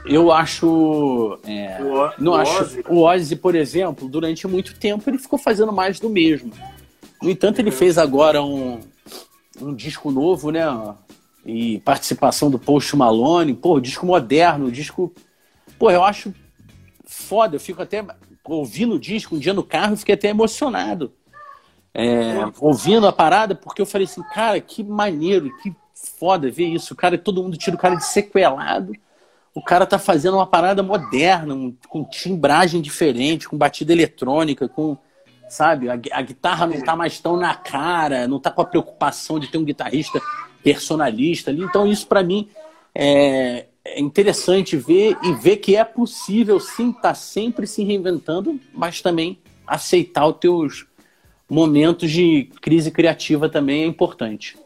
eu 0.09 0.33
acho. 0.33 1.39
É, 1.45 1.83
o, 1.83 2.23
não 2.23 2.33
o 2.33 2.37
acho. 2.37 2.63
Ozzy. 2.63 2.85
O 2.89 3.03
Ozzy, 3.03 3.37
por 3.37 3.55
exemplo, 3.55 4.09
durante 4.09 4.47
muito 4.47 4.79
tempo 4.79 5.09
ele 5.09 5.19
ficou 5.19 5.39
fazendo 5.39 5.73
mais 5.73 6.01
do 6.01 6.09
mesmo. 6.09 6.53
No 7.23 7.31
entanto, 7.31 7.59
ele 7.59 7.71
fez 7.71 7.99
agora 7.99 8.43
um, 8.43 8.81
um 9.61 9.75
disco 9.75 10.11
novo, 10.11 10.51
né? 10.51 10.65
E 11.45 11.81
participação 11.81 12.51
do 12.51 12.59
Post 12.59 12.95
Malone. 12.97 13.55
Pô, 13.55 13.81
disco 13.81 14.07
moderno, 14.07 14.71
disco. 14.71 15.13
Pô, 15.79 15.91
eu 15.91 16.03
acho 16.03 16.33
foda. 17.05 17.57
Eu 17.57 17.61
fico 17.61 17.83
até 17.83 18.05
ouvindo 18.45 18.95
o 18.95 19.01
disco 19.01 19.37
um 19.37 19.39
dia 19.39 19.53
no 19.53 19.63
carro 19.63 19.95
e 19.95 19.99
fiquei 19.99 20.15
até 20.15 20.29
emocionado 20.29 21.13
é, 21.95 22.35
ouvindo 22.61 23.09
a 23.09 23.13
parada, 23.13 23.57
porque 23.57 23.83
eu 23.83 23.87
falei 23.87 24.05
assim, 24.05 24.23
cara, 24.23 24.61
que 24.61 24.85
maneiro, 24.85 25.51
que 25.59 25.75
foda 26.19 26.49
ver 26.49 26.69
isso. 26.69 26.95
O 26.95 26.97
cara, 26.97 27.19
todo 27.19 27.43
mundo 27.43 27.57
tira 27.57 27.75
o 27.75 27.79
cara 27.79 27.97
de 27.97 28.05
sequelado. 28.05 28.93
O 29.59 29.63
cara 29.63 29.85
tá 29.85 29.99
fazendo 29.99 30.35
uma 30.35 30.47
parada 30.47 30.85
moderna, 30.85 31.53
um, 31.53 31.75
com 31.89 32.05
timbragem 32.05 32.81
diferente, 32.81 33.49
com 33.49 33.59
batida 33.59 33.93
eletrônica, 33.93 34.69
com. 34.69 34.97
Sabe? 35.49 35.91
A, 35.91 35.95
a, 35.95 36.23
guitarra 36.23 36.65
não 36.69 36.81
tá 36.81 36.95
mais 36.95 37.19
tão 37.19 37.37
na 37.37 37.57
cara, 37.57 38.29
não 38.29 38.39
tá 38.39 38.53
com 38.53 38.63
a 38.63 38.65
preocupação 38.65 39.41
de 39.41 39.49
ter 39.49 39.59
um 39.59 39.65
guitarrista 39.65 40.21
personalista 40.63 41.51
ali. 41.51 41.61
Então, 41.61 41.89
isso 41.89 42.07
para 42.07 42.23
mim 42.23 42.49
é, 42.95 43.67
é, 43.85 44.01
interessante 44.01 44.77
ver 44.77 45.17
e 45.25 45.33
ver 45.33 45.57
que 45.57 45.75
é 45.75 45.83
possível 45.83 46.61
sim 46.61 46.91
estar 46.91 47.03
tá 47.03 47.15
sempre 47.15 47.67
se 47.67 47.83
reinventando, 47.83 48.61
mas 48.73 49.03
também 49.03 49.41
aceitar 49.67 50.29
os 50.29 50.37
teus 50.37 50.87
momentos 51.51 52.13
de 52.13 52.45
crise 52.61 52.93
criativa 52.93 53.49
também 53.49 53.83
é 53.83 53.87
importante. 53.87 54.57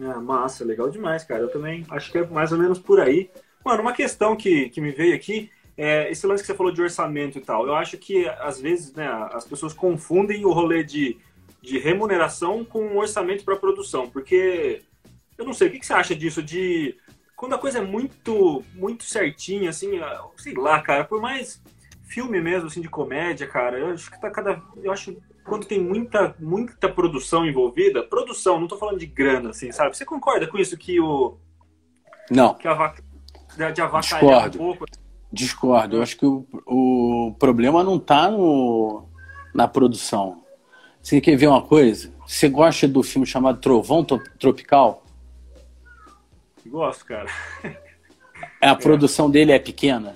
É, 0.00 0.14
massa, 0.14 0.64
legal 0.64 0.88
demais, 0.88 1.22
cara. 1.22 1.42
Eu 1.42 1.50
também 1.50 1.84
acho 1.90 2.10
que 2.10 2.16
é 2.16 2.26
mais 2.26 2.50
ou 2.50 2.56
menos 2.56 2.78
por 2.78 2.98
aí. 2.98 3.28
Mano, 3.64 3.82
uma 3.82 3.92
questão 3.92 4.36
que, 4.36 4.68
que 4.68 4.80
me 4.80 4.90
veio 4.90 5.14
aqui 5.14 5.50
é 5.76 6.10
esse 6.10 6.26
lance 6.26 6.42
que 6.42 6.46
você 6.46 6.54
falou 6.54 6.72
de 6.72 6.82
orçamento 6.82 7.38
e 7.38 7.40
tal. 7.40 7.66
Eu 7.66 7.74
acho 7.74 7.96
que, 7.96 8.28
às 8.40 8.60
vezes, 8.60 8.92
né, 8.92 9.06
as 9.32 9.44
pessoas 9.44 9.72
confundem 9.72 10.44
o 10.44 10.52
rolê 10.52 10.82
de, 10.82 11.16
de 11.62 11.78
remuneração 11.78 12.64
com 12.64 12.96
orçamento 12.96 13.44
para 13.44 13.56
produção, 13.56 14.08
porque 14.08 14.82
eu 15.38 15.44
não 15.44 15.52
sei, 15.52 15.68
o 15.68 15.70
que, 15.70 15.78
que 15.78 15.86
você 15.86 15.94
acha 15.94 16.14
disso? 16.14 16.42
De 16.42 16.96
quando 17.36 17.54
a 17.54 17.58
coisa 17.58 17.78
é 17.78 17.82
muito, 17.82 18.62
muito 18.74 19.04
certinha, 19.04 19.70
assim, 19.70 20.00
sei 20.36 20.54
lá, 20.54 20.80
cara, 20.80 21.04
por 21.04 21.20
mais 21.20 21.60
filme 22.04 22.40
mesmo, 22.40 22.68
assim, 22.68 22.80
de 22.80 22.88
comédia, 22.88 23.46
cara, 23.46 23.78
eu 23.78 23.88
acho 23.88 24.10
que 24.10 24.20
tá 24.20 24.30
cada. 24.30 24.62
Eu 24.82 24.92
acho 24.92 25.16
quando 25.44 25.66
tem 25.66 25.80
muita, 25.80 26.34
muita 26.38 26.88
produção 26.88 27.44
envolvida, 27.44 28.02
produção, 28.02 28.60
não 28.60 28.68
tô 28.68 28.76
falando 28.76 28.98
de 28.98 29.06
grana, 29.06 29.50
assim, 29.50 29.72
sabe? 29.72 29.96
Você 29.96 30.04
concorda 30.04 30.46
com 30.46 30.58
isso 30.58 30.76
que 30.76 31.00
o. 31.00 31.36
Não. 32.30 32.54
Que 32.54 32.68
a 32.68 32.94
de 33.56 33.80
avacalhar 33.80 34.48
Discordo. 34.50 34.56
um 34.56 34.58
pouco? 34.58 34.84
Discordo. 35.32 35.96
Eu 35.96 36.02
acho 36.02 36.16
que 36.16 36.26
o, 36.26 36.46
o 36.66 37.34
problema 37.38 37.82
não 37.82 37.98
tá 37.98 38.30
no, 38.30 39.04
na 39.54 39.66
produção. 39.66 40.42
Você 41.02 41.20
quer 41.20 41.36
ver 41.36 41.48
uma 41.48 41.62
coisa? 41.62 42.12
Você 42.26 42.48
gosta 42.48 42.86
do 42.86 43.02
filme 43.02 43.26
chamado 43.26 43.60
Trovão 43.60 44.04
Tropical? 44.38 45.02
Gosto, 46.66 47.04
cara. 47.04 47.28
A 48.60 48.70
é. 48.70 48.74
produção 48.74 49.30
dele 49.30 49.52
é 49.52 49.58
pequena? 49.58 50.14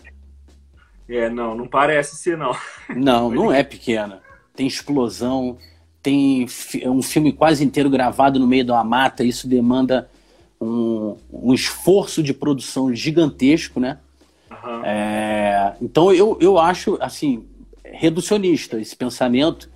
É, 1.08 1.28
não, 1.28 1.54
não 1.54 1.66
parece 1.66 2.16
ser, 2.16 2.36
não. 2.36 2.56
Não, 2.94 3.30
não 3.30 3.52
é 3.52 3.62
pequena 3.62 4.22
tem 4.56 4.66
explosão, 4.66 5.58
tem 6.02 6.46
um 6.86 7.02
filme 7.02 7.32
quase 7.32 7.62
inteiro 7.62 7.90
gravado 7.90 8.40
no 8.40 8.46
meio 8.46 8.64
de 8.64 8.70
uma 8.70 8.82
mata, 8.82 9.22
isso 9.22 9.46
demanda 9.46 10.10
um, 10.60 11.16
um 11.32 11.54
esforço 11.54 12.22
de 12.22 12.32
produção 12.32 12.94
gigantesco, 12.94 13.80
né? 13.80 13.98
Uhum. 14.50 14.84
É, 14.84 15.76
então 15.80 16.12
eu, 16.12 16.38
eu 16.40 16.58
acho, 16.58 16.96
assim, 17.00 17.46
reducionista 17.84 18.80
esse 18.80 18.96
pensamento. 18.96 19.70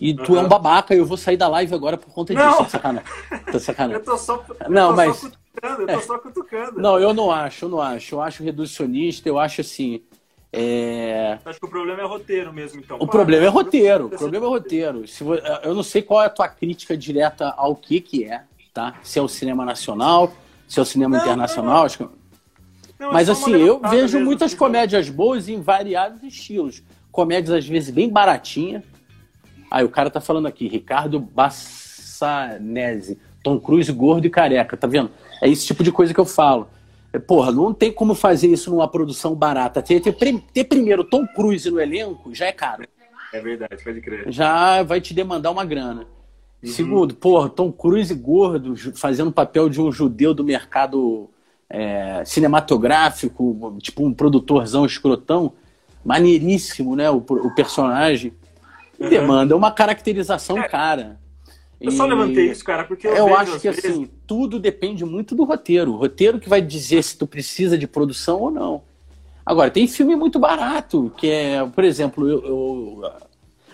E 0.00 0.14
tu 0.14 0.34
é 0.34 0.40
um 0.40 0.48
babaca, 0.48 0.94
eu 0.94 1.04
vou 1.04 1.18
sair 1.18 1.36
da 1.36 1.46
live 1.46 1.74
agora 1.74 1.98
por 1.98 2.10
conta 2.10 2.34
disso. 2.34 2.56
Tá 2.56 2.68
sacanagem. 2.68 3.10
Tá 3.52 3.58
sacanagem. 3.60 3.96
eu 3.96 4.04
tô 4.04 4.16
só, 4.16 4.42
eu 4.48 4.70
não, 4.70 4.90
tô 4.90 4.96
mas... 4.96 5.16
só 5.16 5.28
cutucando, 5.28 5.82
eu 5.82 5.86
tô 5.86 5.92
é. 5.92 6.00
só 6.00 6.18
cutucando. 6.18 6.80
Não, 6.80 6.98
eu 6.98 7.12
não 7.12 7.30
acho, 7.30 7.66
eu 7.66 7.68
não 7.68 7.80
acho. 7.82 8.14
Eu 8.14 8.22
acho 8.22 8.42
reducionista, 8.42 9.28
eu 9.28 9.38
acho 9.38 9.60
assim. 9.60 10.02
É... 10.50 11.38
Acho 11.44 11.60
que 11.60 11.66
o 11.66 11.68
problema 11.68 12.00
é 12.00 12.04
roteiro 12.06 12.50
mesmo, 12.50 12.80
então. 12.80 12.96
O 12.98 13.06
problema 13.06 13.44
é 13.44 13.48
roteiro. 13.48 14.06
O 14.06 14.10
problema 14.10 14.46
é 14.46 14.48
roteiro. 14.48 15.06
Se 15.06 15.22
Eu 15.62 15.74
não 15.74 15.82
sei 15.82 16.00
qual 16.00 16.22
é 16.22 16.26
a 16.26 16.30
tua 16.30 16.48
crítica 16.48 16.96
direta 16.96 17.50
ao 17.50 17.76
que 17.76 18.00
que 18.00 18.24
é, 18.24 18.44
tá? 18.72 18.94
Se 19.02 19.18
é 19.18 19.22
o 19.22 19.28
cinema 19.28 19.64
nacional, 19.64 20.32
se 20.68 20.78
é 20.78 20.82
o 20.82 20.84
cinema 20.84 21.16
não, 21.16 21.24
internacional. 21.24 21.78
Não, 21.78 21.84
Acho 21.84 21.98
que... 21.98 22.08
não, 22.98 23.12
Mas 23.12 23.28
assim, 23.28 23.52
eu 23.52 23.80
vejo 23.80 24.16
mesmo, 24.16 24.24
muitas 24.24 24.54
comédias 24.54 25.08
boas 25.08 25.48
em 25.48 25.60
variados 25.60 26.22
estilos. 26.22 26.82
Comédias, 27.10 27.56
às 27.56 27.66
vezes, 27.66 27.90
bem 27.90 28.08
baratinha. 28.08 28.84
Aí 29.70 29.84
o 29.84 29.88
cara 29.88 30.10
tá 30.10 30.20
falando 30.20 30.46
aqui, 30.46 30.68
Ricardo 30.68 31.20
Bassanese, 31.20 33.18
Tom 33.42 33.58
Cruise 33.58 33.90
gordo 33.92 34.26
e 34.26 34.30
careca, 34.30 34.76
tá 34.76 34.86
vendo? 34.86 35.10
É 35.42 35.48
esse 35.48 35.66
tipo 35.66 35.82
de 35.82 35.92
coisa 35.92 36.12
que 36.12 36.20
eu 36.20 36.26
falo. 36.26 36.68
Porra, 37.26 37.50
não 37.50 37.74
tem 37.74 37.92
como 37.92 38.14
fazer 38.14 38.48
isso 38.48 38.70
numa 38.70 38.86
produção 38.86 39.34
barata. 39.34 39.82
Ter, 39.82 40.00
ter, 40.00 40.12
ter 40.12 40.64
primeiro 40.64 41.02
Tom 41.02 41.26
Cruise 41.26 41.68
no 41.68 41.80
elenco 41.80 42.32
já 42.32 42.46
é 42.46 42.52
caro. 42.52 42.84
É 43.32 43.40
verdade, 43.40 43.82
pode 43.82 44.00
crer. 44.00 44.30
Já 44.30 44.82
vai 44.82 45.00
te 45.00 45.14
demandar 45.14 45.50
uma 45.50 45.64
grana. 45.64 46.06
Uhum. 46.62 46.70
Segundo, 46.70 47.14
porra, 47.14 47.48
Tom 47.48 47.72
Cruise 47.72 48.14
gordo, 48.14 48.74
fazendo 48.94 49.32
papel 49.32 49.68
de 49.68 49.80
um 49.80 49.90
judeu 49.90 50.34
do 50.34 50.44
mercado 50.44 51.30
é, 51.68 52.22
cinematográfico, 52.24 53.76
tipo 53.80 54.04
um 54.04 54.12
produtorzão 54.12 54.84
escrotão, 54.84 55.52
maneiríssimo, 56.04 56.94
né? 56.94 57.10
O, 57.10 57.18
o 57.18 57.54
personagem. 57.54 58.32
Uhum. 58.98 59.08
Demanda 59.08 59.56
uma 59.56 59.70
caracterização 59.70 60.58
é. 60.58 60.68
cara. 60.68 61.18
Eu 61.80 61.90
só 61.90 62.04
levantei 62.04 62.50
isso, 62.50 62.62
cara, 62.62 62.84
porque 62.84 63.06
eu, 63.06 63.14
eu 63.14 63.34
acho 63.34 63.58
que 63.58 63.70
vezes... 63.70 63.86
assim, 63.86 64.10
tudo 64.26 64.58
depende 64.58 65.02
muito 65.02 65.34
do 65.34 65.44
roteiro. 65.44 65.92
O 65.92 65.96
roteiro 65.96 66.38
que 66.38 66.48
vai 66.48 66.60
dizer 66.60 67.02
se 67.02 67.16
tu 67.16 67.26
precisa 67.26 67.78
de 67.78 67.86
produção 67.86 68.38
ou 68.38 68.50
não. 68.50 68.82
Agora, 69.46 69.70
tem 69.70 69.88
filme 69.88 70.14
muito 70.14 70.38
barato, 70.38 71.10
que 71.16 71.30
é, 71.30 71.64
por 71.64 71.82
exemplo, 71.82 72.28
eu, 72.28 72.44
eu 72.44 73.12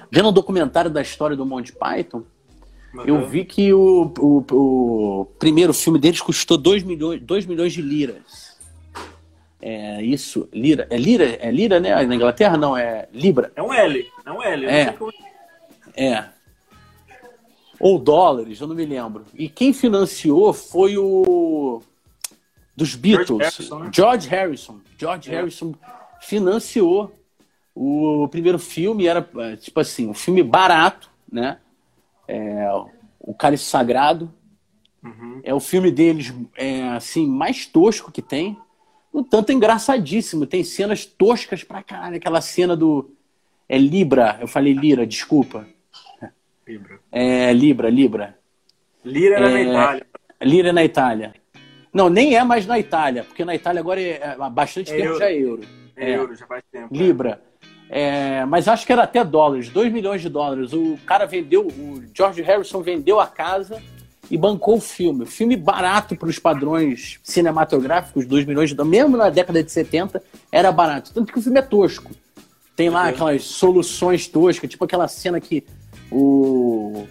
vendo 0.08 0.28
um 0.28 0.32
documentário 0.32 0.88
da 0.88 1.02
história 1.02 1.36
do 1.36 1.44
Monty 1.44 1.72
Python, 1.72 2.22
uhum. 2.98 3.04
eu 3.06 3.28
vi 3.28 3.44
que 3.44 3.72
o, 3.72 4.12
o, 4.18 4.44
o, 4.52 5.24
primeiro 5.38 5.72
filme 5.72 5.98
deles 5.98 6.20
custou 6.20 6.56
2 6.56 6.82
milhões, 6.82 7.20
2 7.20 7.46
milhões 7.46 7.72
de 7.72 7.82
liras. 7.82 8.56
É 9.60 10.02
isso, 10.02 10.48
lira. 10.52 10.86
É 10.90 10.96
lira? 10.96 11.24
É 11.40 11.50
lira, 11.50 11.80
né? 11.80 12.04
Na 12.04 12.14
Inglaterra 12.14 12.56
não, 12.56 12.76
é 12.76 13.08
libra. 13.12 13.50
É 13.56 13.62
um 13.62 13.72
L, 13.72 14.06
é 14.24 14.30
um 14.30 14.42
L. 14.42 14.66
É. 14.66 14.94
É. 15.96 16.24
Ou 17.80 17.98
dólares, 17.98 18.60
eu 18.60 18.66
não 18.66 18.74
me 18.74 18.86
lembro. 18.86 19.24
E 19.34 19.48
quem 19.48 19.72
financiou 19.72 20.52
foi 20.52 20.96
o. 20.96 21.82
Dos 22.76 22.94
Beatles. 22.94 23.28
George 23.28 23.48
Harrison. 23.48 23.78
Né? 23.78 23.90
George 23.92 24.28
Harrison, 24.28 24.80
George 24.98 25.30
é. 25.30 25.34
Harrison 25.34 25.74
financiou 26.20 27.12
o 27.74 28.28
primeiro 28.28 28.58
filme. 28.58 29.06
Era, 29.06 29.26
tipo 29.60 29.80
assim, 29.80 30.06
um 30.08 30.14
filme 30.14 30.42
barato, 30.42 31.10
né? 31.30 31.58
É, 32.28 32.68
o 33.20 33.34
Cálice 33.34 33.64
Sagrado. 33.64 34.32
Uhum. 35.02 35.40
É 35.44 35.54
o 35.54 35.60
filme 35.60 35.90
deles, 35.90 36.34
é, 36.56 36.82
assim, 36.88 37.26
mais 37.26 37.66
tosco 37.66 38.10
que 38.10 38.22
tem. 38.22 38.56
Um 39.12 39.22
tanto 39.22 39.52
engraçadíssimo. 39.52 40.46
Tem 40.46 40.64
cenas 40.64 41.04
toscas 41.04 41.64
pra 41.64 41.82
caralho. 41.82 42.16
Aquela 42.16 42.40
cena 42.40 42.76
do. 42.76 43.10
É 43.68 43.78
Libra. 43.78 44.38
Eu 44.40 44.48
falei 44.48 44.72
Lira, 44.72 45.06
desculpa. 45.06 45.66
Libra. 46.66 46.98
É, 47.12 47.52
Libra, 47.52 47.88
Libra. 47.88 48.38
Lira 49.04 49.36
é, 49.36 49.40
na 49.40 49.60
Itália. 49.62 50.06
Lira 50.42 50.72
na 50.72 50.84
Itália. 50.84 51.34
Não, 51.92 52.10
nem 52.10 52.36
é 52.36 52.44
mais 52.44 52.66
na 52.66 52.78
Itália, 52.78 53.24
porque 53.24 53.44
na 53.44 53.54
Itália 53.54 53.80
agora 53.80 54.00
é, 54.00 54.10
é 54.10 54.36
há 54.38 54.50
bastante 54.50 54.92
é 54.92 54.96
tempo 54.96 55.06
euro. 55.06 55.18
já 55.18 55.30
é 55.30 55.34
euro. 55.34 55.62
É, 55.96 56.10
é, 56.10 56.16
euro, 56.16 56.34
já 56.34 56.46
faz 56.46 56.62
tempo. 56.70 56.94
É. 56.94 56.98
Libra. 56.98 57.42
É, 57.88 58.44
mas 58.46 58.66
acho 58.66 58.84
que 58.84 58.92
era 58.92 59.04
até 59.04 59.24
dólares, 59.24 59.68
2 59.68 59.92
milhões 59.92 60.20
de 60.20 60.28
dólares. 60.28 60.72
O 60.72 60.98
cara 61.06 61.24
vendeu, 61.24 61.66
o 61.66 62.02
George 62.14 62.42
Harrison 62.42 62.82
vendeu 62.82 63.20
a 63.20 63.26
casa 63.26 63.80
e 64.30 64.36
bancou 64.36 64.76
o 64.76 64.80
filme. 64.80 65.22
O 65.22 65.26
filme 65.26 65.56
barato 65.56 66.16
para 66.16 66.28
os 66.28 66.38
padrões 66.38 67.20
cinematográficos, 67.22 68.26
2 68.26 68.44
milhões 68.44 68.70
de 68.70 68.76
dólares, 68.76 68.98
mesmo 68.98 69.16
na 69.16 69.30
década 69.30 69.62
de 69.62 69.70
70, 69.70 70.22
era 70.50 70.72
barato. 70.72 71.12
Tanto 71.14 71.32
que 71.32 71.38
o 71.38 71.42
filme 71.42 71.58
é 71.58 71.62
tosco. 71.62 72.10
Tem 72.74 72.90
lá 72.90 73.08
aquelas 73.08 73.44
soluções 73.44 74.26
toscas, 74.26 74.68
tipo 74.68 74.84
aquela 74.84 75.08
cena 75.08 75.40
que 75.40 75.64
o 76.10 77.06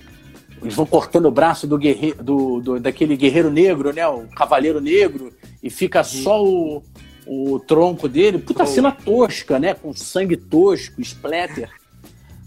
eles 0.61 0.73
vão 0.73 0.86
cortando 0.86 1.26
o 1.26 1.32
braço 1.32 1.67
do 1.67 1.78
guerreiro, 1.78 2.23
do, 2.23 2.59
do, 2.59 2.80
daquele 2.80 3.15
guerreiro 3.15 3.51
negro, 3.51 3.93
né? 3.93 4.07
O 4.07 4.28
cavaleiro 4.28 4.82
negro, 4.82 5.32
e 5.61 5.69
fica 5.69 6.03
só 6.03 6.43
o, 6.43 6.82
o 7.26 7.59
tronco 7.59 8.07
dele. 8.07 8.38
Puta 8.38 8.63
oh. 8.63 8.67
cena 8.67 8.91
tosca, 8.91 9.59
né? 9.59 9.73
Com 9.73 9.93
sangue 9.93 10.38
tosco, 10.38 11.01
splatter. 11.01 11.69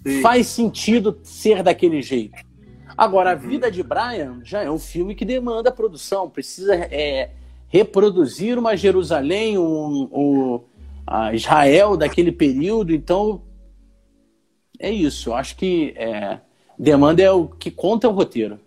Sim. 0.06 0.20
Faz 0.22 0.46
sentido 0.46 1.18
ser 1.22 1.62
daquele 1.62 2.00
jeito. 2.02 2.36
Agora, 2.96 3.32
a 3.32 3.34
uhum. 3.34 3.48
vida 3.48 3.70
de 3.70 3.82
Brian 3.82 4.40
já 4.42 4.62
é 4.62 4.70
um 4.70 4.78
filme 4.78 5.14
que 5.14 5.24
demanda 5.24 5.70
produção, 5.70 6.28
precisa 6.28 6.74
é, 6.74 7.30
reproduzir 7.68 8.58
uma 8.58 8.76
Jerusalém, 8.76 9.56
um, 9.56 10.08
um 10.12 10.60
Israel 11.32 11.96
daquele 11.96 12.32
período. 12.32 12.92
Então, 12.92 13.42
é 14.78 14.90
isso. 14.90 15.30
Eu 15.30 15.34
acho 15.34 15.56
que 15.56 15.94
é, 15.96 16.40
demanda 16.78 17.22
é 17.22 17.30
o 17.30 17.46
que 17.46 17.70
conta 17.70 18.06
é 18.06 18.10
o 18.10 18.12
roteiro. 18.12 18.58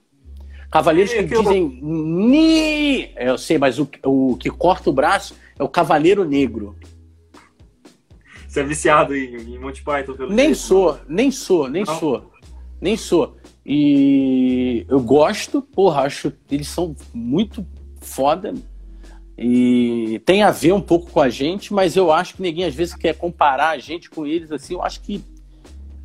Cavaleiros 0.69 1.11
que, 1.11 1.23
que 1.23 1.37
dizem 1.37 1.63
eu... 1.63 1.87
ni, 1.87 3.11
eu 3.17 3.37
sei, 3.37 3.57
mas 3.57 3.77
o, 3.77 3.89
o 4.05 4.37
que 4.37 4.49
corta 4.49 4.89
o 4.89 4.93
braço 4.93 5.35
é 5.61 5.63
o 5.63 5.69
Cavaleiro 5.69 6.25
Negro. 6.25 6.75
Você 8.47 8.61
é 8.61 8.63
viciado 8.63 9.15
em, 9.15 9.53
em 9.53 9.59
Monty 9.59 9.83
Python 9.83 10.13
pelo 10.13 10.33
Nem 10.33 10.47
jeito, 10.47 10.59
sou, 10.59 10.99
nem 11.07 11.31
sou, 11.31 11.69
nem 11.69 11.83
não? 11.85 11.99
sou, 11.99 12.31
nem 12.81 12.97
sou. 12.97 13.37
E 13.63 14.85
eu 14.89 14.99
gosto, 14.99 15.61
porra, 15.61 16.01
acho 16.01 16.31
que 16.31 16.55
eles 16.55 16.67
são 16.67 16.95
muito 17.13 17.65
foda. 18.01 18.53
E 19.37 20.19
tem 20.25 20.41
a 20.41 20.51
ver 20.51 20.73
um 20.73 20.81
pouco 20.81 21.11
com 21.11 21.21
a 21.21 21.29
gente, 21.29 21.73
mas 21.73 21.95
eu 21.95 22.11
acho 22.11 22.35
que 22.35 22.41
ninguém 22.41 22.65
às 22.65 22.75
vezes 22.75 22.95
quer 22.95 23.15
comparar 23.15 23.69
a 23.69 23.77
gente 23.77 24.09
com 24.09 24.25
eles 24.25 24.51
assim. 24.51 24.73
Eu 24.73 24.81
acho 24.81 24.99
que 25.01 25.23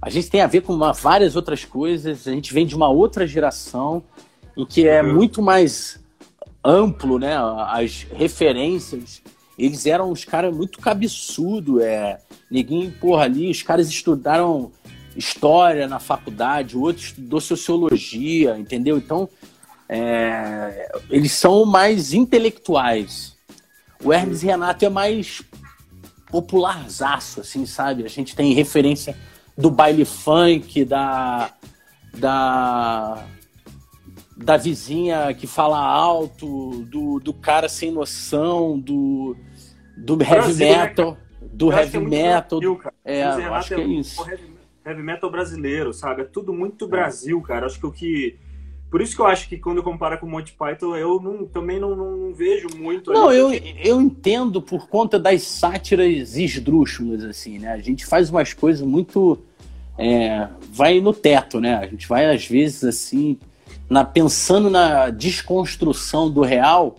a 0.01 0.11
gente 0.11 0.31
tem 0.31 0.43
a 0.43 0.47
ver 0.47 0.61
com 0.61 0.75
uma, 0.75 0.93
várias 0.93 1.35
outras 1.35 1.65
coisas, 1.65 2.29
a 2.29 2.31
gente 2.31 2.53
vem 2.53 2.67
de 2.67 2.77
uma 2.77 2.91
outra 2.91 3.27
geração 3.27 4.05
em 4.55 4.67
que 4.67 4.87
é 4.87 5.03
uhum. 5.03 5.15
muito 5.15 5.41
mais 5.41 5.99
amplo, 6.63 7.19
né? 7.19 7.37
As 7.37 8.07
referências. 8.13 9.23
Eles 9.59 9.87
eram 9.87 10.11
uns 10.11 10.25
caras 10.25 10.55
muito 10.55 10.79
cabeçudo, 10.79 11.81
é. 11.81 12.21
Ninguém, 12.51 12.91
porra, 12.91 13.25
ali, 13.25 13.51
os 13.51 13.63
caras 13.63 13.89
estudaram 13.89 14.71
história 15.17 15.89
na 15.89 15.99
faculdade, 15.99 16.77
o 16.77 16.83
outro 16.83 17.03
estudou 17.03 17.41
sociologia, 17.41 18.59
entendeu? 18.59 18.99
Então, 18.99 19.29
é, 19.89 20.91
eles 21.11 21.33
são 21.33 21.65
mais 21.65 22.13
intelectuais. 22.13 23.35
O 24.03 24.13
Hermes 24.13 24.43
Renato 24.43 24.85
é 24.85 24.89
mais 24.91 25.43
popularzaço, 26.31 27.41
assim, 27.41 27.65
sabe? 27.65 28.05
A 28.05 28.09
gente 28.09 28.37
tem 28.37 28.53
referência 28.53 29.17
do 29.57 29.71
baile 29.71 30.05
funk, 30.05 30.85
da, 30.85 31.51
da, 32.15 33.25
da 34.37 34.57
vizinha 34.57 35.33
que 35.33 35.47
fala 35.47 35.79
alto, 35.79 36.85
do, 36.85 37.19
do 37.19 37.33
cara 37.33 37.69
sem 37.69 37.91
noção, 37.91 38.79
do, 38.79 39.35
do 39.97 40.23
heavy 40.23 40.55
né, 40.55 40.87
metal. 40.87 41.17
Do 41.41 41.73
heavy 41.73 41.99
metal. 41.99 42.61
É, 43.05 43.23
acho 43.23 43.75
que 43.75 43.81
é, 43.81 43.85
é 43.85 43.87
isso. 43.87 44.27
Heavy, 44.85 45.03
metal 45.03 45.31
brasileiro, 45.31 45.93
sabe? 45.93 46.23
É 46.23 46.25
tudo 46.25 46.53
muito 46.53 46.87
Brasil, 46.87 47.41
cara. 47.41 47.67
Acho 47.67 47.81
que 47.81 47.87
o 47.87 47.93
que 47.93 48.39
por 48.91 49.03
isso 49.03 49.17
que 49.17 49.21
eu 49.21 49.27
acho 49.27 49.49
que 49.49 49.59
quando 49.59 49.79
eu 49.79 49.83
comparo 49.83 50.17
com 50.19 50.27
o 50.27 50.31
Monty 50.31 50.53
Python, 50.53 50.95
eu 50.95 51.21
não, 51.21 51.45
também 51.45 51.81
não, 51.81 51.97
não, 51.97 52.33
vejo 52.33 52.69
muito. 52.77 53.13
Não, 53.13 53.33
eu, 53.33 53.53
eu 53.53 54.01
entendo 54.01 54.63
por 54.63 54.89
conta 54.89 55.19
das 55.19 55.43
sátiras 55.43 56.37
esdrúxulas, 56.37 57.25
assim, 57.25 57.59
né? 57.59 57.73
A 57.73 57.79
gente 57.79 58.07
faz 58.07 58.31
umas 58.31 58.53
coisas 58.53 58.87
muito. 58.87 59.39
É, 59.99 60.49
vai 60.71 61.01
no 61.01 61.13
teto, 61.13 61.61
né? 61.61 61.75
A 61.75 61.87
gente 61.87 62.07
vai, 62.07 62.33
às 62.33 62.47
vezes, 62.47 62.85
assim, 62.85 63.39
na, 63.89 64.05
pensando 64.05 64.69
na 64.69 65.11
desconstrução 65.11 66.31
do 66.31 66.43
real, 66.43 66.97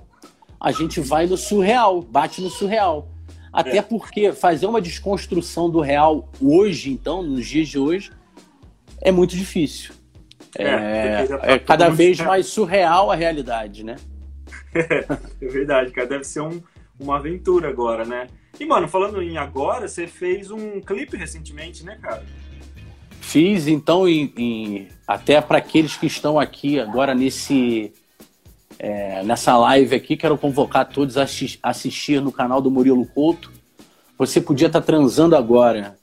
a 0.59 0.71
gente 0.71 0.99
vai 0.99 1.27
no 1.27 1.37
surreal, 1.37 2.01
bate 2.01 2.41
no 2.41 2.49
surreal. 2.49 3.09
Até 3.51 3.77
é. 3.77 3.81
porque 3.81 4.31
fazer 4.33 4.65
uma 4.65 4.81
desconstrução 4.81 5.69
do 5.69 5.79
real 5.79 6.29
hoje, 6.41 6.91
então, 6.91 7.23
nos 7.23 7.47
dias 7.47 7.67
de 7.67 7.79
hoje, 7.79 8.11
é 9.01 9.11
muito 9.11 9.35
difícil. 9.35 9.93
É, 10.57 10.63
é, 10.63 11.27
tá 11.27 11.39
é 11.43 11.59
cada 11.59 11.89
vez 11.89 12.19
mais 12.19 12.47
surreal 12.47 13.11
a 13.11 13.15
realidade, 13.15 13.83
né? 13.83 13.95
é 14.73 15.47
verdade, 15.47 15.91
cara. 15.91 16.07
Deve 16.07 16.23
ser 16.23 16.41
um, 16.41 16.61
uma 16.99 17.17
aventura 17.17 17.69
agora, 17.69 18.05
né? 18.05 18.27
E, 18.59 18.65
mano, 18.65 18.87
falando 18.87 19.21
em 19.21 19.37
agora, 19.37 19.87
você 19.87 20.07
fez 20.07 20.49
um 20.49 20.81
clipe 20.81 21.15
recentemente, 21.15 21.85
né, 21.85 21.97
cara? 22.01 22.23
Fiz, 23.21 23.67
então, 23.67 24.07
em, 24.07 24.33
em 24.37 24.87
até 25.07 25.39
para 25.39 25.59
aqueles 25.59 25.95
que 25.95 26.05
estão 26.05 26.37
aqui 26.37 26.79
agora 26.79 27.15
nesse 27.15 27.93
é, 28.77 29.23
nessa 29.23 29.57
live 29.57 29.95
aqui, 29.95 30.17
quero 30.17 30.37
convocar 30.37 30.87
todos 30.87 31.17
a 31.17 31.25
assistir 31.63 32.21
no 32.21 32.31
canal 32.31 32.61
do 32.61 32.69
Murilo 32.69 33.05
Couto. 33.07 33.51
Você 34.17 34.41
podia 34.41 34.67
estar 34.67 34.81
tá 34.81 34.85
transando 34.85 35.35
agora 35.35 35.97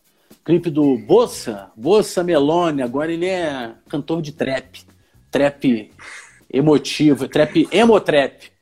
clipe 0.44 0.68
do 0.68 0.98
Bossa, 0.98 1.70
Bossa 1.74 2.22
Melone, 2.22 2.82
agora 2.82 3.12
ele 3.12 3.26
é 3.26 3.72
cantor 3.88 4.20
de 4.20 4.32
trap, 4.32 4.82
trap 5.30 5.90
emotivo, 6.52 7.26
trap, 7.28 7.66
emo-trap. 7.72 8.52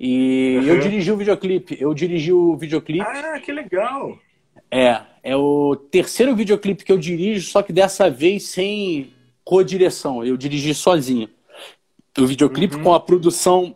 E 0.00 0.56
uhum. 0.58 0.64
eu 0.64 0.80
dirigi 0.80 1.12
o 1.12 1.16
videoclipe, 1.16 1.76
eu 1.80 1.92
dirigi 1.92 2.32
o 2.32 2.56
videoclipe. 2.56 3.04
Ah, 3.04 3.40
que 3.40 3.52
legal! 3.52 4.18
É, 4.70 5.00
é 5.22 5.36
o 5.36 5.76
terceiro 5.76 6.34
videoclipe 6.34 6.84
que 6.84 6.92
eu 6.92 6.98
dirijo, 6.98 7.50
só 7.50 7.62
que 7.62 7.72
dessa 7.72 8.08
vez 8.08 8.44
sem 8.44 9.12
co-direção, 9.48 10.22
eu 10.22 10.36
dirigi 10.36 10.74
sozinho. 10.74 11.26
O 12.18 12.26
videoclipe 12.26 12.76
uhum. 12.76 12.82
com 12.82 12.92
a 12.92 13.00
produção 13.00 13.74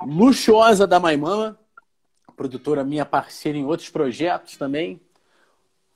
luxuosa 0.00 0.86
da 0.86 1.00
Maimama, 1.00 1.58
produtora 2.36 2.84
minha 2.84 3.04
parceira 3.04 3.58
em 3.58 3.64
outros 3.64 3.90
projetos 3.90 4.56
também. 4.56 5.00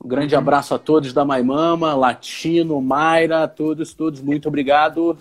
Um 0.05 0.09
grande 0.09 0.35
uhum. 0.35 0.41
abraço 0.41 0.75
a 0.75 0.79
todos 0.79 1.13
da 1.13 1.25
Maimama, 1.25 1.95
Latino, 1.95 2.81
Mayra, 2.81 3.47
todos, 3.47 3.95
todos, 3.95 4.21
muito 4.21 4.49
obrigado. 4.49 5.17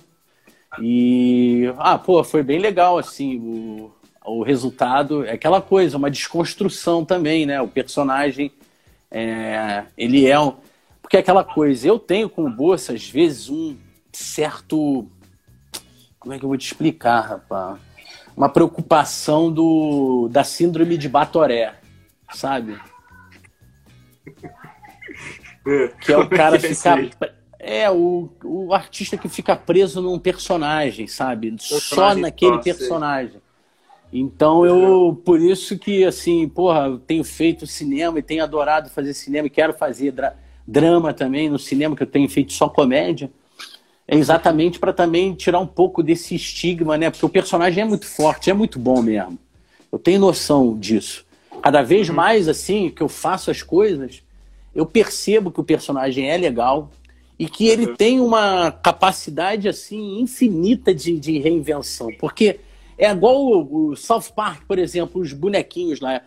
E, 0.81 1.71
ah, 1.77 1.99
pô, 1.99 2.23
foi 2.23 2.41
bem 2.41 2.57
legal, 2.57 2.97
assim, 2.97 3.37
o, 3.37 3.91
o 4.25 4.41
resultado. 4.41 5.23
É 5.25 5.33
aquela 5.33 5.61
coisa, 5.61 5.95
uma 5.95 6.09
desconstrução 6.09 7.05
também, 7.05 7.45
né? 7.45 7.61
O 7.61 7.67
personagem, 7.67 8.51
é, 9.11 9.83
ele 9.95 10.25
é 10.25 10.39
um... 10.39 10.55
Porque 11.09 11.17
é 11.17 11.21
aquela 11.21 11.43
coisa, 11.43 11.87
eu 11.87 11.97
tenho 11.97 12.29
com 12.29 12.45
o 12.45 12.51
Bolsa, 12.51 12.93
às 12.93 13.09
vezes, 13.09 13.49
um 13.49 13.75
certo... 14.13 15.07
Como 16.19 16.35
é 16.35 16.37
que 16.37 16.45
eu 16.45 16.49
vou 16.49 16.55
te 16.55 16.67
explicar, 16.67 17.21
rapaz? 17.21 17.79
Uma 18.37 18.47
preocupação 18.47 19.51
do, 19.51 20.29
da 20.31 20.43
síndrome 20.43 20.99
de 20.99 21.09
Batoré, 21.09 21.73
sabe? 22.31 22.79
Que 26.05 26.13
é 26.13 26.17
o 26.19 26.29
cara 26.29 26.59
que 26.59 26.75
ficar. 26.75 26.99
É, 27.57 27.89
o, 27.89 28.29
o 28.43 28.71
artista 28.71 29.17
que 29.17 29.27
fica 29.27 29.55
preso 29.55 30.03
num 30.03 30.19
personagem, 30.19 31.07
sabe? 31.07 31.55
Só 31.59 32.13
naquele 32.13 32.59
personagem. 32.59 33.41
Então 34.13 34.63
eu, 34.63 35.19
por 35.25 35.41
isso 35.41 35.75
que 35.79 36.05
assim, 36.05 36.47
porra, 36.47 36.85
eu 36.85 36.99
tenho 36.99 37.23
feito 37.23 37.65
cinema 37.65 38.19
e 38.19 38.21
tenho 38.21 38.43
adorado 38.43 38.91
fazer 38.91 39.15
cinema 39.15 39.47
e 39.47 39.49
quero 39.49 39.73
fazer 39.73 40.11
dra 40.11 40.37
drama 40.69 41.13
também 41.13 41.49
no 41.49 41.57
cinema, 41.57 41.95
que 41.95 42.03
eu 42.03 42.07
tenho 42.07 42.29
feito 42.29 42.53
só 42.53 42.69
comédia. 42.69 43.29
É 44.07 44.15
exatamente 44.15 44.79
para 44.79 44.93
também 44.93 45.33
tirar 45.33 45.59
um 45.59 45.67
pouco 45.67 46.01
desse 46.01 46.35
estigma, 46.35 46.97
né? 46.97 47.09
Porque 47.09 47.25
o 47.25 47.29
personagem 47.29 47.83
é 47.83 47.85
muito 47.85 48.05
forte, 48.05 48.49
é 48.49 48.53
muito 48.53 48.79
bom 48.79 49.01
mesmo. 49.01 49.37
Eu 49.91 49.99
tenho 49.99 50.19
noção 50.19 50.77
disso. 50.77 51.25
Cada 51.61 51.81
vez 51.81 52.09
uhum. 52.09 52.15
mais 52.15 52.47
assim 52.47 52.89
que 52.89 53.01
eu 53.01 53.09
faço 53.09 53.51
as 53.51 53.61
coisas, 53.61 54.23
eu 54.73 54.85
percebo 54.85 55.51
que 55.51 55.59
o 55.59 55.63
personagem 55.63 56.29
é 56.29 56.37
legal 56.37 56.89
e 57.37 57.47
que 57.47 57.67
ele 57.67 57.87
uhum. 57.87 57.95
tem 57.95 58.19
uma 58.19 58.71
capacidade 58.71 59.67
assim 59.67 60.19
infinita 60.19 60.93
de, 60.93 61.19
de 61.19 61.39
reinvenção. 61.39 62.09
Porque 62.19 62.59
é 62.97 63.09
igual 63.09 63.41
o, 63.41 63.89
o 63.89 63.95
South 63.95 64.31
Park, 64.35 64.63
por 64.67 64.77
exemplo, 64.77 65.21
os 65.21 65.33
bonequinhos 65.33 65.99
lá. 65.99 66.21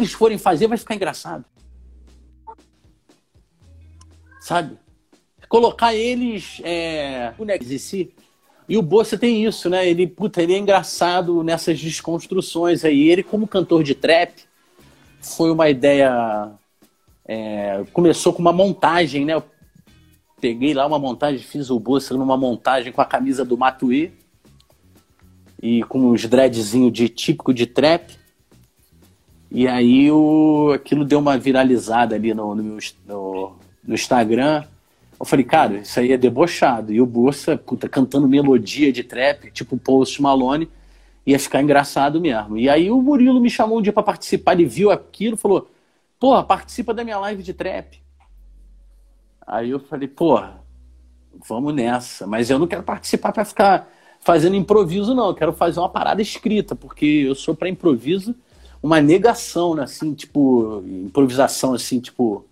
Eles 0.00 0.12
forem 0.12 0.38
fazer 0.38 0.66
vai 0.66 0.78
ficar 0.78 0.94
engraçado. 0.94 1.44
Sabe? 4.40 4.78
Colocar 5.48 5.94
eles 5.94 6.60
é, 6.62 7.32
bonecos 7.36 7.70
em 7.70 7.78
si. 7.78 8.14
E 8.68 8.76
o 8.76 8.82
Bossa 8.82 9.16
tem 9.16 9.44
isso, 9.46 9.70
né? 9.70 9.88
Ele, 9.88 10.06
puta, 10.06 10.42
ele 10.42 10.54
é 10.54 10.58
engraçado 10.58 11.42
nessas 11.42 11.80
desconstruções 11.80 12.84
aí. 12.84 13.08
Ele, 13.08 13.22
como 13.22 13.48
cantor 13.48 13.82
de 13.82 13.94
trap, 13.94 14.44
foi 15.20 15.50
uma 15.50 15.70
ideia. 15.70 16.50
É, 17.26 17.84
começou 17.92 18.32
com 18.32 18.40
uma 18.40 18.52
montagem, 18.52 19.24
né? 19.24 19.42
peguei 20.40 20.72
lá 20.72 20.86
uma 20.86 20.98
montagem, 20.98 21.40
fiz 21.40 21.70
o 21.70 21.78
Bolsa 21.78 22.14
numa 22.14 22.36
montagem 22.36 22.92
com 22.92 23.00
a 23.00 23.04
camisa 23.04 23.44
do 23.44 23.58
Matuê 23.58 24.12
e 25.60 25.82
com 25.84 26.10
uns 26.10 26.24
dreadzinho 26.26 26.90
de 26.90 27.08
típico 27.08 27.52
de 27.52 27.66
trap. 27.66 28.16
E 29.50 29.66
aí 29.66 30.10
o, 30.10 30.72
aquilo 30.74 31.04
deu 31.04 31.18
uma 31.18 31.38
viralizada 31.38 32.14
ali 32.14 32.34
no, 32.34 32.54
no, 32.54 32.62
meu, 32.62 32.78
no, 33.06 33.56
no 33.82 33.94
Instagram. 33.94 34.64
Eu 35.18 35.26
falei, 35.26 35.44
cara, 35.44 35.78
isso 35.78 35.98
aí 35.98 36.12
é 36.12 36.16
debochado. 36.18 36.92
E 36.92 37.00
o 37.00 37.06
Bolsa, 37.06 37.56
puta, 37.56 37.88
cantando 37.88 38.28
melodia 38.28 38.92
de 38.92 39.02
trap, 39.02 39.50
tipo 39.50 39.76
Post 39.76 40.20
Malone, 40.20 40.68
ia 41.26 41.38
ficar 41.38 41.62
engraçado 41.62 42.20
mesmo. 42.20 42.58
E 42.58 42.68
aí 42.68 42.90
o 42.90 43.00
Murilo 43.00 43.40
me 43.40 43.50
chamou 43.50 43.78
um 43.78 43.82
dia 43.82 43.92
para 43.92 44.02
participar, 44.02 44.52
ele 44.52 44.66
viu 44.66 44.90
aquilo, 44.90 45.36
falou, 45.36 45.70
porra, 46.20 46.42
participa 46.44 46.92
da 46.92 47.02
minha 47.02 47.18
live 47.18 47.42
de 47.42 47.54
trap. 47.54 48.00
Aí 49.46 49.70
eu 49.70 49.80
falei, 49.80 50.08
porra, 50.08 50.62
vamos 51.48 51.74
nessa. 51.74 52.26
Mas 52.26 52.50
eu 52.50 52.58
não 52.58 52.66
quero 52.66 52.82
participar 52.82 53.32
para 53.32 53.44
ficar 53.46 53.88
fazendo 54.20 54.56
improviso, 54.56 55.14
não. 55.14 55.28
Eu 55.28 55.34
quero 55.34 55.52
fazer 55.54 55.80
uma 55.80 55.88
parada 55.88 56.20
escrita, 56.20 56.76
porque 56.76 57.24
eu 57.26 57.34
sou 57.34 57.54
para 57.54 57.68
improviso 57.68 58.34
uma 58.82 59.00
negação, 59.00 59.74
né? 59.74 59.84
Assim, 59.84 60.14
tipo, 60.14 60.82
improvisação, 60.86 61.74
assim, 61.74 62.00
tipo, 62.00 62.44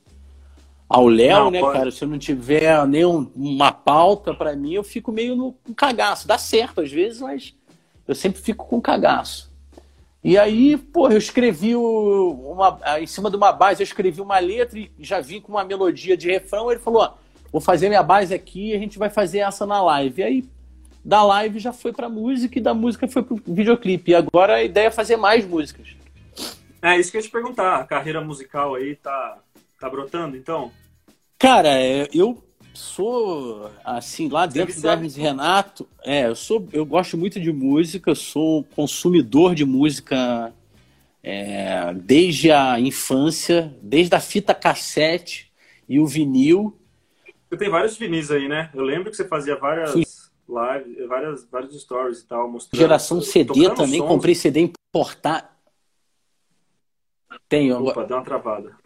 ao 0.89 1.09
Léo, 1.09 1.51
né, 1.51 1.61
pode... 1.61 1.79
cara? 1.79 1.91
Se 1.91 2.05
eu 2.05 2.09
não 2.09 2.19
tiver 2.19 2.87
nenhuma 2.87 3.31
uma 3.35 3.73
pauta 3.73 4.35
para 4.35 4.55
mim, 4.55 4.75
eu 4.75 4.85
fico 4.85 5.11
meio 5.11 5.35
no 5.35 5.55
cagaço. 5.75 6.29
Dá 6.29 6.39
certo 6.39 6.81
às 6.81 6.91
vezes, 6.91 7.21
mas 7.21 7.55
eu 8.07 8.15
sempre 8.15 8.41
fico 8.41 8.67
com 8.67 8.81
cagaço. 8.81 9.51
E 10.23 10.37
aí, 10.37 10.77
pô, 10.77 11.09
eu 11.09 11.19
escrevi 11.19 11.77
uma, 11.77 12.79
em 13.01 13.07
cima 13.07 13.31
de 13.31 13.37
uma 13.37 13.53
base, 13.53 13.81
eu 13.81 13.85
escrevi 13.85 14.21
uma 14.21 14.39
letra 14.39 14.79
e 14.79 14.91
já 14.99 15.21
vim 15.21 15.41
com 15.41 15.53
uma 15.53 15.65
melodia 15.65 16.17
de 16.17 16.29
refrão. 16.29 16.71
Ele 16.71 16.81
falou: 16.81 17.03
ó, 17.03 17.15
vou 17.53 17.61
fazer 17.61 17.89
minha 17.89 18.03
base 18.03 18.35
aqui 18.35 18.71
e 18.71 18.75
a 18.75 18.79
gente 18.79 18.99
vai 18.99 19.09
fazer 19.09 19.39
essa 19.39 19.65
na 19.65 19.81
live. 19.83 20.21
E 20.21 20.25
aí, 20.25 20.45
da 21.05 21.23
live 21.23 21.61
já 21.61 21.73
foi 21.73 21.93
pra 21.93 22.09
música 22.09 22.59
e 22.59 22.63
da 22.63 22.75
música 22.75 23.07
foi 23.07 23.23
pro 23.23 23.41
videoclipe. 23.47 24.11
E 24.11 24.15
agora 24.17 24.57
a 24.57 24.65
ideia 24.65 24.89
é 24.89 24.91
fazer 24.91 25.17
mais 25.17 25.47
músicas. 25.47 25.87
É 26.83 26.99
isso 26.99 27.11
que 27.11 27.17
eu 27.17 27.21
ia 27.21 27.27
te 27.27 27.33
perguntar. 27.33 27.77
A 27.77 27.85
carreira 27.85 28.21
musical 28.21 28.75
aí 28.75 28.97
tá, 28.97 29.39
tá 29.81 29.89
brotando, 29.89 30.37
então? 30.37 30.73
Cara, 31.39 31.69
é, 31.69 32.09
eu 32.15 32.43
sou 32.73 33.71
assim 33.85 34.29
lá 34.29 34.47
dentro 34.47 34.81
do 34.81 34.89
Hermes 34.89 35.17
Renato. 35.17 35.89
É, 36.05 36.27
eu 36.27 36.37
sou, 36.37 36.69
eu 36.73 36.85
gosto 36.85 37.17
muito 37.17 37.41
de 37.41 37.53
música. 37.53 38.11
Eu 38.11 38.15
sou 38.15 38.65
consumidor 38.65 39.55
de 39.55 39.65
música 39.65 40.53
é, 41.23 41.93
desde 41.95 42.53
a 42.53 42.79
infância, 42.79 43.75
desde 43.83 44.15
a 44.15 44.21
fita 44.21 44.55
cassete 44.55 45.51
e 45.89 45.99
o 45.99 46.07
vinil. 46.07 46.79
Você 47.49 47.57
tem 47.57 47.71
vários 47.71 47.97
vinis 47.97 48.31
aí, 48.31 48.49
né? 48.49 48.71
Eu 48.75 48.83
lembro 48.83 49.11
que 49.11 49.17
você 49.17 49.27
fazia 49.27 49.57
várias 49.57 49.93
Fui... 49.93 50.05
lives, 50.49 51.09
várias, 51.09 51.45
vários 51.51 51.81
stories 51.81 52.21
e 52.21 52.27
tal, 52.27 52.51
mostrando. 52.51 52.81
Geração 52.81 53.21
CD 53.21 53.69
também, 53.71 53.99
sons. 53.99 54.09
comprei 54.09 54.35
CD 54.35 54.61
importar. 54.61 55.56
Tenho. 57.49 57.83
Opa, 57.85 58.05
deu 58.05 58.17
uma 58.17 58.25
travada. 58.25 58.77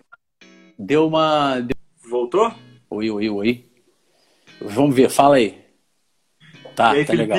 Deu 0.79 1.07
uma. 1.07 1.67
Voltou? 2.09 2.53
Oi, 2.91 3.11
oi, 3.11 3.31
oi. 3.31 3.71
Vamos 4.61 4.95
ver, 4.95 5.09
fala 5.09 5.37
aí. 5.37 5.65
Tá, 6.75 6.91
aí, 6.91 7.05
tá 7.05 7.13
legal. 7.13 7.39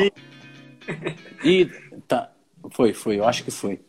E 1.43 1.65
tá, 2.07 2.31
foi, 2.71 2.93
foi, 2.93 3.19
eu 3.19 3.25
acho 3.25 3.43
que 3.43 3.51
foi. 3.51 3.79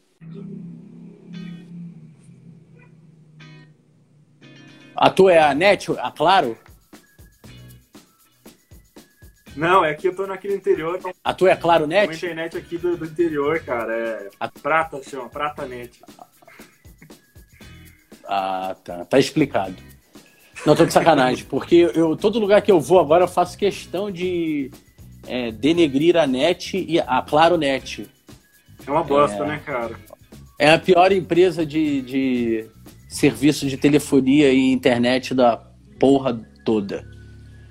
A 4.95 5.11
tua 5.11 5.33
é 5.33 5.39
a 5.39 5.55
Net, 5.55 5.91
a 5.99 6.11
Claro? 6.11 6.57
Não, 9.57 9.85
é 9.85 9.95
que 9.95 10.09
eu 10.09 10.15
tô 10.15 10.27
naquele 10.27 10.55
interior. 10.55 10.97
Então... 10.99 11.13
A 11.23 11.35
tua 11.35 11.51
é 11.51 11.53
a 11.53 11.57
Claro 11.57 11.87
Net? 11.87 12.09
Uma 12.09 12.15
internet 12.15 12.57
aqui 12.57 12.79
do, 12.79 12.97
do 12.97 13.05
interior, 13.05 13.61
cara. 13.61 13.93
É 13.93 14.31
a... 14.39 14.49
Prata, 14.49 15.03
chama, 15.03 15.29
Prata 15.29 15.67
Net. 15.67 16.01
Ah, 18.27 18.77
tá. 18.83 19.05
Tá 19.05 19.19
explicado. 19.19 19.75
Não, 20.65 20.77
tô 20.77 20.87
de 20.87 20.93
sacanagem, 20.93 21.45
porque 21.47 21.91
eu, 21.95 22.17
todo 22.17 22.39
lugar 22.39 22.63
que 22.63 22.71
eu 22.71 22.81
vou 22.81 23.01
agora 23.01 23.25
eu 23.25 23.29
faço 23.29 23.59
questão 23.59 24.11
de 24.11 24.71
é, 25.27 25.51
denegrir 25.51 26.17
a 26.17 26.27
net 26.27 26.77
e 26.89 27.01
a 27.01 27.21
Claro 27.23 27.57
Net. 27.57 28.09
É 28.87 28.91
uma 28.91 29.03
bosta, 29.03 29.43
é, 29.43 29.47
né, 29.47 29.63
cara? 29.65 29.97
É 30.59 30.73
a 30.73 30.79
pior 30.79 31.11
empresa 31.11 31.67
de, 31.67 32.03
de 32.03 32.67
serviço 33.09 33.67
de 33.67 33.77
telefonia 33.77 34.53
e 34.53 34.73
internet 34.73 35.35
da 35.35 35.57
porra 35.99 36.41
toda. 36.65 37.05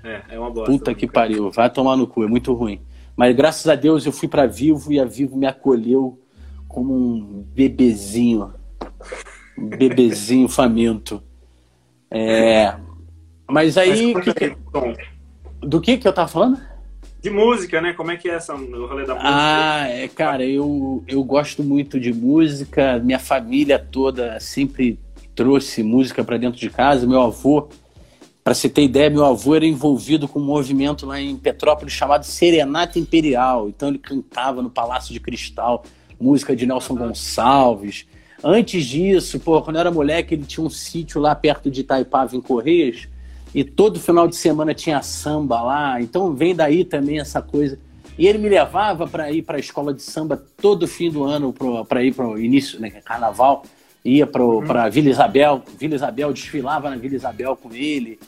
É, 0.04 0.22
é 0.30 0.38
uma 0.38 0.50
bosta. 0.50 0.70
Puta 0.70 0.94
que 0.94 1.06
cara. 1.06 1.28
pariu, 1.28 1.50
vai 1.50 1.70
tomar 1.70 1.96
no 1.96 2.06
cu, 2.06 2.24
é 2.24 2.26
muito 2.26 2.52
ruim. 2.52 2.80
Mas 3.16 3.34
graças 3.34 3.66
a 3.68 3.74
Deus 3.74 4.04
eu 4.04 4.12
fui 4.12 4.28
para 4.28 4.46
Vivo 4.46 4.92
e 4.92 5.00
a 5.00 5.04
Vivo 5.04 5.36
me 5.36 5.46
acolheu 5.46 6.20
como 6.68 6.94
um 6.94 7.44
bebezinho. 7.54 8.52
Bebezinho 9.56 10.48
faminto. 10.48 11.22
É, 12.10 12.74
mas 13.48 13.76
aí. 13.76 14.14
Mas 14.14 14.24
que, 14.24 14.56
do 15.60 15.80
que 15.80 15.98
que 15.98 16.06
eu 16.08 16.12
tava 16.12 16.28
falando? 16.28 16.60
De 17.20 17.30
música, 17.30 17.80
né? 17.80 17.92
Como 17.92 18.10
é 18.10 18.16
que 18.16 18.28
é 18.28 18.34
essa, 18.34 18.54
o 18.54 18.86
rolê 18.86 19.06
da 19.06 19.14
música? 19.14 19.32
Ah, 19.32 19.88
é, 19.88 20.08
cara, 20.08 20.44
eu, 20.44 21.04
eu 21.06 21.22
gosto 21.22 21.62
muito 21.62 22.00
de 22.00 22.12
música. 22.12 22.98
Minha 22.98 23.18
família 23.18 23.78
toda 23.78 24.40
sempre 24.40 24.98
trouxe 25.34 25.82
música 25.82 26.24
para 26.24 26.36
dentro 26.36 26.58
de 26.58 26.68
casa. 26.68 27.06
Meu 27.06 27.22
avô, 27.22 27.68
para 28.42 28.54
você 28.54 28.68
ter 28.68 28.82
ideia, 28.82 29.08
meu 29.08 29.24
avô 29.24 29.54
era 29.54 29.64
envolvido 29.64 30.26
com 30.26 30.40
um 30.40 30.44
movimento 30.44 31.06
lá 31.06 31.20
em 31.20 31.36
Petrópolis 31.36 31.92
chamado 31.94 32.24
Serenata 32.24 32.98
Imperial. 32.98 33.68
Então 33.68 33.88
ele 33.88 33.98
cantava 33.98 34.60
no 34.60 34.68
Palácio 34.68 35.12
de 35.12 35.20
Cristal 35.20 35.84
música 36.22 36.54
de 36.54 36.64
Nelson 36.64 36.94
Gonçalves. 36.94 38.06
Antes 38.42 38.84
disso, 38.84 39.38
pô, 39.38 39.62
quando 39.62 39.76
eu 39.76 39.80
era 39.80 39.90
moleque, 39.90 40.34
ele 40.34 40.44
tinha 40.44 40.66
um 40.66 40.70
sítio 40.70 41.20
lá 41.20 41.34
perto 41.34 41.70
de 41.70 41.82
Itaipava, 41.82 42.34
em 42.34 42.40
Correias, 42.40 43.06
e 43.54 43.62
todo 43.62 44.00
final 44.00 44.26
de 44.26 44.34
semana 44.34 44.74
tinha 44.74 45.00
samba 45.02 45.62
lá, 45.62 46.00
então 46.00 46.34
vem 46.34 46.54
daí 46.54 46.84
também 46.84 47.20
essa 47.20 47.40
coisa. 47.40 47.78
E 48.18 48.26
ele 48.26 48.38
me 48.38 48.48
levava 48.48 49.06
para 49.06 49.30
ir 49.30 49.42
para 49.42 49.56
a 49.56 49.60
escola 49.60 49.94
de 49.94 50.02
samba 50.02 50.42
todo 50.60 50.88
fim 50.88 51.10
do 51.10 51.24
ano, 51.24 51.54
para 51.88 52.02
ir 52.02 52.14
para 52.14 52.26
o 52.26 52.38
início, 52.38 52.80
né, 52.80 52.90
carnaval, 52.90 53.62
ia 54.04 54.26
para 54.26 54.42
uhum. 54.42 54.90
Vila 54.90 55.10
Isabel, 55.10 55.62
Vila 55.78 55.94
Isabel, 55.94 56.32
desfilava 56.32 56.90
na 56.90 56.96
Vila 56.96 57.14
Isabel 57.14 57.56
com 57.56 57.72
ele. 57.72 58.18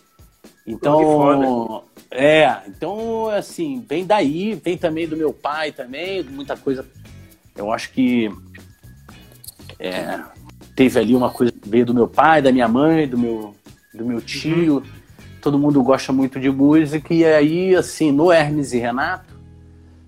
Então, 0.66 1.82
é, 2.10 2.56
então 2.68 3.28
assim, 3.28 3.84
vem 3.86 4.06
daí, 4.06 4.54
vem 4.54 4.78
também 4.78 5.08
do 5.08 5.16
meu 5.16 5.32
pai 5.32 5.72
também, 5.72 6.22
muita 6.22 6.56
coisa. 6.56 6.86
Eu 7.56 7.72
acho 7.72 7.92
que 7.92 8.30
é, 9.78 10.20
teve 10.74 10.98
ali 10.98 11.14
uma 11.14 11.30
coisa 11.30 11.52
veio 11.64 11.86
do 11.86 11.94
meu 11.94 12.08
pai, 12.08 12.42
da 12.42 12.52
minha 12.52 12.68
mãe, 12.68 13.08
do 13.08 13.18
meu, 13.18 13.54
do 13.92 14.04
meu 14.04 14.20
tio. 14.20 14.76
Uhum. 14.76 14.82
Todo 15.40 15.58
mundo 15.58 15.82
gosta 15.82 16.12
muito 16.12 16.40
de 16.40 16.50
música 16.50 17.12
e 17.12 17.24
aí 17.24 17.74
assim 17.74 18.10
no 18.10 18.32
Hermes 18.32 18.72
e 18.72 18.78
Renato 18.78 19.34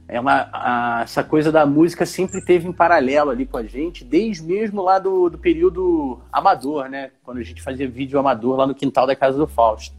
é 0.09 0.21
uma, 0.21 0.49
a, 0.53 1.01
essa 1.03 1.25
coisa 1.25 1.51
da 1.51 1.67
música 1.67 2.07
sempre 2.07 2.41
teve 2.41 2.69
em 2.69 2.73
paralelo 2.73 3.31
ali 3.31 3.45
com 3.45 3.57
a 3.57 3.65
gente, 3.65 4.05
desde 4.05 4.43
mesmo 4.45 4.81
lá 4.81 4.99
do, 4.99 5.29
do 5.29 5.37
período 5.37 6.21
amador, 6.33 6.89
né? 6.89 7.11
Quando 7.25 7.39
a 7.39 7.43
gente 7.43 7.61
fazia 7.61 7.89
vídeo 7.89 8.19
amador 8.19 8.57
lá 8.57 8.67
no 8.67 8.75
quintal 8.75 9.07
da 9.07 9.17
casa 9.17 9.37
do 9.37 9.49
Fausto. 9.49 9.97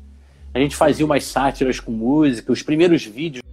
A 0.54 0.60
gente 0.60 0.76
fazia 0.78 1.06
umas 1.06 1.26
sátiras 1.26 1.80
com 1.80 1.92
música, 1.92 2.52
os 2.52 2.64
primeiros 2.64 3.06
vídeos 3.06 3.44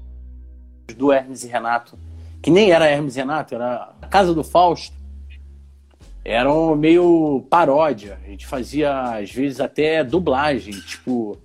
do 0.97 1.13
Hermes 1.13 1.43
e 1.43 1.49
Renato, 1.49 1.99
que 2.41 2.51
nem 2.51 2.71
era 2.71 2.89
Hermes 2.89 3.17
e 3.17 3.19
Renato, 3.19 3.55
era 3.55 3.93
a 4.01 4.07
Casa 4.07 4.33
do 4.33 4.45
Fausto, 4.45 4.97
eram 6.25 6.75
meio 6.75 7.45
paródia. 7.51 8.19
A 8.25 8.31
gente 8.31 8.47
fazia, 8.47 9.19
às 9.19 9.31
vezes, 9.31 9.61
até 9.61 10.03
dublagem, 10.03 10.73
tipo, 10.73 11.37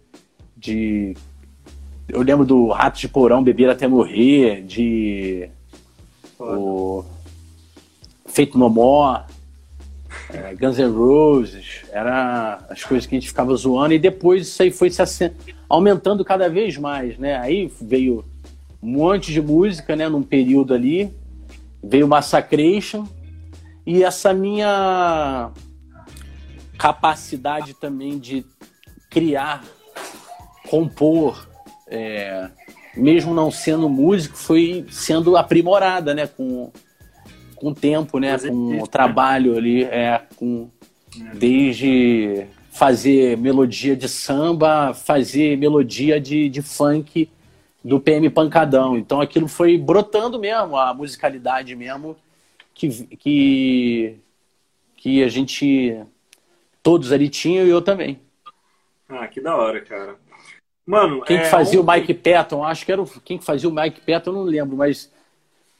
de. 0.55 1.15
Eu 2.07 2.21
lembro 2.21 2.45
do 2.45 2.69
Rato 2.69 2.99
de 2.99 3.07
Porão 3.07 3.43
Beber 3.43 3.69
Até 3.69 3.87
Morrer, 3.87 4.63
de. 4.63 5.49
O... 6.39 7.03
Feito 8.25 8.57
No 8.57 8.69
More, 8.69 9.23
é, 10.29 10.55
Guns 10.55 10.77
N' 10.77 10.91
Roses, 10.91 11.81
era 11.91 12.59
as 12.69 12.83
coisas 12.83 13.05
que 13.05 13.15
a 13.15 13.19
gente 13.19 13.27
ficava 13.27 13.53
zoando, 13.55 13.93
e 13.93 13.99
depois 13.99 14.47
isso 14.47 14.61
aí 14.61 14.71
foi 14.71 14.89
se 14.89 15.31
aumentando 15.67 16.23
cada 16.23 16.47
vez 16.47 16.77
mais, 16.77 17.17
né? 17.17 17.35
Aí 17.37 17.69
veio 17.81 18.23
um 18.81 18.91
monte 18.91 19.33
de 19.33 19.41
música, 19.41 19.95
né, 19.95 20.07
num 20.07 20.23
período 20.23 20.73
ali, 20.73 21.11
veio 21.83 22.07
Massacration, 22.07 23.05
e 23.89 24.03
essa 24.03 24.31
minha 24.35 25.49
capacidade 26.77 27.73
também 27.73 28.19
de 28.19 28.45
criar, 29.09 29.63
compor, 30.69 31.49
é, 31.87 32.51
mesmo 32.95 33.33
não 33.33 33.49
sendo 33.49 33.89
músico, 33.89 34.37
foi 34.37 34.85
sendo 34.91 35.35
aprimorada, 35.35 36.13
né? 36.13 36.27
Com, 36.27 36.71
com 37.55 37.69
o 37.69 37.73
tempo, 37.73 38.19
né? 38.19 38.37
com 38.37 38.79
o 38.79 38.85
trabalho 38.85 39.57
ali, 39.57 39.85
é, 39.85 40.21
com, 40.35 40.69
desde 41.33 42.45
fazer 42.69 43.39
melodia 43.39 43.95
de 43.95 44.07
samba, 44.07 44.93
fazer 44.93 45.57
melodia 45.57 46.21
de, 46.21 46.47
de 46.47 46.61
funk 46.61 47.27
do 47.83 47.99
PM 47.99 48.29
Pancadão. 48.29 48.95
Então 48.95 49.19
aquilo 49.19 49.47
foi 49.47 49.79
brotando 49.79 50.37
mesmo, 50.37 50.77
a 50.77 50.93
musicalidade 50.93 51.75
mesmo 51.75 52.15
que, 52.79 53.17
que, 53.17 54.15
que 54.95 55.23
a 55.23 55.27
gente 55.27 56.01
todos 56.81 57.11
ali 57.11 57.27
tinham 57.27 57.67
e 57.67 57.69
eu 57.69 57.81
também. 57.81 58.21
Ah, 59.09 59.27
que 59.27 59.41
da 59.41 59.55
hora, 59.55 59.81
cara. 59.81 60.15
Mano, 60.85 61.21
quem 61.23 61.37
é, 61.37 61.41
que 61.41 61.49
fazia 61.49 61.81
o 61.81 61.85
Mike 61.85 62.13
Patton? 62.13 62.63
Acho 62.63 62.85
que 62.85 62.91
era 62.91 63.01
o... 63.01 63.05
quem 63.05 63.37
que 63.37 63.43
fazia 63.43 63.67
o 63.67 63.73
Mike 63.73 63.99
Patton, 64.01 64.29
eu 64.29 64.35
não 64.35 64.43
lembro, 64.43 64.77
mas 64.77 65.11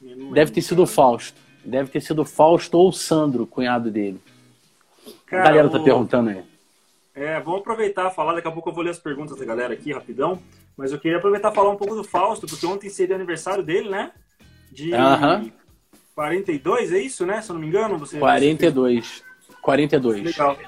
não 0.00 0.10
lembro, 0.10 0.34
deve 0.34 0.52
ter 0.52 0.60
sido 0.60 0.82
o 0.82 0.86
Fausto. 0.86 1.40
Deve 1.64 1.90
ter 1.90 2.00
sido 2.02 2.20
o 2.20 2.24
Fausto 2.24 2.76
ou 2.76 2.90
o 2.90 2.92
Sandro, 2.92 3.46
cunhado 3.46 3.90
dele. 3.90 4.20
Cara, 5.26 5.42
a 5.42 5.46
galera 5.46 5.70
tá 5.70 5.78
o... 5.78 5.84
perguntando 5.84 6.30
aí. 6.30 6.44
É, 7.14 7.40
vamos 7.40 7.60
aproveitar 7.60 8.10
e 8.10 8.14
falar, 8.14 8.34
daqui 8.34 8.48
a 8.48 8.52
pouco 8.52 8.68
eu 8.68 8.74
vou 8.74 8.84
ler 8.84 8.90
as 8.90 8.98
perguntas 8.98 9.38
da 9.38 9.44
galera 9.44 9.72
aqui 9.72 9.92
rapidão. 9.92 10.40
Mas 10.76 10.92
eu 10.92 11.00
queria 11.00 11.18
aproveitar 11.18 11.50
e 11.50 11.54
falar 11.54 11.70
um 11.70 11.76
pouco 11.76 11.94
do 11.94 12.04
Fausto, 12.04 12.46
porque 12.46 12.66
ontem 12.66 12.88
seria 12.88 13.16
aniversário 13.16 13.62
dele, 13.64 13.88
né? 13.88 14.12
De 14.70 14.92
uh 14.92 14.96
-huh. 14.96 15.52
42, 16.14 16.92
é 16.92 16.98
isso, 16.98 17.24
né? 17.24 17.40
Se 17.40 17.50
eu 17.50 17.54
não 17.54 17.60
me 17.60 17.68
engano. 17.68 17.98
Você, 17.98 18.18
42. 18.18 19.24
Você 19.40 19.52
42. 19.60 20.22
Legal. 20.22 20.58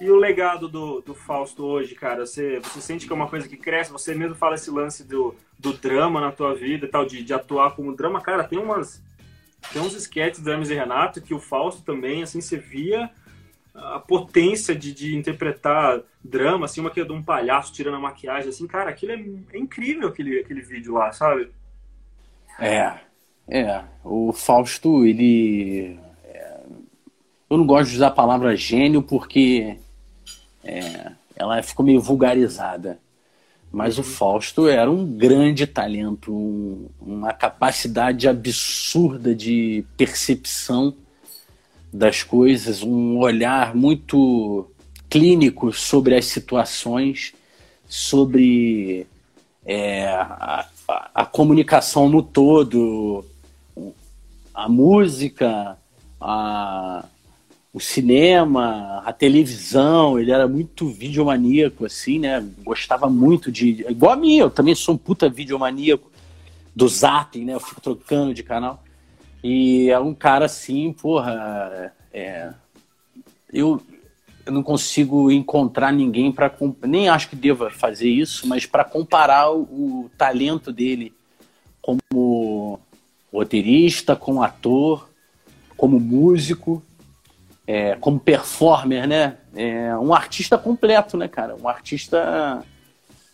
E 0.00 0.10
o 0.10 0.16
legado 0.16 0.68
do, 0.68 1.00
do 1.00 1.14
Fausto 1.14 1.64
hoje, 1.64 1.94
cara? 1.94 2.26
Você, 2.26 2.58
você 2.60 2.80
sente 2.80 3.06
que 3.06 3.12
é 3.12 3.14
uma 3.16 3.28
coisa 3.28 3.48
que 3.48 3.56
cresce? 3.56 3.92
Você 3.92 4.14
mesmo 4.14 4.34
fala 4.34 4.56
esse 4.56 4.70
lance 4.70 5.06
do, 5.06 5.34
do 5.58 5.72
drama 5.74 6.20
na 6.20 6.32
tua 6.32 6.54
vida 6.54 6.86
e 6.86 6.88
tal, 6.88 7.06
de, 7.06 7.22
de 7.22 7.32
atuar 7.32 7.76
como 7.76 7.94
drama. 7.94 8.20
Cara, 8.20 8.44
tem 8.44 8.58
umas. 8.58 9.02
Tem 9.72 9.80
uns 9.80 9.94
esquetes 9.94 10.40
do 10.40 10.50
Hermes 10.50 10.70
e 10.70 10.74
Renato 10.74 11.22
que 11.22 11.32
o 11.32 11.38
Fausto 11.38 11.82
também, 11.82 12.22
assim, 12.22 12.40
você 12.40 12.56
via 12.56 13.08
a 13.74 13.98
potência 13.98 14.74
de, 14.74 14.92
de 14.92 15.16
interpretar 15.16 16.02
drama, 16.22 16.66
assim, 16.66 16.80
uma 16.80 16.90
que 16.90 17.00
é 17.00 17.04
de 17.04 17.12
um 17.12 17.22
palhaço 17.22 17.72
tirando 17.72 17.94
a 17.94 18.00
maquiagem, 18.00 18.48
assim, 18.48 18.66
cara, 18.66 18.90
aquilo 18.90 19.12
é, 19.12 19.56
é 19.56 19.58
incrível, 19.58 20.08
aquele, 20.08 20.40
aquele 20.40 20.60
vídeo 20.60 20.94
lá, 20.94 21.12
sabe? 21.12 21.50
É, 22.58 22.98
é, 23.52 23.84
o 24.02 24.32
Fausto, 24.32 25.04
ele. 25.04 25.98
É, 26.24 26.60
eu 27.50 27.58
não 27.58 27.66
gosto 27.66 27.90
de 27.90 27.96
usar 27.96 28.06
a 28.06 28.10
palavra 28.10 28.56
gênio 28.56 29.02
porque 29.02 29.76
é, 30.64 31.12
ela 31.36 31.62
ficou 31.62 31.84
meio 31.84 32.00
vulgarizada. 32.00 32.98
Mas 33.70 33.98
o 33.98 34.02
Fausto 34.02 34.68
era 34.68 34.90
um 34.90 35.06
grande 35.06 35.66
talento, 35.66 36.32
um, 36.32 36.88
uma 36.98 37.32
capacidade 37.32 38.26
absurda 38.26 39.34
de 39.34 39.84
percepção 39.96 40.94
das 41.92 42.22
coisas, 42.22 42.82
um 42.82 43.18
olhar 43.18 43.74
muito 43.74 44.66
clínico 45.10 45.72
sobre 45.72 46.14
as 46.14 46.24
situações, 46.24 47.34
sobre 47.86 49.06
é, 49.64 50.06
a, 50.06 50.66
a, 50.88 51.10
a, 51.14 51.26
comunicação 51.26 52.08
no 52.08 52.22
todo, 52.22 53.24
a 54.54 54.68
música, 54.68 55.78
a, 56.20 57.04
o 57.72 57.80
cinema, 57.80 59.02
a 59.04 59.12
televisão, 59.12 60.18
ele 60.18 60.30
era 60.30 60.46
muito 60.46 60.88
videomaníaco, 60.88 61.86
assim, 61.86 62.18
né? 62.18 62.46
Gostava 62.62 63.08
muito 63.08 63.50
de. 63.50 63.84
Igual 63.88 64.12
a 64.12 64.16
mim, 64.16 64.36
eu 64.36 64.50
também 64.50 64.74
sou 64.74 64.94
um 64.94 64.98
puta 64.98 65.28
videomaníaco 65.28 66.10
do 66.74 66.86
zapping, 66.88 67.44
né? 67.44 67.54
Eu 67.54 67.60
fico 67.60 67.80
trocando 67.80 68.34
de 68.34 68.42
canal. 68.42 68.82
E 69.42 69.90
é 69.90 69.98
um 69.98 70.14
cara 70.14 70.44
assim, 70.44 70.92
porra. 70.92 71.92
É, 72.12 72.52
eu, 73.52 73.82
eu 74.44 74.52
não 74.52 74.62
consigo 74.62 75.30
encontrar 75.30 75.92
ninguém 75.92 76.30
para. 76.30 76.52
Nem 76.86 77.08
acho 77.08 77.30
que 77.30 77.36
deva 77.36 77.70
fazer 77.70 78.08
isso, 78.08 78.46
mas 78.46 78.66
para 78.66 78.84
comparar 78.84 79.50
o, 79.50 79.62
o 79.62 80.10
talento 80.16 80.70
dele 80.70 81.12
como 81.80 82.78
roteirista, 83.32 84.14
como 84.14 84.42
ator, 84.42 85.08
como 85.76 85.98
músico, 85.98 86.82
é, 87.66 87.96
como 87.96 88.20
performer, 88.20 89.06
né? 89.06 89.38
É 89.54 89.96
um 89.96 90.12
artista 90.12 90.58
completo, 90.58 91.16
né, 91.16 91.28
cara? 91.28 91.56
Um 91.56 91.68
artista 91.68 92.64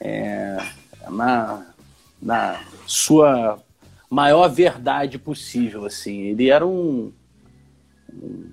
é, 0.00 0.56
na, 1.10 1.66
na 2.20 2.60
sua 2.86 3.62
maior 4.08 4.48
verdade 4.48 5.18
possível, 5.18 5.84
assim. 5.84 6.22
Ele 6.22 6.50
era 6.50 6.66
um, 6.66 7.12
um, 8.12 8.50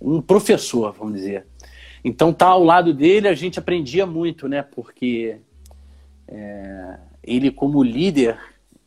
um 0.00 0.22
professor, 0.22 0.92
vamos 0.92 1.14
dizer. 1.14 1.46
Então, 2.04 2.32
tá 2.32 2.46
ao 2.46 2.62
lado 2.62 2.94
dele, 2.94 3.26
a 3.26 3.34
gente 3.34 3.58
aprendia 3.58 4.06
muito, 4.06 4.48
né? 4.48 4.62
Porque 4.62 5.38
é, 6.28 6.98
ele, 7.22 7.50
como 7.50 7.82
líder, 7.82 8.38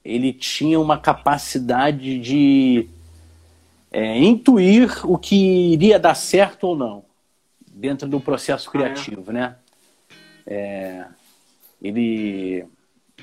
ele 0.04 0.34
tinha 0.34 0.80
uma 0.80 0.98
capacidade 0.98 2.20
de 2.20 2.88
é, 3.92 4.18
intuir 4.18 5.06
o 5.06 5.18
que 5.18 5.74
iria 5.74 6.00
dar 6.00 6.16
certo 6.16 6.66
ou 6.66 6.76
não 6.76 7.06
dentro 7.68 8.08
do 8.08 8.20
processo 8.20 8.70
criativo, 8.70 9.26
ah, 9.28 9.30
é? 9.30 9.34
né? 9.34 9.56
É, 10.46 11.06
ele 11.82 12.66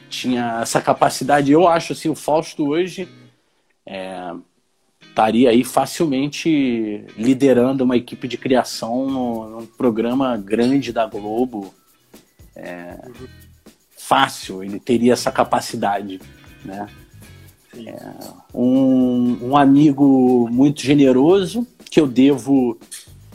tinha 0.08 0.60
essa 0.62 0.80
capacidade. 0.80 1.52
Eu 1.52 1.68
acho 1.68 1.92
assim, 1.92 2.08
o 2.08 2.14
Fausto 2.14 2.68
hoje 2.68 3.08
é, 3.84 4.32
estaria 5.02 5.50
aí 5.50 5.64
facilmente 5.64 7.04
liderando 7.16 7.84
uma 7.84 7.96
equipe 7.96 8.28
de 8.28 8.38
criação 8.38 9.48
num 9.50 9.66
programa 9.66 10.36
grande 10.36 10.92
da 10.92 11.06
Globo. 11.06 11.74
É, 12.54 12.96
fácil, 13.96 14.62
ele 14.62 14.78
teria 14.78 15.12
essa 15.12 15.32
capacidade 15.32 16.20
né? 16.66 16.88
É, 17.74 18.10
um, 18.54 19.50
um 19.50 19.56
amigo 19.56 20.48
muito 20.50 20.80
generoso 20.80 21.66
que 21.90 22.00
eu 22.00 22.06
devo 22.06 22.78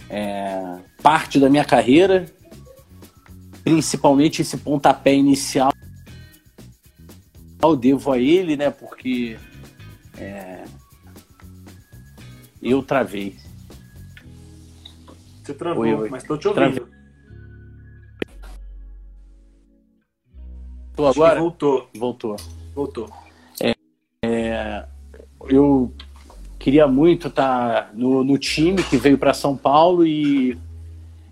é, 0.09 0.79
parte 1.01 1.39
da 1.39 1.49
minha 1.49 1.63
carreira, 1.63 2.25
principalmente 3.63 4.41
esse 4.41 4.57
pontapé 4.57 5.13
inicial, 5.13 5.71
eu 7.61 7.75
devo 7.75 8.11
a 8.11 8.19
ele, 8.19 8.57
né? 8.57 8.71
Porque 8.71 9.37
é, 10.17 10.63
eu 12.61 12.81
travei. 12.81 13.37
Você 15.43 15.53
travou, 15.53 15.83
oi, 15.83 15.93
oi. 15.93 16.09
mas 16.09 16.23
estou 16.23 16.37
te 16.37 16.47
ouvindo. 16.47 16.73
Travei. 16.75 17.01
Tô 20.95 21.07
agora? 21.07 21.39
Voltou. 21.39 21.89
Voltou. 21.95 22.35
Voltou. 22.75 23.20
É, 24.61 24.85
eu 25.49 25.91
queria 26.59 26.87
muito 26.87 27.27
estar 27.27 27.85
tá 27.85 27.89
no, 27.93 28.23
no 28.23 28.37
time 28.37 28.83
que 28.83 28.97
veio 28.97 29.17
para 29.17 29.33
São 29.33 29.57
Paulo 29.57 30.05
e 30.05 30.57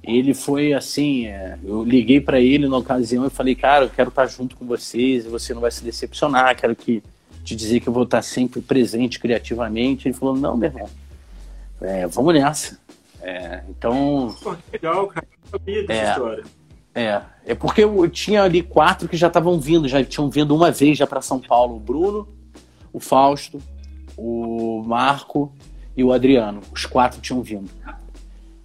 ele 0.03 0.34
foi 0.34 0.73
assim, 0.73 1.27
é, 1.27 1.57
eu 1.63 1.84
liguei 1.84 2.19
para 2.19 2.39
ele 2.39 2.67
na 2.67 2.77
ocasião 2.77 3.25
e 3.25 3.30
falei, 3.30 3.53
cara, 3.53 3.86
eu 3.86 3.89
quero 3.89 4.09
estar 4.09 4.23
tá 4.23 4.27
junto 4.27 4.55
com 4.55 4.65
vocês 4.65 5.25
você 5.25 5.53
não 5.53 5.61
vai 5.61 5.71
se 5.71 5.84
decepcionar, 5.84 6.55
quero 6.55 6.75
que 6.75 7.03
te 7.43 7.55
dizer 7.55 7.80
que 7.80 7.88
eu 7.89 7.93
vou 7.93 8.03
estar 8.03 8.17
tá 8.17 8.21
sempre 8.21 8.61
presente 8.61 9.19
criativamente. 9.19 10.07
Ele 10.07 10.15
falou, 10.15 10.36
não, 10.36 10.57
meu 10.57 10.69
irmão, 10.69 10.89
é, 11.82 12.07
vamos 12.07 12.34
nessa. 12.34 12.77
É, 13.21 13.63
então. 13.69 14.36
Pô, 14.41 14.55
legal, 14.71 15.07
cara. 15.07 15.27
Eu 15.43 15.59
sabia 15.59 15.86
dessa 15.86 16.01
é, 16.01 16.11
história. 16.11 16.43
É, 16.93 17.21
é 17.45 17.55
porque 17.55 17.84
eu 17.84 18.09
tinha 18.09 18.43
ali 18.43 18.61
quatro 18.61 19.07
que 19.07 19.17
já 19.17 19.27
estavam 19.27 19.59
vindo, 19.59 19.88
já 19.88 20.03
tinham 20.03 20.30
vindo 20.30 20.55
uma 20.55 20.71
vez 20.71 20.97
já 20.97 21.07
para 21.07 21.21
São 21.21 21.39
Paulo, 21.39 21.75
o 21.75 21.80
Bruno, 21.80 22.27
o 22.93 22.99
Fausto, 22.99 23.61
o 24.17 24.83
Marco 24.85 25.51
e 25.95 26.03
o 26.03 26.11
Adriano. 26.11 26.61
Os 26.73 26.85
quatro 26.85 27.21
tinham 27.21 27.41
vindo. 27.41 27.69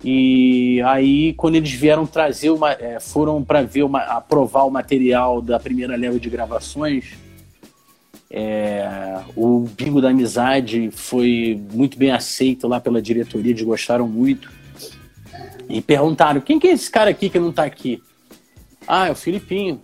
E 0.02 0.82
aí, 0.82 1.32
quando 1.32 1.54
eles 1.54 1.72
vieram 1.72 2.06
trazer, 2.06 2.50
uma, 2.50 2.72
é, 2.72 3.00
foram 3.00 3.42
para 3.42 3.62
ver, 3.62 3.84
uma, 3.84 4.00
aprovar 4.00 4.66
o 4.66 4.70
material 4.70 5.40
da 5.40 5.58
primeira 5.58 5.96
leva 5.96 6.20
de 6.20 6.28
gravações, 6.28 7.14
é, 8.30 9.22
o 9.36 9.60
Bingo 9.60 10.02
da 10.02 10.10
Amizade 10.10 10.90
foi 10.90 11.62
muito 11.72 11.96
bem 11.96 12.10
aceito 12.10 12.68
lá 12.68 12.80
pela 12.80 13.00
diretoria, 13.00 13.52
eles 13.52 13.62
gostaram 13.62 14.06
muito. 14.06 14.52
E 15.68 15.80
perguntaram: 15.80 16.40
quem 16.40 16.58
que 16.58 16.66
é 16.66 16.72
esse 16.72 16.90
cara 16.90 17.10
aqui 17.10 17.30
que 17.30 17.38
não 17.38 17.50
está 17.50 17.64
aqui? 17.64 18.02
Ah, 18.86 19.08
é 19.08 19.12
o 19.12 19.14
Filipinho. 19.14 19.80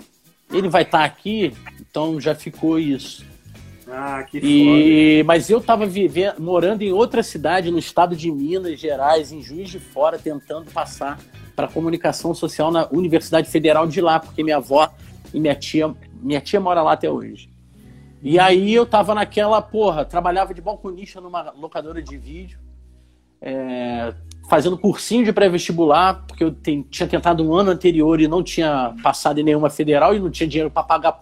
Ele 0.53 0.69
vai 0.69 0.83
estar 0.83 0.99
tá 0.99 1.05
aqui, 1.05 1.55
então 1.81 2.21
já 2.21 2.35
ficou 2.35 2.79
isso. 2.79 3.25
Ah, 3.91 4.23
que 4.23 4.39
e... 4.39 5.19
foda. 5.19 5.27
Mas 5.27 5.51
eu 5.51 5.59
estava 5.59 5.85
vivendo, 5.85 6.41
morando 6.41 6.83
em 6.83 6.93
outra 6.93 7.23
cidade, 7.23 7.71
no 7.71 7.79
estado 7.79 8.15
de 8.15 8.31
Minas 8.31 8.79
Gerais, 8.79 9.33
em 9.33 9.43
Juiz 9.43 9.69
de 9.69 9.81
Fora, 9.81 10.19
tentando 10.19 10.71
passar 10.71 11.19
para 11.57 11.69
comunicação 11.69 12.33
social 12.33 12.71
na 12.71 12.89
Universidade 12.91 13.51
Federal 13.51 13.87
de 13.87 14.01
lá, 14.01 14.21
porque 14.21 14.43
minha 14.43 14.57
avó 14.57 14.89
e 15.35 15.41
minha 15.41 15.55
tia, 15.55 15.95
minha 16.23 16.41
tia 16.41 16.61
mora 16.61 16.83
lá 16.83 16.93
até 16.93 17.11
hoje. 17.11 17.51
E 18.23 18.39
aí 18.39 18.73
eu 18.73 18.87
tava 18.87 19.15
naquela, 19.15 19.61
porra, 19.61 20.05
trabalhava 20.05 20.55
de 20.55 20.61
balconista 20.61 21.21
numa 21.21 21.51
locadora 21.53 22.03
de 22.03 22.17
vídeo, 22.17 22.59
é, 23.41 24.15
fazendo 24.49 24.77
cursinho 24.77 25.25
de 25.25 25.33
pré-vestibular, 25.33 26.25
porque 26.27 26.45
eu 26.45 26.53
tem, 26.53 26.83
tinha 26.83 27.09
tentado 27.09 27.43
um 27.43 27.55
ano 27.55 27.71
anterior 27.71 28.21
e 28.21 28.29
não 28.29 28.43
tinha 28.43 28.95
passado 29.03 29.41
em 29.41 29.43
nenhuma 29.43 29.71
federal 29.71 30.15
e 30.15 30.21
não 30.21 30.31
tinha 30.31 30.49
dinheiro 30.49 30.71
para 30.71 30.83
pagar 30.83 31.21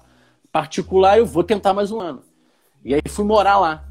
particular, 0.51 1.19
eu 1.19 1.27
vou 1.27 1.45
tentar 1.45 1.73
mais 1.73 1.93
um 1.93 2.01
ano. 2.01 2.23
E 2.85 2.95
aí 2.95 3.03
fui 3.09 3.25
morar 3.25 3.59
lá. 3.59 3.89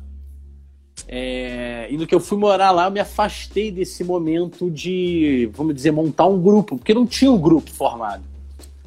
É, 1.08 1.88
e 1.90 1.98
no 1.98 2.08
que 2.08 2.16
eu 2.16 2.20
fui 2.20 2.38
morar 2.38 2.72
lá, 2.72 2.86
eu 2.86 2.92
me 2.92 3.00
afastei 3.00 3.72
desse 3.72 4.04
momento 4.04 4.70
de, 4.70 5.50
vamos 5.54 5.76
dizer, 5.76 5.92
montar 5.92 6.28
um 6.28 6.42
grupo, 6.42 6.78
porque 6.78 6.94
não 6.94 7.06
tinha 7.06 7.32
um 7.32 7.40
grupo 7.40 7.72
formado. 7.72 8.24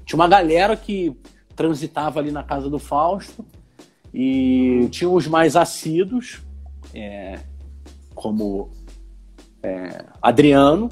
Tinha 0.05 0.19
uma 0.19 0.29
galera 0.29 0.77
que 0.77 1.17
transitava 1.55 2.19
ali 2.19 2.31
na 2.31 2.43
casa 2.43 2.69
do 2.69 2.79
Fausto 2.79 3.45
e 4.13 4.89
tinha 4.91 5.09
os 5.09 5.27
mais 5.27 5.57
assíduos, 5.57 6.41
é, 6.95 7.39
como 8.15 8.71
é, 9.63 10.05
Adriano, 10.21 10.91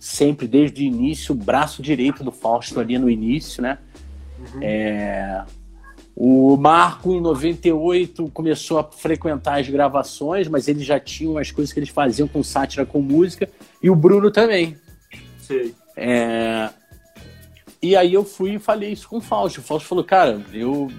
sempre 0.00 0.46
desde 0.46 0.82
o 0.82 0.84
início, 0.84 1.34
o 1.34 1.38
braço 1.38 1.82
direito 1.82 2.24
do 2.24 2.32
Fausto 2.32 2.80
ali 2.80 2.98
no 2.98 3.10
início, 3.10 3.62
né? 3.62 3.78
Uhum. 4.38 4.60
É, 4.62 5.44
o 6.18 6.56
Marco, 6.56 7.12
em 7.12 7.20
98, 7.20 8.30
começou 8.30 8.78
a 8.78 8.84
frequentar 8.84 9.60
as 9.60 9.68
gravações, 9.68 10.48
mas 10.48 10.66
eles 10.66 10.86
já 10.86 10.98
tinham 10.98 11.36
as 11.36 11.50
coisas 11.50 11.74
que 11.74 11.78
eles 11.78 11.90
faziam 11.90 12.26
com 12.26 12.42
sátira, 12.42 12.86
com 12.86 13.02
música, 13.02 13.46
e 13.82 13.90
o 13.90 13.94
Bruno 13.94 14.30
também. 14.30 14.78
Sim. 15.38 15.74
É... 15.94 16.70
E 17.82 17.94
aí 17.94 18.14
eu 18.14 18.24
fui 18.24 18.54
e 18.54 18.58
falei 18.58 18.92
isso 18.92 19.06
com 19.06 19.18
o 19.18 19.20
Fausto. 19.20 19.60
O 19.60 19.62
Fausto 19.62 19.86
falou, 19.86 20.02
cara, 20.02 20.42
eu. 20.54 20.90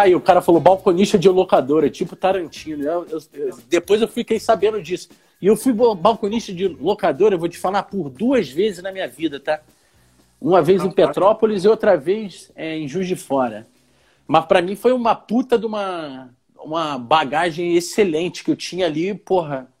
Aí 0.00 0.14
o 0.14 0.20
cara 0.20 0.40
falou, 0.40 0.60
balconista 0.60 1.18
de 1.18 1.28
locadora, 1.28 1.90
tipo 1.90 2.14
Tarantino. 2.14 2.84
Eu, 2.84 3.06
eu, 3.10 3.22
eu... 3.34 3.58
depois 3.68 4.00
eu 4.00 4.06
fiquei 4.06 4.38
sabendo 4.38 4.80
disso. 4.80 5.08
E 5.40 5.48
eu 5.48 5.56
fui 5.56 5.72
balconista 5.72 6.52
de 6.52 6.68
locadora, 6.68 7.34
eu 7.34 7.38
vou 7.40 7.48
te 7.48 7.58
falar, 7.58 7.82
por 7.82 8.08
duas 8.08 8.48
vezes 8.48 8.82
na 8.82 8.92
minha 8.92 9.08
vida, 9.08 9.40
tá? 9.40 9.60
Uma 10.42 10.60
vez 10.60 10.82
em 10.82 10.90
Petrópolis 10.90 11.64
e 11.64 11.68
outra 11.68 11.96
vez 11.96 12.50
é, 12.56 12.76
em 12.76 12.88
Juiz 12.88 13.06
de 13.06 13.14
Fora. 13.14 13.68
Mas 14.26 14.44
para 14.44 14.60
mim 14.60 14.74
foi 14.74 14.92
uma 14.92 15.14
puta 15.14 15.56
de 15.56 15.64
uma, 15.64 16.34
uma 16.58 16.98
bagagem 16.98 17.76
excelente 17.76 18.42
que 18.42 18.50
eu 18.50 18.56
tinha 18.56 18.86
ali, 18.86 19.14
porra. 19.14 19.72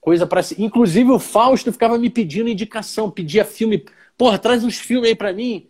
Coisa 0.00 0.24
para 0.24 0.42
Inclusive 0.58 1.10
o 1.10 1.18
Fausto 1.18 1.72
ficava 1.72 1.98
me 1.98 2.08
pedindo 2.08 2.48
indicação, 2.48 3.10
pedia 3.10 3.44
filme. 3.44 3.84
Porra, 4.16 4.38
traz 4.38 4.62
uns 4.62 4.78
filmes 4.78 5.08
aí 5.08 5.16
para 5.16 5.32
mim. 5.32 5.66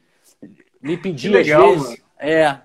Me 0.83 0.99
pedia 0.99 1.31
legal, 1.31 1.63
às 1.63 1.71
vezes. 1.71 1.89
Mano. 1.89 2.03
É. 2.19 2.61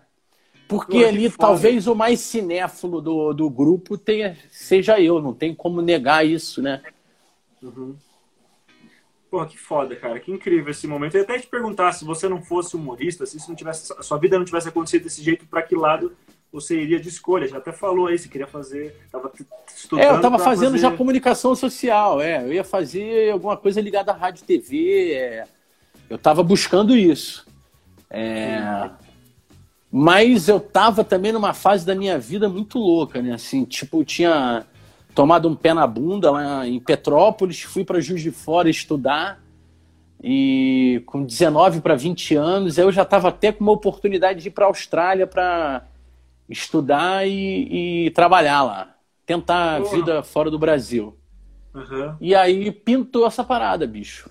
Porque 0.68 1.00
Pô, 1.00 1.08
ali 1.08 1.30
talvez 1.30 1.88
o 1.88 1.96
mais 1.96 2.20
cinéfilo 2.20 3.02
do, 3.02 3.34
do 3.34 3.50
grupo 3.50 3.98
tenha, 3.98 4.38
seja 4.50 5.00
eu, 5.00 5.22
não 5.22 5.34
tem 5.34 5.56
como 5.56 5.82
negar 5.82 6.26
isso, 6.26 6.62
né? 6.62 6.82
Uhum. 7.64 7.96
Porra, 9.32 9.46
que 9.46 9.58
foda, 9.58 9.96
cara. 9.96 10.20
Que 10.20 10.30
incrível 10.30 10.72
esse 10.72 10.86
momento. 10.86 11.16
Eu 11.16 11.20
ia 11.20 11.24
até 11.24 11.40
te 11.40 11.48
perguntar, 11.48 11.94
se 11.94 12.04
você 12.04 12.28
não 12.28 12.42
fosse 12.42 12.76
humorista, 12.76 13.26
se 13.26 13.38
isso 13.38 13.48
não 13.48 13.56
tivesse, 13.56 13.94
a 13.98 14.04
sua 14.04 14.18
vida 14.18 14.38
não 14.38 14.44
tivesse 14.44 14.68
acontecido 14.68 15.04
desse 15.04 15.24
jeito, 15.24 15.48
para 15.48 15.62
que 15.62 15.74
lado 15.74 16.12
você 16.52 16.78
iria 16.78 17.00
de 17.00 17.08
escolha? 17.08 17.48
Já 17.48 17.60
até 17.60 17.72
falou 17.72 18.08
aí, 18.08 18.20
se 18.20 18.28
queria 18.28 18.46
fazer, 18.46 18.94
tava 19.10 19.32
estudando. 19.74 20.06
É, 20.06 20.12
eu 20.12 20.20
tava 20.20 20.38
fazendo 20.38 20.72
fazer... 20.72 20.82
já 20.82 20.92
comunicação 20.92 21.56
social, 21.56 22.20
é. 22.20 22.44
Eu 22.44 22.52
ia 22.52 22.64
fazer 22.66 23.32
alguma 23.32 23.56
coisa 23.56 23.80
ligada 23.80 24.12
à 24.12 24.16
rádio 24.16 24.44
TV. 24.44 25.14
É. 25.14 25.46
Eu 26.10 26.18
tava 26.18 26.44
buscando 26.44 26.94
isso. 26.94 27.48
É... 28.10 28.90
Mas 29.90 30.50
eu 30.50 30.60
tava 30.60 31.06
também 31.06 31.32
numa 31.32 31.54
fase 31.54 31.86
da 31.86 31.96
minha 31.96 32.20
vida 32.20 32.50
muito 32.50 32.78
louca, 32.78 33.22
né? 33.22 33.34
Assim, 33.34 33.64
tipo, 33.64 34.04
tinha 34.04 34.66
tomado 35.14 35.48
um 35.48 35.56
pé 35.56 35.74
na 35.74 35.86
bunda 35.86 36.32
lá 36.32 36.68
em 36.68 36.80
Petrópolis, 36.80 37.62
fui 37.62 37.84
para 37.84 38.00
Juiz 38.00 38.22
de 38.22 38.32
Fora 38.32 38.70
estudar. 38.70 39.42
E 40.24 41.02
com 41.08 41.26
19 41.26 41.82
para 41.82 41.96
20 41.96 42.36
anos, 42.36 42.78
eu 42.78 42.92
já 42.92 43.02
estava 43.02 43.30
até 43.30 43.52
com 43.52 43.64
uma 43.64 43.72
oportunidade 43.72 44.42
de 44.42 44.50
ir 44.50 44.52
para 44.52 44.66
a 44.66 44.68
Austrália 44.68 45.26
para 45.26 45.88
estudar 46.48 47.28
e, 47.28 48.06
e, 48.06 48.12
trabalhar 48.12 48.62
lá. 48.62 48.96
Tentar 49.26 49.78
a 49.78 49.80
vida 49.80 50.22
fora 50.22 50.52
do 50.52 50.60
Brasil. 50.60 51.18
Uhum. 51.74 52.16
E 52.22 52.36
aí 52.36 52.72
pintou 52.72 53.26
essa 53.26 53.44
parada, 53.44 53.88
bicho. 53.88 54.30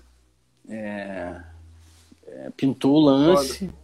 É... 0.69 1.41
É, 2.31 2.49
pintou 2.55 2.93
o 2.93 2.99
lance. 2.99 3.65
Foda. 3.65 3.81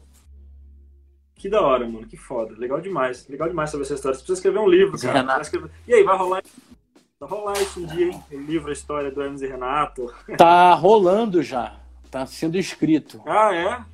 Que 1.36 1.50
da 1.50 1.62
hora, 1.62 1.88
mano. 1.88 2.08
Que 2.08 2.18
foda. 2.18 2.56
Legal 2.58 2.80
demais. 2.80 3.28
Legal 3.28 3.50
demais 3.50 3.70
saber 3.70 3.84
essa 3.84 3.94
história. 3.94 4.16
Você 4.16 4.24
precisa 4.24 4.40
escrever 4.40 4.60
um 4.60 4.70
livro, 4.70 4.98
cara. 4.98 5.42
Escrever... 5.42 5.70
E 5.88 5.94
aí, 5.94 6.04
vai 6.04 6.18
rolar 6.18 6.42
Vai 7.20 7.30
rolar 7.30 7.60
isso 7.60 7.80
um 7.80 7.86
dia, 7.88 8.12
hein? 8.12 8.24
O 8.32 8.38
livro 8.38 8.70
A 8.70 8.74
História 8.74 9.10
do 9.10 9.24
Hermes 9.24 9.42
e 9.42 9.48
Renato. 9.48 10.14
Tá 10.38 10.76
rolando 10.76 11.42
já. 11.42 11.80
Tá 12.12 12.28
sendo 12.28 12.60
escrito. 12.60 13.20
Ah, 13.26 13.86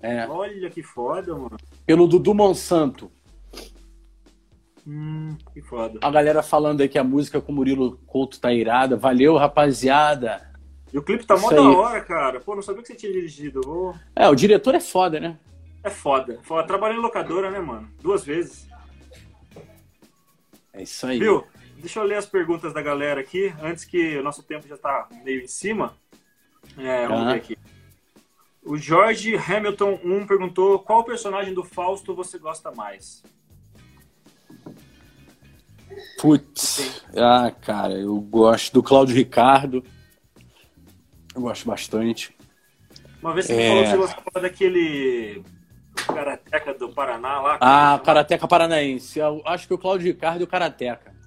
é? 0.00 0.20
É. 0.20 0.28
Olha 0.28 0.70
que 0.70 0.80
foda, 0.80 1.34
mano. 1.34 1.56
Pelo 1.84 2.06
Dudu 2.06 2.32
Monsanto. 2.32 3.10
Hum, 4.86 5.36
que 5.52 5.60
foda. 5.60 5.98
A 6.00 6.08
galera 6.08 6.40
falando 6.40 6.80
aí 6.80 6.88
que 6.88 6.98
a 6.98 7.04
música 7.04 7.40
com 7.40 7.50
o 7.50 7.54
Murilo 7.54 7.98
Couto 8.06 8.40
tá 8.40 8.52
irada. 8.52 8.96
Valeu, 8.96 9.36
rapaziada. 9.36 10.48
E 10.92 10.96
o 10.96 11.02
clipe 11.02 11.26
tá 11.26 11.36
mó 11.36 11.50
da 11.50 11.60
hora, 11.60 12.00
cara. 12.00 12.38
Pô, 12.38 12.54
não 12.54 12.62
sabia 12.62 12.82
que 12.82 12.88
você 12.88 12.94
tinha 12.94 13.12
dirigido. 13.12 13.60
Vou... 13.60 13.92
É, 14.14 14.28
o 14.28 14.36
diretor 14.36 14.76
é 14.76 14.80
foda, 14.80 15.18
né? 15.18 15.36
É 15.82 15.90
foda. 15.90 16.38
foda. 16.44 16.66
Trabalhei 16.68 16.96
em 16.96 17.02
locadora, 17.02 17.50
né, 17.50 17.58
mano? 17.58 17.90
Duas 18.00 18.24
vezes. 18.24 18.68
É 20.72 20.84
isso 20.84 21.04
aí. 21.04 21.18
Viu? 21.18 21.44
Deixa 21.78 22.00
eu 22.00 22.04
ler 22.04 22.16
as 22.16 22.26
perguntas 22.26 22.72
da 22.72 22.82
galera 22.82 23.20
aqui, 23.20 23.54
antes 23.62 23.84
que 23.84 24.16
o 24.18 24.22
nosso 24.22 24.42
tempo 24.42 24.66
já 24.66 24.74
está 24.74 25.08
meio 25.24 25.42
em 25.42 25.46
cima. 25.46 25.96
É, 26.76 27.06
vamos 27.06 27.32
ver 27.32 27.38
aqui. 27.38 27.58
O 28.64 28.76
Jorge 28.76 29.36
Hamilton 29.36 30.00
1 30.04 30.26
perguntou 30.26 30.80
qual 30.80 31.04
personagem 31.04 31.54
do 31.54 31.62
Fausto 31.62 32.14
você 32.14 32.36
gosta 32.38 32.72
mais? 32.72 33.22
Putz, 36.20 37.04
ah, 37.16 37.50
cara, 37.50 37.94
eu 37.94 38.20
gosto 38.20 38.74
do 38.74 38.82
Cláudio 38.82 39.14
Ricardo. 39.14 39.82
Eu 41.34 41.42
gosto 41.42 41.66
bastante. 41.66 42.36
Uma 43.22 43.32
vez 43.32 43.46
você 43.46 43.54
é... 43.54 43.68
falou 43.68 43.84
que 43.84 43.90
você 43.90 43.96
gostava 43.96 44.40
daquele 44.40 45.44
Karateca 45.94 46.74
do 46.74 46.88
Paraná 46.88 47.40
lá. 47.40 47.58
Ah, 47.60 48.00
Karateca 48.04 48.48
Paranaense. 48.48 49.18
Eu 49.18 49.42
acho 49.46 49.66
que 49.66 49.74
o 49.74 49.78
Cláudio 49.78 50.08
Ricardo 50.08 50.40
e 50.40 50.44
o 50.44 50.48
Karateca. 50.48 51.17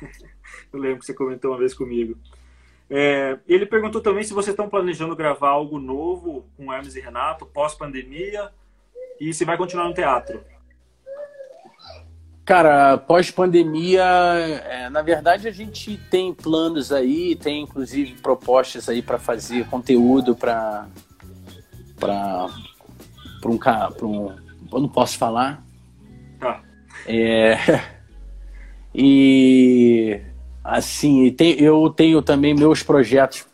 Eu 0.72 0.78
lembro 0.78 1.00
que 1.00 1.06
você 1.06 1.14
comentou 1.14 1.50
uma 1.50 1.58
vez 1.58 1.74
comigo. 1.74 2.16
É, 2.88 3.38
ele 3.48 3.66
perguntou 3.66 4.00
também 4.00 4.22
se 4.22 4.32
vocês 4.32 4.52
estão 4.52 4.68
planejando 4.68 5.16
gravar 5.16 5.48
algo 5.48 5.78
novo 5.78 6.46
com 6.56 6.72
Hermes 6.72 6.94
e 6.94 7.00
Renato 7.00 7.44
pós-pandemia 7.44 8.50
e 9.20 9.34
se 9.34 9.44
vai 9.44 9.56
continuar 9.56 9.88
no 9.88 9.94
teatro. 9.94 10.40
Cara, 12.44 12.96
pós-pandemia, 12.96 14.04
é, 14.04 14.88
na 14.88 15.02
verdade 15.02 15.48
a 15.48 15.50
gente 15.50 15.96
tem 16.08 16.32
planos 16.32 16.92
aí, 16.92 17.34
tem 17.34 17.62
inclusive 17.62 18.20
propostas 18.20 18.88
aí 18.88 19.02
para 19.02 19.18
fazer 19.18 19.66
conteúdo 19.66 20.36
para 20.36 20.86
para 21.98 22.46
um 23.46 23.58
para 23.58 24.06
um 24.06 24.46
eu 24.72 24.80
não 24.80 24.88
posso 24.88 25.18
falar. 25.18 25.64
Tá. 26.38 26.62
É, 27.04 27.56
e 28.98 30.18
assim, 30.64 31.34
eu 31.58 31.90
tenho 31.90 32.22
também 32.22 32.54
meus 32.54 32.82
projetos 32.82 33.46